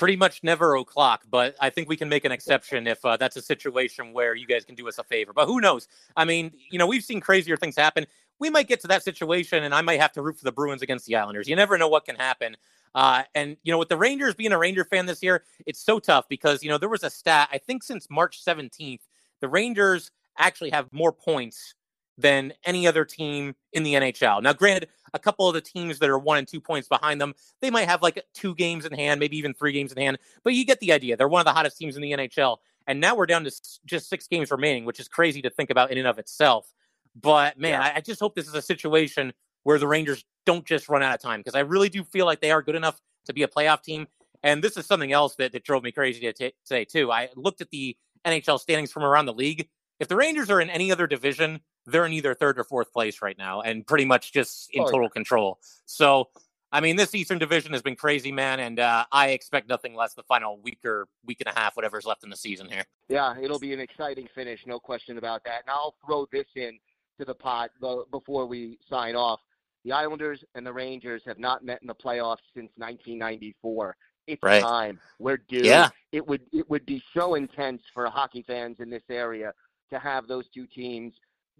Pretty 0.00 0.16
much 0.16 0.42
never 0.42 0.76
o'clock, 0.76 1.24
but 1.30 1.54
I 1.60 1.68
think 1.68 1.86
we 1.86 1.94
can 1.94 2.08
make 2.08 2.24
an 2.24 2.32
exception 2.32 2.86
if 2.86 3.04
uh, 3.04 3.18
that's 3.18 3.36
a 3.36 3.42
situation 3.42 4.14
where 4.14 4.34
you 4.34 4.46
guys 4.46 4.64
can 4.64 4.74
do 4.74 4.88
us 4.88 4.96
a 4.96 5.04
favor. 5.04 5.34
But 5.34 5.44
who 5.44 5.60
knows? 5.60 5.88
I 6.16 6.24
mean, 6.24 6.52
you 6.70 6.78
know, 6.78 6.86
we've 6.86 7.04
seen 7.04 7.20
crazier 7.20 7.54
things 7.58 7.76
happen. 7.76 8.06
We 8.38 8.48
might 8.48 8.66
get 8.66 8.80
to 8.80 8.86
that 8.86 9.04
situation, 9.04 9.62
and 9.62 9.74
I 9.74 9.82
might 9.82 10.00
have 10.00 10.12
to 10.12 10.22
root 10.22 10.38
for 10.38 10.44
the 10.44 10.52
Bruins 10.52 10.80
against 10.80 11.04
the 11.04 11.16
Islanders. 11.16 11.50
You 11.50 11.54
never 11.54 11.76
know 11.76 11.86
what 11.86 12.06
can 12.06 12.16
happen. 12.16 12.56
Uh, 12.94 13.24
and 13.34 13.58
you 13.62 13.70
know, 13.70 13.76
with 13.76 13.90
the 13.90 13.98
Rangers 13.98 14.34
being 14.34 14.52
a 14.52 14.58
Ranger 14.58 14.86
fan 14.86 15.04
this 15.04 15.22
year, 15.22 15.44
it's 15.66 15.84
so 15.84 15.98
tough 15.98 16.30
because 16.30 16.62
you 16.62 16.70
know 16.70 16.78
there 16.78 16.88
was 16.88 17.02
a 17.02 17.10
stat 17.10 17.50
I 17.52 17.58
think 17.58 17.82
since 17.82 18.08
March 18.08 18.42
17th, 18.42 19.02
the 19.42 19.48
Rangers 19.48 20.12
actually 20.38 20.70
have 20.70 20.90
more 20.94 21.12
points 21.12 21.74
than 22.20 22.52
any 22.64 22.86
other 22.86 23.04
team 23.04 23.54
in 23.72 23.82
the 23.82 23.94
NHL. 23.94 24.42
Now, 24.42 24.52
granted, 24.52 24.88
a 25.14 25.18
couple 25.18 25.48
of 25.48 25.54
the 25.54 25.60
teams 25.60 25.98
that 25.98 26.08
are 26.08 26.18
one 26.18 26.38
and 26.38 26.46
two 26.46 26.60
points 26.60 26.88
behind 26.88 27.20
them, 27.20 27.34
they 27.60 27.70
might 27.70 27.88
have 27.88 28.02
like 28.02 28.22
two 28.34 28.54
games 28.54 28.84
in 28.84 28.92
hand, 28.92 29.20
maybe 29.20 29.36
even 29.38 29.54
three 29.54 29.72
games 29.72 29.92
in 29.92 29.98
hand, 29.98 30.18
but 30.44 30.54
you 30.54 30.64
get 30.64 30.80
the 30.80 30.92
idea. 30.92 31.16
They're 31.16 31.28
one 31.28 31.40
of 31.40 31.46
the 31.46 31.52
hottest 31.52 31.78
teams 31.78 31.96
in 31.96 32.02
the 32.02 32.12
NHL. 32.12 32.58
And 32.86 33.00
now 33.00 33.14
we're 33.14 33.26
down 33.26 33.44
to 33.44 33.52
just 33.86 34.08
six 34.08 34.26
games 34.26 34.50
remaining, 34.50 34.84
which 34.84 35.00
is 35.00 35.08
crazy 35.08 35.42
to 35.42 35.50
think 35.50 35.70
about 35.70 35.90
in 35.90 35.98
and 35.98 36.06
of 36.06 36.18
itself. 36.18 36.72
But 37.20 37.58
man, 37.58 37.72
yeah. 37.72 37.82
I, 37.82 37.96
I 37.96 38.00
just 38.00 38.20
hope 38.20 38.34
this 38.34 38.48
is 38.48 38.54
a 38.54 38.62
situation 38.62 39.32
where 39.62 39.78
the 39.78 39.86
Rangers 39.86 40.24
don't 40.46 40.64
just 40.64 40.88
run 40.88 41.02
out 41.02 41.14
of 41.14 41.20
time 41.20 41.40
because 41.40 41.54
I 41.54 41.60
really 41.60 41.88
do 41.88 42.02
feel 42.04 42.26
like 42.26 42.40
they 42.40 42.50
are 42.50 42.62
good 42.62 42.74
enough 42.74 43.00
to 43.26 43.32
be 43.32 43.42
a 43.42 43.48
playoff 43.48 43.82
team. 43.82 44.06
And 44.42 44.64
this 44.64 44.76
is 44.76 44.86
something 44.86 45.12
else 45.12 45.36
that, 45.36 45.52
that 45.52 45.64
drove 45.64 45.82
me 45.82 45.92
crazy 45.92 46.20
to 46.20 46.32
t- 46.32 46.54
say, 46.64 46.84
too. 46.84 47.12
I 47.12 47.28
looked 47.36 47.60
at 47.60 47.70
the 47.70 47.96
NHL 48.26 48.58
standings 48.58 48.90
from 48.90 49.02
around 49.02 49.26
the 49.26 49.34
league. 49.34 49.68
If 49.98 50.08
the 50.08 50.16
Rangers 50.16 50.48
are 50.50 50.60
in 50.60 50.70
any 50.70 50.90
other 50.90 51.06
division, 51.06 51.60
they're 51.90 52.06
in 52.06 52.12
either 52.12 52.34
third 52.34 52.58
or 52.58 52.64
fourth 52.64 52.92
place 52.92 53.22
right 53.22 53.36
now 53.36 53.60
and 53.60 53.86
pretty 53.86 54.04
much 54.04 54.32
just 54.32 54.70
in 54.72 54.82
oh, 54.82 54.86
total 54.86 55.02
yeah. 55.04 55.08
control. 55.14 55.58
So, 55.86 56.28
I 56.72 56.80
mean, 56.80 56.96
this 56.96 57.14
Eastern 57.14 57.38
Division 57.38 57.72
has 57.72 57.82
been 57.82 57.96
crazy, 57.96 58.30
man, 58.30 58.60
and 58.60 58.78
uh, 58.78 59.04
I 59.10 59.30
expect 59.30 59.68
nothing 59.68 59.94
less 59.94 60.14
the 60.14 60.22
final 60.22 60.60
week 60.60 60.84
or 60.84 61.08
week 61.24 61.42
and 61.44 61.54
a 61.54 61.58
half, 61.58 61.76
whatever's 61.76 62.06
left 62.06 62.22
in 62.22 62.30
the 62.30 62.36
season 62.36 62.68
here. 62.68 62.84
Yeah, 63.08 63.34
it'll 63.40 63.58
be 63.58 63.72
an 63.72 63.80
exciting 63.80 64.28
finish, 64.34 64.60
no 64.66 64.78
question 64.78 65.18
about 65.18 65.42
that. 65.44 65.62
And 65.66 65.70
I'll 65.70 65.96
throw 66.06 66.26
this 66.32 66.46
in 66.54 66.78
to 67.18 67.24
the 67.24 67.34
pot 67.34 67.70
before 68.10 68.46
we 68.46 68.78
sign 68.88 69.16
off. 69.16 69.40
The 69.84 69.92
Islanders 69.92 70.44
and 70.54 70.66
the 70.66 70.72
Rangers 70.72 71.22
have 71.26 71.38
not 71.38 71.64
met 71.64 71.80
in 71.80 71.88
the 71.88 71.94
playoffs 71.94 72.44
since 72.54 72.70
1994. 72.76 73.96
It's 74.26 74.42
right. 74.42 74.62
time. 74.62 75.00
We're 75.18 75.38
due. 75.38 75.62
Yeah. 75.64 75.88
It 76.12 76.26
would 76.26 76.42
it 76.52 76.68
would 76.68 76.86
be 76.86 77.02
so 77.14 77.34
intense 77.34 77.82
for 77.92 78.06
hockey 78.06 78.44
fans 78.46 78.76
in 78.78 78.90
this 78.90 79.02
area 79.08 79.52
to 79.90 79.98
have 79.98 80.28
those 80.28 80.48
two 80.54 80.66
teams 80.66 81.14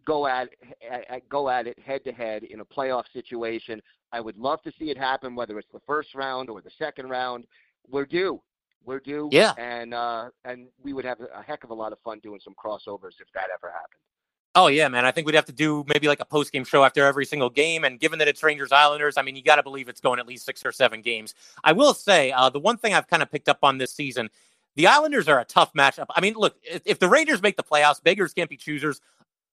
go 0.05 0.27
at, 0.27 0.51
at 1.09 1.29
go 1.29 1.49
at 1.49 1.67
it 1.67 1.79
head 1.79 2.05
to 2.05 2.13
head 2.13 2.45
in 2.45 2.61
a 2.61 2.65
playoff 2.65 3.05
situation. 3.13 3.81
I 4.13 4.21
would 4.21 4.37
love 4.37 4.63
to 4.63 4.73
see 4.79 4.91
it 4.91 4.99
happen, 4.99 5.35
whether 5.35 5.59
it's 5.59 5.71
the 5.73 5.81
first 5.87 6.15
round 6.15 6.51
or 6.51 6.61
the 6.61 6.71
second 6.79 7.09
round. 7.09 7.45
We're 7.89 8.07
due. 8.07 8.41
We're 8.85 9.01
due. 9.01 9.29
Yeah. 9.31 9.53
And 9.59 9.95
uh, 9.95 10.31
and 10.45 10.69
we 10.83 10.93
would 10.93 11.05
have 11.05 11.21
a 11.21 11.43
heck 11.43 11.65
of 11.65 11.71
a 11.71 11.75
lot 11.75 11.93
of 11.93 11.99
fun 12.01 12.19
doing 12.21 12.41
some 12.43 12.55
crossovers 12.55 13.21
if 13.21 13.31
that 13.35 13.49
ever 13.55 13.71
happened. 13.71 14.01
Oh 14.57 14.67
yeah, 14.67 14.89
man. 14.89 15.05
I 15.05 15.13
think 15.13 15.27
we'd 15.27 15.37
have 15.37 15.45
to 15.45 15.53
do 15.53 15.85
maybe 15.87 16.09
like 16.09 16.19
a 16.19 16.25
post 16.25 16.51
game 16.51 16.65
show 16.65 16.83
after 16.83 17.05
every 17.07 17.25
single 17.25 17.51
game. 17.51 17.85
And 17.85 18.01
given 18.01 18.19
that 18.19 18.27
it's 18.27 18.43
Rangers 18.43 18.73
Islanders, 18.73 19.17
I 19.17 19.23
mean, 19.23 19.37
you 19.37 19.43
got 19.43 19.57
to 19.57 19.63
believe 19.63 19.89
it's 19.89 20.01
going 20.01 20.19
at 20.19 20.27
least 20.27 20.45
six 20.45 20.67
or 20.67 20.73
seven 20.73 21.03
games. 21.03 21.35
I 21.63 21.73
will 21.73 21.95
say 21.95 22.33
uh, 22.33 22.51
the 22.51 22.59
one 22.59 22.77
thing 22.77 22.93
I've 22.93 23.07
kind 23.07 23.23
of 23.23 23.31
picked 23.31 23.49
up 23.49 23.59
on 23.63 23.79
this 23.79 23.93
season, 23.93 24.29
the 24.75 24.89
Islanders 24.89 25.29
are 25.29 25.39
a 25.39 25.45
tough 25.45 25.73
matchup. 25.75 26.07
I 26.11 26.21
mean, 26.21 26.35
look, 26.35 26.57
if, 26.65 26.83
if 26.85 26.99
the 26.99 27.09
Rangers 27.09 27.43
make 27.43 27.57
the 27.57 27.63
playoffs, 27.63 28.03
beggars 28.03 28.35
can't 28.35 28.51
be 28.51 28.57
choosers. 28.57 29.01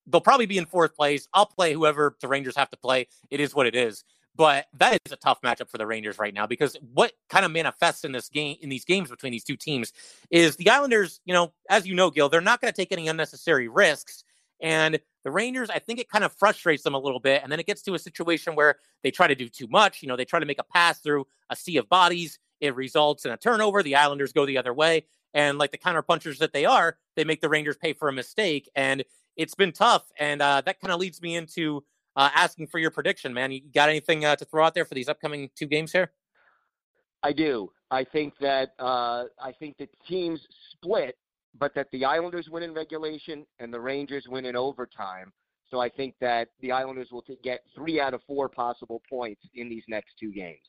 They'll 0.08 0.22
probably 0.22 0.46
be 0.46 0.58
in 0.58 0.66
fourth 0.66 0.96
place. 0.96 1.28
I'll 1.34 1.46
play 1.46 1.74
whoever 1.74 2.16
the 2.22 2.28
Rangers 2.28 2.56
have 2.56 2.70
to 2.72 2.78
play. 2.78 3.08
It 3.30 3.40
is 3.40 3.54
what 3.54 3.68
it 3.68 3.76
is. 3.76 4.04
But 4.36 4.68
that 4.74 5.00
is 5.04 5.12
a 5.12 5.16
tough 5.16 5.42
matchup 5.42 5.70
for 5.70 5.80
the 5.80 5.88
Rangers 5.88 6.20
right 6.20 6.34
now 6.34 6.46
because 6.46 6.78
what 6.94 7.12
kind 7.28 7.44
of 7.44 7.52
manifests 7.52 8.06
in 8.06 8.12
this 8.12 8.30
game 8.30 8.56
in 8.62 8.70
these 8.70 8.86
games 8.86 9.10
between 9.10 9.32
these 9.32 9.44
two 9.44 9.58
teams 9.58 9.92
is 10.30 10.56
the 10.58 10.70
Islanders, 10.70 11.20
you 11.26 11.34
know, 11.34 11.54
as 11.72 11.88
you 11.88 11.96
know, 11.96 12.12
Gil, 12.12 12.30
they're 12.30 12.40
not 12.40 12.62
going 12.62 12.72
to 12.72 12.76
take 12.76 12.92
any 12.92 13.08
unnecessary 13.08 13.68
risks. 13.68 14.24
And 14.62 15.00
the 15.24 15.32
Rangers, 15.32 15.72
I 15.72 15.80
think 15.80 16.00
it 16.00 16.08
kind 16.08 16.24
of 16.24 16.32
frustrates 16.34 16.84
them 16.84 16.94
a 16.94 17.00
little 17.00 17.20
bit. 17.20 17.42
And 17.42 17.52
then 17.52 17.60
it 17.60 17.66
gets 17.66 17.82
to 17.84 17.96
a 17.96 18.00
situation 18.00 18.56
where 18.56 18.76
they 19.04 19.10
try 19.10 19.28
to 19.28 19.36
do 19.36 19.50
too 19.50 19.68
much. 19.68 20.04
You 20.04 20.08
know, 20.08 20.16
they 20.16 20.26
try 20.26 20.40
to 20.40 20.46
make 20.46 20.60
a 20.60 20.64
pass 20.64 21.00
through 21.00 21.26
a 21.50 21.56
sea 21.56 21.78
of 21.78 21.90
bodies. 21.90 22.38
It 22.62 22.76
results 22.76 23.26
in 23.26 23.32
a 23.32 23.38
turnover. 23.38 23.82
The 23.82 23.96
Islanders 23.96 24.34
go 24.34 24.46
the 24.46 24.58
other 24.58 24.74
way. 24.74 25.06
And 25.34 25.58
like 25.58 25.72
the 25.72 25.78
counterpunchers 25.78 26.38
that 26.40 26.54
they 26.54 26.66
are, 26.66 26.98
they 27.16 27.24
make 27.24 27.42
the 27.42 27.50
Rangers 27.50 27.78
pay 27.78 27.94
for 27.94 28.08
a 28.08 28.14
mistake. 28.14 28.70
And 28.76 29.04
it's 29.38 29.56
been 29.56 29.72
tough. 29.72 30.12
And 30.20 30.42
uh, 30.42 30.62
that 30.66 30.80
kind 30.82 30.92
of 30.92 31.00
leads 31.00 31.22
me 31.22 31.36
into 31.36 31.84
uh, 32.16 32.30
asking 32.36 32.68
for 32.68 32.80
your 32.80 32.92
prediction, 32.92 33.34
man. 33.34 33.52
You 33.52 33.62
got 33.74 33.90
anything 33.90 34.26
uh, 34.26 34.36
to 34.36 34.46
throw 34.46 34.66
out 34.66 34.74
there 34.74 34.86
for 34.86 34.96
these 34.96 35.08
upcoming 35.08 35.50
two 35.56 35.68
games 35.68 35.92
here? 35.92 36.12
I 37.24 37.32
do. 37.32 37.72
I 37.90 38.04
think 38.04 38.34
that 38.42 38.74
uh, 38.80 39.26
I 39.42 39.54
think 39.60 39.78
the 39.78 39.88
teams 40.08 40.42
split 40.72 41.16
but 41.60 41.74
that 41.76 41.88
the 41.92 42.06
Islanders 42.06 42.50
win 42.50 42.64
in 42.64 42.74
regulation 42.74 43.46
and 43.60 43.74
the 43.74 43.80
Rangers 43.80 44.26
win 44.28 44.46
in 44.46 44.56
overtime. 44.56 45.32
So 45.70 45.80
I 45.80 45.90
think 45.90 46.16
that 46.22 46.50
the 46.62 46.72
Islanders 46.72 47.12
will 47.12 47.24
get 47.44 47.62
three 47.76 48.00
out 48.00 48.14
of 48.14 48.22
four 48.24 48.48
possible 48.48 49.02
points 49.10 49.42
in 49.56 49.70
these 49.70 49.84
next 49.88 50.18
two 50.18 50.32
games. 50.32 50.62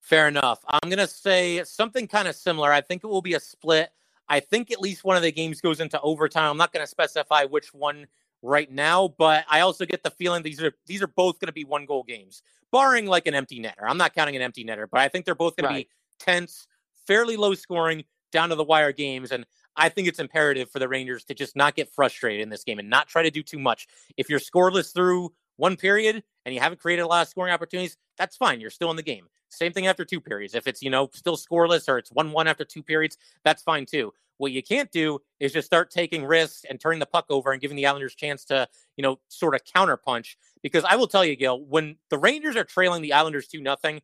Fair 0.00 0.28
enough. 0.28 0.64
I'm 0.68 0.88
going 0.88 0.98
to 0.98 1.06
say 1.06 1.62
something 1.64 2.08
kind 2.08 2.26
of 2.26 2.34
similar. 2.34 2.72
I 2.72 2.80
think 2.80 3.04
it 3.04 3.06
will 3.06 3.22
be 3.22 3.34
a 3.34 3.40
split. 3.40 3.90
I 4.30 4.40
think 4.40 4.70
at 4.70 4.80
least 4.80 5.04
one 5.04 5.16
of 5.16 5.22
the 5.22 5.32
games 5.32 5.60
goes 5.60 5.80
into 5.80 6.00
overtime. 6.00 6.52
I'm 6.52 6.56
not 6.56 6.72
going 6.72 6.84
to 6.84 6.90
specify 6.90 7.44
which 7.44 7.74
one 7.74 8.06
right 8.42 8.70
now, 8.70 9.08
but 9.18 9.44
I 9.50 9.60
also 9.60 9.84
get 9.84 10.02
the 10.02 10.10
feeling 10.10 10.42
these 10.42 10.62
are 10.62 10.72
these 10.86 11.02
are 11.02 11.08
both 11.08 11.40
going 11.40 11.48
to 11.48 11.52
be 11.52 11.64
one 11.64 11.84
goal 11.84 12.04
games, 12.04 12.42
barring 12.70 13.06
like 13.06 13.26
an 13.26 13.34
empty 13.34 13.60
netter. 13.60 13.82
I'm 13.82 13.98
not 13.98 14.14
counting 14.14 14.36
an 14.36 14.42
empty 14.42 14.64
netter, 14.64 14.86
but 14.90 15.00
I 15.00 15.08
think 15.08 15.24
they're 15.24 15.34
both 15.34 15.56
going 15.56 15.66
right. 15.66 15.82
to 15.82 15.84
be 15.84 16.24
tense, 16.24 16.66
fairly 17.06 17.36
low 17.36 17.54
scoring, 17.54 18.04
down 18.30 18.50
to 18.50 18.54
the 18.54 18.64
wire 18.64 18.92
games. 18.92 19.32
And 19.32 19.44
I 19.76 19.88
think 19.88 20.08
it's 20.08 20.20
imperative 20.20 20.70
for 20.70 20.78
the 20.78 20.88
Rangers 20.88 21.24
to 21.24 21.34
just 21.34 21.56
not 21.56 21.74
get 21.74 21.92
frustrated 21.92 22.40
in 22.40 22.50
this 22.50 22.64
game 22.64 22.78
and 22.78 22.88
not 22.88 23.08
try 23.08 23.22
to 23.22 23.30
do 23.30 23.42
too 23.42 23.58
much. 23.58 23.88
If 24.16 24.30
you're 24.30 24.40
scoreless 24.40 24.94
through 24.94 25.32
one 25.56 25.76
period 25.76 26.22
and 26.44 26.54
you 26.54 26.60
haven't 26.60 26.80
created 26.80 27.02
a 27.02 27.06
lot 27.06 27.22
of 27.22 27.28
scoring 27.28 27.52
opportunities, 27.52 27.96
that's 28.16 28.36
fine. 28.36 28.60
You're 28.60 28.70
still 28.70 28.90
in 28.90 28.96
the 28.96 29.02
game. 29.02 29.26
Same 29.50 29.72
thing 29.72 29.86
after 29.86 30.04
two 30.04 30.20
periods. 30.20 30.54
If 30.54 30.66
it's, 30.66 30.82
you 30.82 30.90
know, 30.90 31.10
still 31.12 31.36
scoreless 31.36 31.88
or 31.88 31.98
it's 31.98 32.10
1 32.10 32.32
1 32.32 32.48
after 32.48 32.64
two 32.64 32.82
periods, 32.82 33.18
that's 33.44 33.62
fine 33.62 33.86
too. 33.86 34.12
What 34.38 34.52
you 34.52 34.62
can't 34.62 34.90
do 34.90 35.20
is 35.38 35.52
just 35.52 35.66
start 35.66 35.90
taking 35.90 36.24
risks 36.24 36.64
and 36.68 36.80
turning 36.80 36.98
the 36.98 37.06
puck 37.06 37.26
over 37.28 37.52
and 37.52 37.60
giving 37.60 37.76
the 37.76 37.86
Islanders 37.86 38.14
chance 38.14 38.44
to, 38.46 38.66
you 38.96 39.02
know, 39.02 39.18
sort 39.28 39.54
of 39.54 39.62
counterpunch. 39.64 40.36
Because 40.62 40.82
I 40.84 40.96
will 40.96 41.08
tell 41.08 41.24
you, 41.24 41.36
Gil, 41.36 41.62
when 41.62 41.96
the 42.08 42.16
Rangers 42.16 42.56
are 42.56 42.64
trailing 42.64 43.02
the 43.02 43.12
Islanders 43.12 43.48
2 43.48 43.60
nothing, 43.60 44.00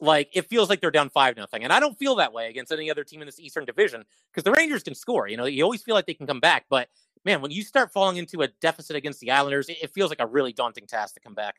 like 0.00 0.30
it 0.32 0.48
feels 0.48 0.68
like 0.68 0.80
they're 0.80 0.90
down 0.90 1.10
five 1.10 1.36
nothing, 1.36 1.64
and 1.64 1.72
I 1.72 1.80
don't 1.80 1.98
feel 1.98 2.16
that 2.16 2.32
way 2.32 2.48
against 2.48 2.72
any 2.72 2.90
other 2.90 3.04
team 3.04 3.22
in 3.22 3.26
this 3.26 3.40
Eastern 3.40 3.64
Division 3.64 4.04
because 4.30 4.44
the 4.44 4.50
Rangers 4.50 4.82
can 4.82 4.94
score. 4.94 5.28
You 5.28 5.36
know, 5.36 5.46
you 5.46 5.62
always 5.62 5.82
feel 5.82 5.94
like 5.94 6.06
they 6.06 6.14
can 6.14 6.26
come 6.26 6.40
back, 6.40 6.66
but 6.68 6.88
man, 7.24 7.40
when 7.40 7.50
you 7.50 7.62
start 7.62 7.92
falling 7.92 8.16
into 8.16 8.42
a 8.42 8.48
deficit 8.60 8.96
against 8.96 9.20
the 9.20 9.30
Islanders, 9.30 9.68
it, 9.68 9.92
feels 9.92 10.10
like 10.10 10.20
a 10.20 10.26
really 10.26 10.52
daunting 10.52 10.86
task 10.86 11.14
to 11.14 11.20
come 11.20 11.34
back. 11.34 11.56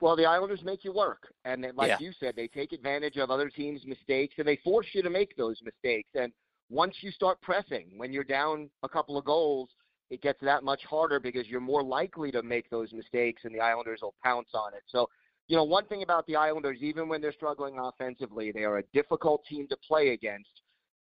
Well, 0.00 0.16
the 0.16 0.26
Islanders 0.26 0.60
make 0.62 0.84
you 0.84 0.92
work, 0.92 1.32
and 1.44 1.64
they, 1.64 1.70
like 1.72 1.88
yeah. 1.88 1.98
you 2.00 2.12
said, 2.20 2.34
they 2.36 2.48
take 2.48 2.72
advantage 2.72 3.16
of 3.16 3.30
other 3.30 3.48
teams' 3.48 3.80
mistakes, 3.86 4.34
and 4.38 4.46
they 4.46 4.56
force 4.62 4.86
you 4.92 5.02
to 5.02 5.10
make 5.10 5.36
those 5.36 5.58
mistakes. 5.64 6.10
And 6.14 6.32
once 6.68 6.96
you 7.00 7.10
start 7.10 7.40
pressing, 7.40 7.92
when 7.96 8.12
you're 8.12 8.24
down 8.24 8.68
a 8.82 8.88
couple 8.88 9.16
of 9.16 9.24
goals, 9.24 9.70
it 10.10 10.20
gets 10.20 10.38
that 10.42 10.62
much 10.62 10.82
harder 10.84 11.18
because 11.18 11.46
you're 11.46 11.60
more 11.60 11.82
likely 11.82 12.30
to 12.32 12.42
make 12.42 12.68
those 12.68 12.92
mistakes, 12.92 13.42
and 13.44 13.54
the 13.54 13.60
Islanders 13.60 14.00
will 14.02 14.14
pounce 14.22 14.50
on 14.54 14.74
it. 14.74 14.82
So 14.88 15.08
you 15.48 15.56
know, 15.56 15.64
one 15.64 15.86
thing 15.86 16.02
about 16.02 16.26
the 16.26 16.36
Islanders, 16.36 16.78
even 16.80 17.08
when 17.08 17.20
they're 17.20 17.32
struggling 17.32 17.78
offensively, 17.78 18.50
they 18.50 18.64
are 18.64 18.78
a 18.78 18.82
difficult 18.92 19.44
team 19.48 19.68
to 19.68 19.76
play 19.76 20.10
against. 20.10 20.50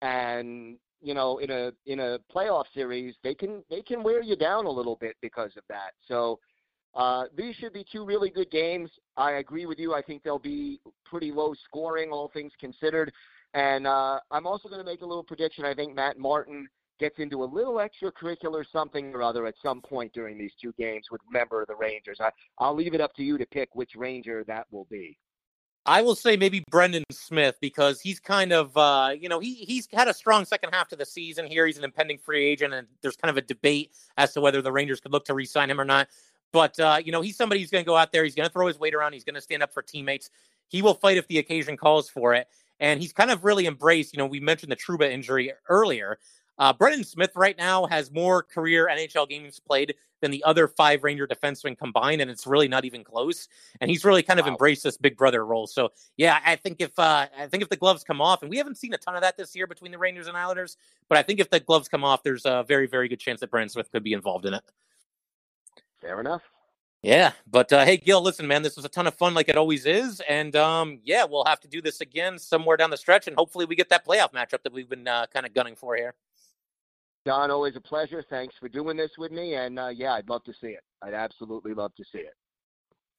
And 0.02 0.78
you 1.02 1.14
know, 1.14 1.40
in 1.40 1.50
a 1.52 1.72
in 1.86 2.00
a 2.00 2.20
playoff 2.34 2.66
series, 2.74 3.16
they 3.24 3.34
can 3.34 3.64
they 3.70 3.82
can 3.82 4.04
wear 4.04 4.22
you 4.22 4.36
down 4.36 4.66
a 4.66 4.72
little 4.72 4.96
bit 4.96 5.16
because 5.22 5.52
of 5.58 5.64
that. 5.70 5.94
So 6.08 6.40
uh, 6.96 7.26
these 7.36 7.56
should 7.56 7.74
be 7.74 7.86
two 7.92 8.06
really 8.06 8.30
good 8.30 8.50
games. 8.52 8.90
I 9.18 9.34
agree 9.34 9.66
with 9.66 9.80
you. 9.80 9.94
I 9.94 10.02
think 10.02 10.24
they'll 10.24 10.40
be 10.40 10.80
pretty 11.06 11.32
low 11.32 11.54
scoring, 11.66 12.12
all 12.12 12.30
things 12.34 12.52
considered. 12.60 13.12
And 13.54 13.88
uh, 13.88 14.20
I'm 14.32 14.48
also 14.48 14.70
going 14.70 14.84
to 14.84 14.86
make 14.86 15.02
a 15.02 15.06
little 15.06 15.24
prediction. 15.24 15.66
I 15.66 15.74
think 15.74 15.96
Matt 15.96 16.18
Martin 16.18 16.68
gets 17.00 17.20
into 17.20 17.44
a 17.44 17.46
little 17.46 17.76
extracurricular 17.76 18.64
something 18.72 19.14
or 19.14 19.22
other 19.22 19.46
at 19.46 19.56
some 19.62 19.82
point 19.82 20.14
during 20.14 20.38
these 20.38 20.54
two 20.62 20.74
games 20.78 21.06
with 21.12 21.22
member 21.32 21.62
of 21.62 21.68
the 21.68 21.76
Rangers. 21.76 22.18
I, 22.22 22.30
I'll 22.60 22.76
leave 22.76 22.94
it 22.94 23.02
up 23.02 23.14
to 23.16 23.24
you 23.24 23.38
to 23.38 23.46
pick 23.46 23.76
which 23.76 23.92
Ranger 23.96 24.44
that 24.46 24.68
will 24.72 24.88
be. 24.90 25.18
I 25.88 26.02
will 26.02 26.16
say 26.16 26.36
maybe 26.36 26.64
Brendan 26.72 27.04
Smith 27.12 27.58
because 27.62 28.02
he's 28.02 28.20
kind 28.20 28.52
of 28.52 28.76
uh, 28.76 29.12
you 29.20 29.30
know 29.30 29.40
he 29.40 29.54
he's 29.54 29.88
had 29.94 30.08
a 30.08 30.16
strong 30.16 30.44
second 30.44 30.74
half 30.74 30.88
to 30.88 30.96
the 30.96 31.06
season 31.06 31.46
here. 31.46 31.68
He's 31.68 31.78
an 31.78 31.84
impending 31.84 32.18
free 32.18 32.44
agent, 32.44 32.74
and 32.74 32.88
there's 33.04 33.16
kind 33.16 33.30
of 33.30 33.38
a 33.38 33.46
debate 33.46 33.92
as 34.18 34.34
to 34.34 34.42
whether 34.42 34.64
the 34.64 34.72
Rangers 34.72 35.00
could 35.00 35.12
look 35.12 35.26
to 35.26 35.36
re-sign 35.36 35.70
him 35.70 35.80
or 35.80 35.86
not. 35.86 36.08
But 36.56 36.80
uh, 36.80 37.02
you 37.04 37.12
know 37.12 37.20
he's 37.20 37.36
somebody 37.36 37.60
who's 37.60 37.70
going 37.70 37.84
to 37.84 37.86
go 37.86 37.98
out 37.98 38.14
there. 38.14 38.24
He's 38.24 38.34
going 38.34 38.48
to 38.48 38.54
throw 38.54 38.68
his 38.68 38.80
weight 38.80 38.96
around. 38.96 39.12
He's 39.12 39.26
going 39.26 39.36
to 39.36 39.42
stand 39.42 39.62
up 39.62 39.74
for 39.74 39.82
teammates. 39.82 40.30
He 40.70 40.82
will 40.82 40.94
fight 40.94 41.18
if 41.18 41.28
the 41.28 41.38
occasion 41.38 41.76
calls 41.76 42.10
for 42.10 42.34
it. 42.34 42.48
And 42.80 43.02
he's 43.02 43.12
kind 43.12 43.30
of 43.30 43.44
really 43.44 43.68
embraced. 43.68 44.14
You 44.14 44.20
know, 44.20 44.26
we 44.26 44.40
mentioned 44.40 44.72
the 44.72 44.78
Trouba 44.78 45.12
injury 45.12 45.52
earlier. 45.68 46.18
Uh, 46.58 46.72
Brendan 46.72 47.04
Smith 47.04 47.32
right 47.36 47.58
now 47.58 47.88
has 47.88 48.10
more 48.10 48.42
career 48.42 48.88
NHL 48.90 49.28
games 49.28 49.60
played 49.60 49.96
than 50.22 50.32
the 50.32 50.46
other 50.46 50.70
five 50.70 51.04
Ranger 51.04 51.28
defensemen 51.28 51.78
combined, 51.78 52.22
and 52.22 52.32
it's 52.32 52.48
really 52.48 52.70
not 52.70 52.86
even 52.86 53.04
close. 53.04 53.50
And 53.82 53.92
he's 53.92 54.06
really 54.06 54.24
kind 54.24 54.40
of 54.40 54.46
wow. 54.46 54.54
embraced 54.54 54.86
this 54.86 54.96
big 54.96 55.18
brother 55.18 55.46
role. 55.46 55.68
So 55.68 55.90
yeah, 56.16 56.40
I 56.46 56.56
think 56.56 56.78
if 56.80 56.98
uh, 56.98 57.28
I 57.38 57.48
think 57.48 57.64
if 57.64 57.70
the 57.70 57.76
gloves 57.76 58.06
come 58.06 58.22
off, 58.22 58.44
and 58.44 58.50
we 58.50 58.56
haven't 58.56 58.78
seen 58.78 58.94
a 58.94 58.98
ton 58.98 59.16
of 59.16 59.22
that 59.24 59.36
this 59.36 59.58
year 59.58 59.68
between 59.68 59.92
the 59.92 59.98
Rangers 59.98 60.28
and 60.28 60.38
Islanders, 60.38 60.78
but 61.10 61.18
I 61.18 61.22
think 61.22 61.42
if 61.42 61.50
the 61.50 61.60
gloves 61.60 61.90
come 61.90 62.06
off, 62.06 62.24
there's 62.24 62.46
a 62.46 62.64
very 62.66 62.88
very 62.88 63.10
good 63.10 63.20
chance 63.20 63.42
that 63.42 63.52
Brendan 63.52 63.68
Smith 63.68 63.92
could 63.92 64.06
be 64.06 64.14
involved 64.14 64.46
in 64.46 64.54
it. 64.54 64.64
Fair 66.06 66.20
enough. 66.20 66.44
Yeah, 67.02 67.32
but 67.46 67.72
uh, 67.72 67.86
hey, 67.86 67.98
Gil, 67.98 68.22
listen, 68.22 68.48
man, 68.48 68.64
this 68.64 68.76
was 68.76 68.86
a 68.86 68.90
ton 68.90 69.06
of 69.06 69.14
fun, 69.14 69.34
like 69.34 69.48
it 69.48 69.58
always 69.58 69.86
is, 69.86 70.22
and 70.28 70.56
um, 70.56 71.00
yeah, 71.04 71.24
we'll 71.24 71.46
have 71.46 71.60
to 71.62 71.68
do 71.68 71.82
this 71.82 72.02
again 72.02 72.40
somewhere 72.40 72.78
down 72.78 72.90
the 72.90 72.98
stretch, 72.98 73.28
and 73.28 73.36
hopefully 73.36 73.66
we 73.66 73.76
get 73.76 73.90
that 73.90 74.06
playoff 74.06 74.34
matchup 74.34 74.64
that 74.64 74.74
we've 74.74 74.90
been 74.90 75.08
uh, 75.08 75.28
kind 75.32 75.46
of 75.46 75.54
gunning 75.54 75.76
for 75.76 75.96
here. 75.96 76.16
Don, 77.26 77.50
always 77.50 77.76
a 77.76 77.82
pleasure. 77.82 78.24
Thanks 78.28 78.56
for 78.60 78.70
doing 78.70 78.98
this 78.98 79.12
with 79.18 79.32
me. 79.32 79.56
And 79.56 79.80
uh, 79.80 79.88
yeah, 79.88 80.14
I'd 80.14 80.30
love 80.30 80.44
to 80.44 80.54
see 80.54 80.68
it. 80.68 80.84
I'd 81.02 81.16
absolutely 81.16 81.74
love 81.74 81.94
to 81.96 82.04
see 82.04 82.20
it. 82.20 82.36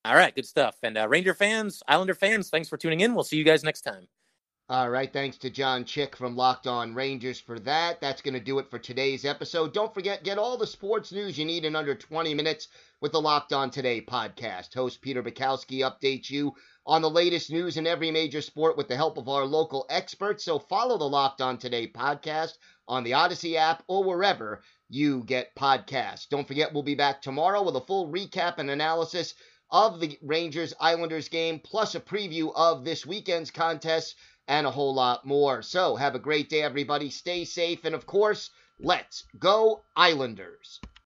All 0.05 0.15
right, 0.15 0.33
good 0.33 0.47
stuff. 0.47 0.77
And 0.85 0.97
uh, 0.97 1.09
Ranger 1.09 1.35
fans, 1.35 1.83
Islander 1.89 2.15
fans, 2.15 2.49
thanks 2.49 2.69
for 2.69 2.77
tuning 2.77 3.01
in. 3.01 3.15
We'll 3.17 3.25
see 3.25 3.37
you 3.37 3.43
guys 3.43 3.65
next 3.65 3.81
time. 3.81 4.07
All 4.69 4.91
right, 4.91 5.13
thanks 5.13 5.37
to 5.39 5.51
John 5.51 5.85
Chick 5.85 6.17
from 6.17 6.35
Locked 6.35 6.67
On 6.67 6.93
Rangers 6.93 7.39
for 7.39 7.57
that. 7.61 8.01
That's 8.01 8.21
going 8.21 8.35
to 8.35 8.41
do 8.41 8.59
it 8.59 8.69
for 8.69 8.81
today's 8.81 9.25
episode. 9.25 9.73
Don't 9.73 9.95
forget, 9.95 10.25
get 10.25 10.39
all 10.39 10.57
the 10.57 10.67
sports 10.67 11.13
news 11.13 11.39
you 11.39 11.45
need 11.45 11.65
in 11.65 11.77
under 11.77 11.95
20 11.95 12.35
minutes 12.35 12.67
with 13.01 13.13
the 13.13 13.21
Locked 13.21 13.53
On 13.53 13.71
Today 13.71 14.01
podcast. 14.01 14.75
Host 14.75 15.01
Peter 15.01 15.23
Bukowski 15.23 15.89
updates 15.89 16.31
you 16.31 16.53
on 16.85 17.01
the 17.01 17.09
latest 17.09 17.49
news 17.49 17.77
in 17.77 17.87
every 17.87 18.11
major 18.11 18.41
sport 18.41 18.77
with 18.77 18.89
the 18.89 18.97
help 18.97 19.19
of 19.19 19.29
our 19.29 19.45
local 19.45 19.87
experts. 19.89 20.45
So 20.45 20.59
follow 20.59 20.99
the 20.99 21.05
Locked 21.05 21.41
On 21.41 21.59
Today 21.59 21.87
podcast 21.87 22.55
on 22.89 23.05
the 23.05 23.13
Odyssey 23.13 23.57
app 23.57 23.85
or 23.87 24.03
wherever 24.03 24.63
you 24.89 25.23
get 25.23 25.55
podcasts. 25.55 26.29
Don't 26.29 26.49
forget, 26.49 26.75
we'll 26.75 26.83
be 26.83 26.97
back 26.97 27.23
tomorrow 27.23 27.63
with 27.63 27.77
a 27.77 27.81
full 27.83 28.11
recap 28.11 28.59
and 28.59 28.69
analysis 28.69 29.35
of 29.71 30.01
the 30.01 30.19
Rangers 30.23 30.75
Islanders 30.81 31.29
game, 31.29 31.61
plus 31.61 31.95
a 31.95 32.01
preview 32.01 32.53
of 32.55 32.85
this 32.85 33.07
weekend's 33.07 33.51
contest 33.51 34.17
and 34.49 34.67
a 34.67 34.71
whole 34.71 34.95
lot 34.95 35.25
more. 35.27 35.63
So, 35.63 35.97
have 35.97 36.15
a 36.15 36.21
great 36.21 36.49
day, 36.49 36.63
everybody. 36.63 37.11
Stay 37.11 37.45
safe, 37.45 37.85
and 37.85 37.95
of 37.95 38.07
course, 38.07 38.51
let's 38.79 39.25
go, 39.39 39.85
Islanders. 39.97 40.81